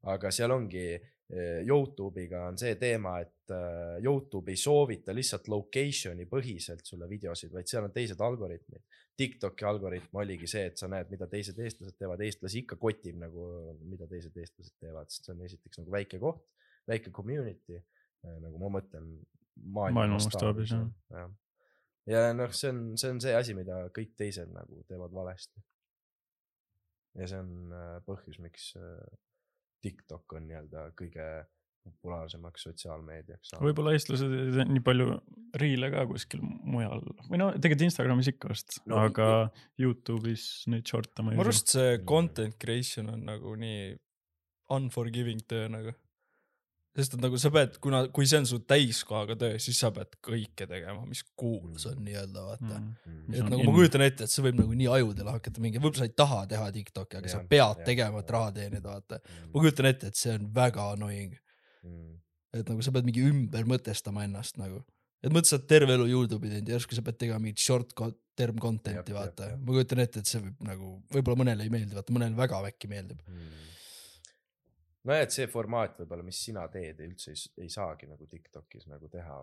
[0.02, 6.26] aga seal ongi eh, Youtube'iga on see teema, et eh, Youtube ei soovita lihtsalt location'i
[6.26, 8.82] põhiselt sulle videosid, vaid seal on teised algoritmid.
[9.16, 13.76] Tiktoki algoritm oligi see, et sa näed, mida teised eestlased teevad, eestlasi ikka kotib nagu,
[13.84, 16.42] mida teised eestlased teevad, sest see on esiteks nagu väike koht,
[16.88, 17.78] väike community,
[18.42, 19.12] nagu ma mõtlen
[19.62, 20.88] maailma, mastaabis, jah.
[21.12, 21.30] jah.
[22.10, 25.62] Ja noh, see on, see on see asi, mida kõik teised nagu teevad valesti.
[27.20, 29.18] ja see on äh, põhjus, miks äh,
[29.82, 31.26] TikTok on nii-öelda kõige
[31.82, 33.66] populaarsemaks sotsiaalmeediaks saanud.
[33.66, 35.16] võib-olla eestlased ei tee nii palju
[35.58, 39.26] riile ka kuskil mujal või no tegelikult Instagramis ikka vist No, no,, aga
[39.82, 41.64] Youtube'is neid short'e ma ma ei arvan, usu.
[41.66, 43.92] et see content creation on nagu nii
[44.72, 45.94] unforgiving töö nagu.
[46.96, 50.12] Sest et nagu sa pead, kuna, kui see on su täiskohaga töö, siis sa pead
[50.24, 52.88] kõike tegema, mis kuulus on nii-öelda vaata mm..
[53.06, 53.22] Mm.
[53.28, 56.02] Mis et nagu ma kujutan ette, et see võib nagu nii ajudele hakata mingi, võib-olla
[56.02, 59.20] sa ei taha teha Tiktoki, aga sa Jah, pead jah, tegema, et raha teenida, vaata.
[59.24, 59.52] Mm.
[59.54, 61.38] ma kujutan ette, et see on väga annoying,
[61.82, 62.12] Mm.
[62.54, 64.84] et nagu sa pead mingi ümber mõtestama ennast nagu.
[65.22, 67.90] et mõtle, sa oled terve elu Youtube'i teinud ja järsku sa pead tegema mingit short
[68.36, 72.14] term content'i, vaata ma kujutan ette, et see võib nagu, võib-olla mõnele ei meeldi, vaata
[72.14, 73.18] mõnele väga äkki meeldib.
[73.26, 73.50] Mm.
[75.04, 79.08] nojah, et see formaat võib-olla, mis sina teed, üldse ei, ei saagi nagu Tiktokis nagu
[79.08, 79.40] teha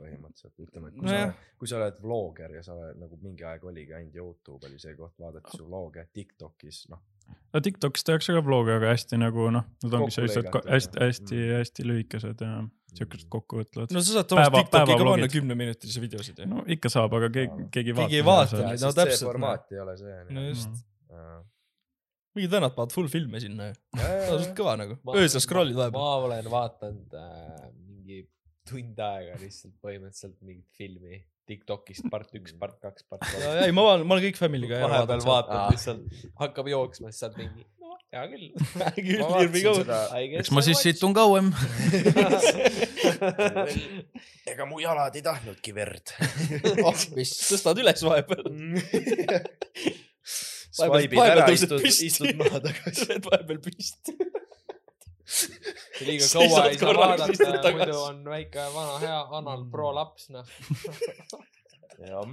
[0.00, 3.44] põhimõtteliselt, ütleme, et kui no, sa, kui sa oled vlogger ja sa oled nagu mingi
[3.48, 7.00] aeg oligi ainult Youtube oli see koht, vaadati su vloge Tiktokis, noh.
[7.54, 11.54] no Tiktokis tehakse ka vlog'e, aga hästi nagu noh, nad ongi sellised hästi, hästi Mm.,
[11.60, 12.50] hästi lühikesed ja
[12.90, 13.30] siukesed Mm.
[13.32, 15.32] kokkuvõtvad no sa saad Päeva- TikToki ka panna päevavlogid.
[15.38, 16.46] kümneminutilisi videosid ju.
[16.50, 18.56] no ikka saab, aga keegi, keegi ei Keegi ei vaata.
[18.60, 18.84] vaata.
[18.84, 20.18] no täpselt, see formaat ei ole see.
[20.30, 20.68] no just,
[21.10, 21.44] Mm.
[22.36, 25.98] Mingid vennad panevad full filme sinna ju, see on suht kõva nagu, öösel scroll'id vahepeal.
[25.98, 28.22] ma olen vaadanud äh, mingi
[28.70, 33.44] tund aega lihtsalt põhimõtteliselt mingit filmi Tiktokist part üks, part kaks, part ja, kolm.
[33.58, 35.26] ja ei, ma olen, ma olen kõik Family'ga ära vahepeal vaadanud.
[35.26, 35.70] vaatad Aa.
[35.74, 38.46] lihtsalt, hakkab jooksma, siis saad mingi, no hea küll.
[40.42, 41.50] eks ma siis situn kauem.
[44.52, 46.14] ega mu jalad ei tahtnudki verd.
[46.84, 48.46] oh, mis, tõstad üles vahepeal.
[50.70, 53.06] Swipe'id ära, istud, istud maha tagasi.
[53.06, 54.14] tuled vahepeal püsti.
[56.06, 60.54] liiga kaua ei saa vaadata, muidu on väike vana hea anal pro laps, noh.
[62.10, 62.32] jah.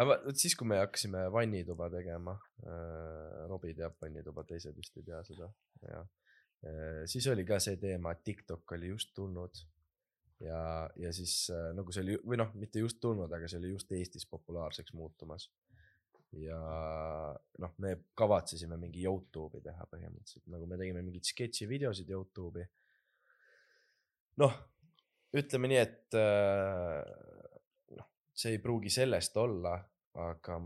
[0.00, 2.34] aga vot siis, kui me hakkasime vannituba tegema
[2.66, 5.50] äh,, Robbie teab vannituba, teised vist ei tea seda,
[5.86, 6.06] jah
[6.66, 7.02] äh,.
[7.10, 9.62] siis oli ka see teema, et TikTok oli just tulnud
[10.44, 11.34] ja, ja siis
[11.76, 15.50] nagu see oli või noh, mitte just tulnud, aga see oli just Eestis populaarseks muutumas.
[16.38, 16.58] Ja
[17.58, 22.66] noh, me kavatsesime mingi Youtube'i teha põhimõtteliselt, nagu me tegime mingeid sketši videosid Youtube'i.
[24.42, 24.54] noh,
[25.36, 29.74] ütleme nii, et äh, noh, see ei pruugi sellest olla,
[30.20, 30.60] aga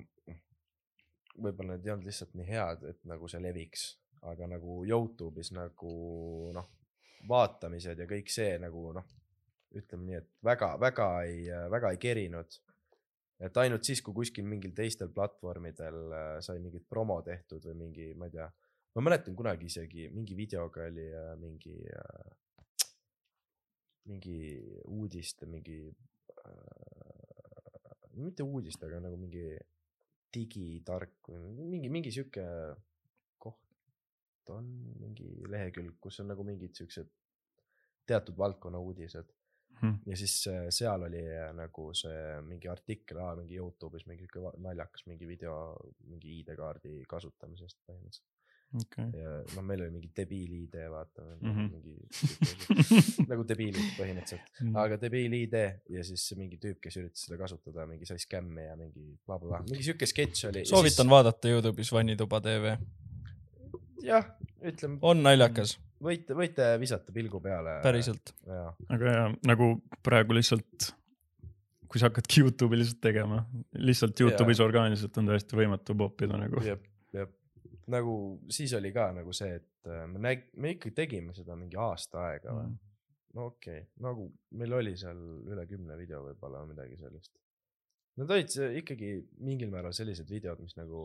[1.35, 3.89] võib-olla need ei olnud lihtsalt nii head, et nagu see leviks,
[4.31, 5.95] aga nagu Youtube'is nagu
[6.55, 6.71] noh,
[7.29, 9.09] vaatamised ja kõik see nagu noh,
[9.75, 12.61] ütleme nii, et väga-väga ei, väga ei kerinud.
[13.45, 18.09] Et ainult siis, kui kuskil mingil teistel platvormidel äh, sai mingit promo tehtud või mingi,
[18.19, 18.49] ma ei tea,
[18.97, 22.33] ma mäletan kunagi isegi mingi videoga oli äh, mingi äh,
[24.05, 24.39] mingi
[24.93, 25.79] uudiste, mingi
[28.21, 29.47] mitte uudist, aga nagu mingi
[30.35, 32.45] digitark või mingi, mingi sihuke
[33.41, 34.69] koht on,
[35.01, 37.09] mingi lehekülg, kus on nagu mingid siuksed
[38.05, 39.33] teatud valdkonna uudised
[39.85, 39.99] Hmm.
[40.09, 45.05] ja siis äh, seal oli äh, nagu see mingi artikkel, mingi Youtube'is mingi sihuke naljakas
[45.11, 45.59] mingi video
[46.09, 48.31] mingi ID-kaardi kasutamisest põhimõtteliselt
[48.81, 49.11] okei.
[49.21, 51.59] ja noh, meil oli mingi debiil-ID vaata mm, Mhm.
[51.59, 51.71] -hmm.
[51.75, 54.77] mingi nagu debiilid põhimõtteliselt, Mm.
[54.87, 55.57] aga debiil-ID
[55.99, 59.85] ja siis mingi tüüp, kes üritas seda kasutada, mingi sai skämmi ja mingi blablabla, mingi
[59.91, 60.65] sihuke sketš oli.
[60.71, 62.77] soovitan vaadata Youtube'is Vannituba tv,
[64.05, 64.25] jah,
[64.65, 67.79] ütleme, on naljakas, võite, võite visata pilgu peale.
[67.85, 68.35] päriselt.
[68.93, 69.71] aga ja nagu
[70.05, 70.91] praegu lihtsalt,
[71.89, 73.43] kui sa hakkadki Youtube'i lihtsalt tegema,
[73.81, 76.63] lihtsalt Youtube'is orgaaniliselt on täiesti võimatu popida nagu.
[76.65, 77.37] jep, jep.
[77.93, 78.17] nagu
[78.53, 82.29] siis oli ka nagu see, et äh, me näg-, me ikka tegime seda mingi aasta
[82.31, 82.75] aega või.
[83.39, 84.29] no okei okay., nagu
[84.61, 87.33] meil oli seal üle kümne video võib-olla midagi sellist.
[88.15, 89.09] Need olid ikkagi
[89.43, 91.01] mingil määral sellised videod, mis nagu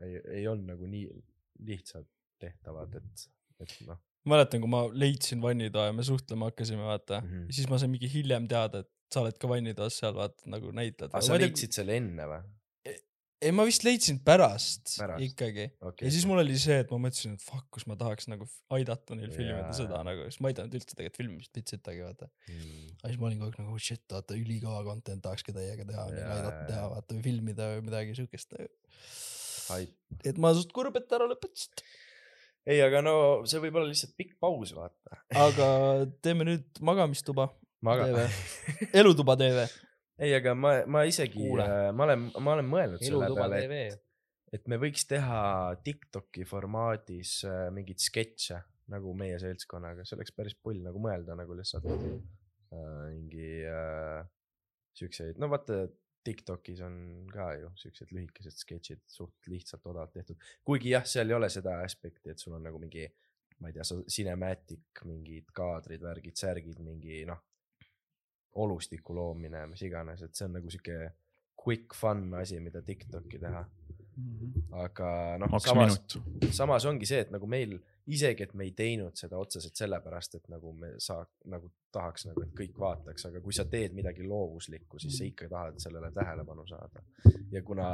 [0.00, 1.10] ei, ei olnud nagu nii
[1.68, 2.08] lihtsalt
[2.40, 3.24] tehtavad, et,
[3.60, 3.98] et noh.
[4.28, 7.32] mäletan, kui ma leidsin vannitoa ja me suhtlema hakkasime, vaata mm.
[7.32, 7.50] -hmm.
[7.54, 11.12] siis ma sain mingi hiljem teada, et sa oled ka vannitoas seal, vaata nagu näitled.
[11.12, 12.42] aga sa leidsid selle enne või?
[13.38, 15.22] ei, ma vist leidsin pärast, Pärast.
[15.22, 16.06] ikkagi okay.
[16.06, 19.16] ja siis mul oli see, et ma mõtlesin, et fuck, kus ma tahaks nagu aidata
[19.18, 22.28] neil filmida seda nagu, sest ma ei teadnud üldse tegelikult filmimist pitsitagi, vaata.
[22.50, 22.98] mm..
[22.98, 26.08] aga siis ma olin kogu aeg nagu oh shit, vaata ülikõva content tahakski täiega teha,
[26.16, 28.58] Jaa, aidata teha, vaata või filmida või midagi siukest.
[29.68, 29.94] Haip.
[30.26, 31.84] et ma suht kurb, et ära lõpetasid.
[32.68, 33.14] ei, aga no
[33.48, 35.20] see võib olla lihtsalt pikk paus, vaata.
[35.40, 35.68] aga
[36.24, 37.48] teeme nüüd magamistuba
[37.84, 38.26] ma ka, TV,
[39.00, 39.64] elutuba TV.
[40.20, 41.68] ei, aga ma, ma isegi, Kuule.
[41.96, 43.84] ma olen, ma olen mõelnud selle elutuba peale, tv.
[43.92, 45.42] et, et me võiks teha
[45.84, 48.60] Tiktoki formaadis äh, mingeid sketše
[48.92, 52.18] nagu meie seltskonnaga, see oleks päris pull nagu mõelda nagu lihtsalt äh,
[53.12, 54.20] mingi äh,
[54.98, 55.86] siukseid, no vaata
[56.24, 56.96] Tiktokis on
[57.32, 61.78] ka ju siuksed lühikesed sketšid suht lihtsalt odavalt tehtud, kuigi jah, seal ei ole seda
[61.84, 63.06] aspekti, et sul on nagu mingi,
[63.62, 67.40] ma ei tea, cinematic, mingid kaadrid, värgid, särgid, mingi noh,
[68.58, 70.98] olustiku loomine, mis iganes, et see on nagu sihuke
[71.58, 73.64] quick fun asi, mida Tiktoki teha.
[74.84, 76.00] Aga noh, samas,
[76.54, 77.76] samas ongi see, et nagu meil
[78.08, 82.42] isegi, et me ei teinud seda otseselt sellepärast, et nagu me saa-, nagu tahaks nagu,
[82.44, 86.66] et kõik vaataks, aga kui sa teed midagi loovuslikku, siis sa ikka tahad sellele tähelepanu
[86.68, 87.04] saada.
[87.52, 87.88] ja kuna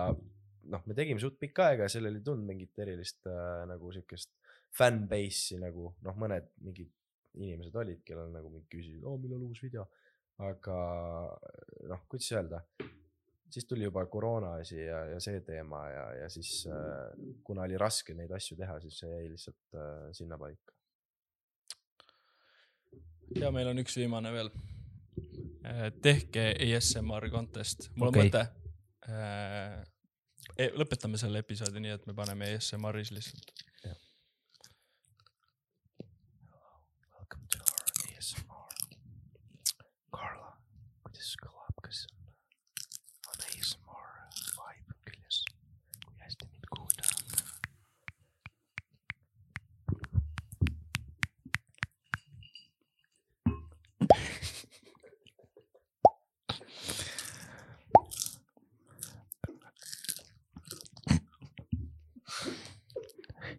[0.70, 4.32] noh, me tegime suht pikka aega ja sellel ei tulnud mingit erilist äh, nagu siukest
[4.74, 6.90] fanbase'i nagu noh, mõned mingid
[7.34, 9.88] inimesed olid, kellel nagu mingi küsisid, oo millal uus video,
[10.42, 10.76] aga
[11.90, 12.62] noh, kuidas öelda
[13.55, 16.74] siis tuli juba koroona asi ja, ja see teema ja, ja siis äh,
[17.47, 20.72] kuna oli raske neid asju teha, siis see jäi lihtsalt äh, sinnapaika.
[23.40, 24.51] ja meil on üks viimane veel.
[26.02, 28.28] tehke ASMR contest, mul on okay.
[28.28, 28.43] mõte.
[30.76, 33.48] lõpetame selle episoodi nii, et me paneme ASMR-is lihtsalt.
[37.14, 37.85] Welcome to our
[38.18, 38.74] ASMR.
[40.14, 40.51] Carla,
[41.06, 42.16] kuidas kõlab, kas on,
[43.32, 44.09] on ASMR
[44.59, 45.39] vibe küljes?
[46.05, 47.24] kui hästi mind kuulda on?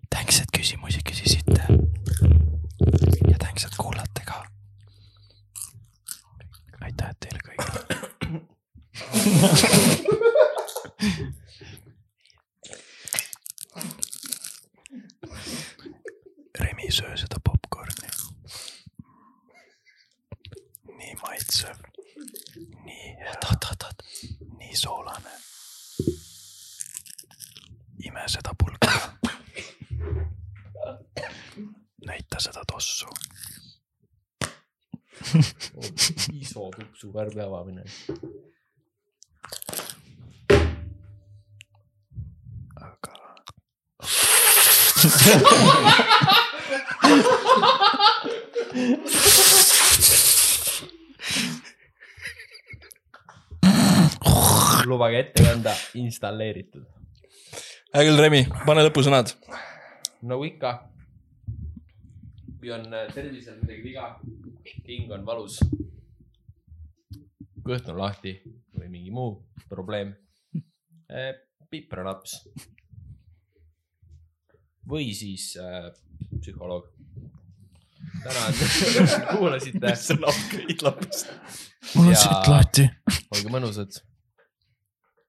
[0.10, 1.64] tänks, et küsimusi küsisite.
[3.32, 4.44] ja tänks, et kuulate ka.
[6.82, 7.82] aitäh teile kõigile.
[16.60, 18.08] Remi, söö seda popkorni.
[20.98, 21.76] nii maitsev,
[22.86, 23.34] nii hea,
[24.58, 25.30] nii soolane.
[28.06, 28.92] ime seda pulka.
[32.06, 33.06] näita seda tossu.
[36.42, 37.84] iso tupsu karbi avamine.
[54.86, 56.84] Lubage ette kanda, installeeritud.
[57.94, 59.28] hea küll, Remi, pane lõpusõnad.
[60.28, 60.72] nagu ikka.
[62.60, 64.06] kui on äh, tervisel midagi viga,
[64.90, 65.60] hing on valus,
[67.66, 68.32] kõht on lahti
[68.76, 69.30] või mingi muu
[69.70, 70.16] probleem,
[71.70, 72.42] pipranaps.
[74.90, 75.92] Või siis äh,
[76.40, 76.90] psühholoog.
[78.24, 78.58] tänan,
[79.36, 79.96] kuulasite.
[80.08, 81.32] sõnaupgrade lapsest.
[81.96, 82.90] mul on siit lahti.
[83.32, 84.02] olge mõnusad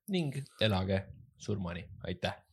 [0.09, 1.05] ning elage
[1.39, 2.46] surmani, aitäh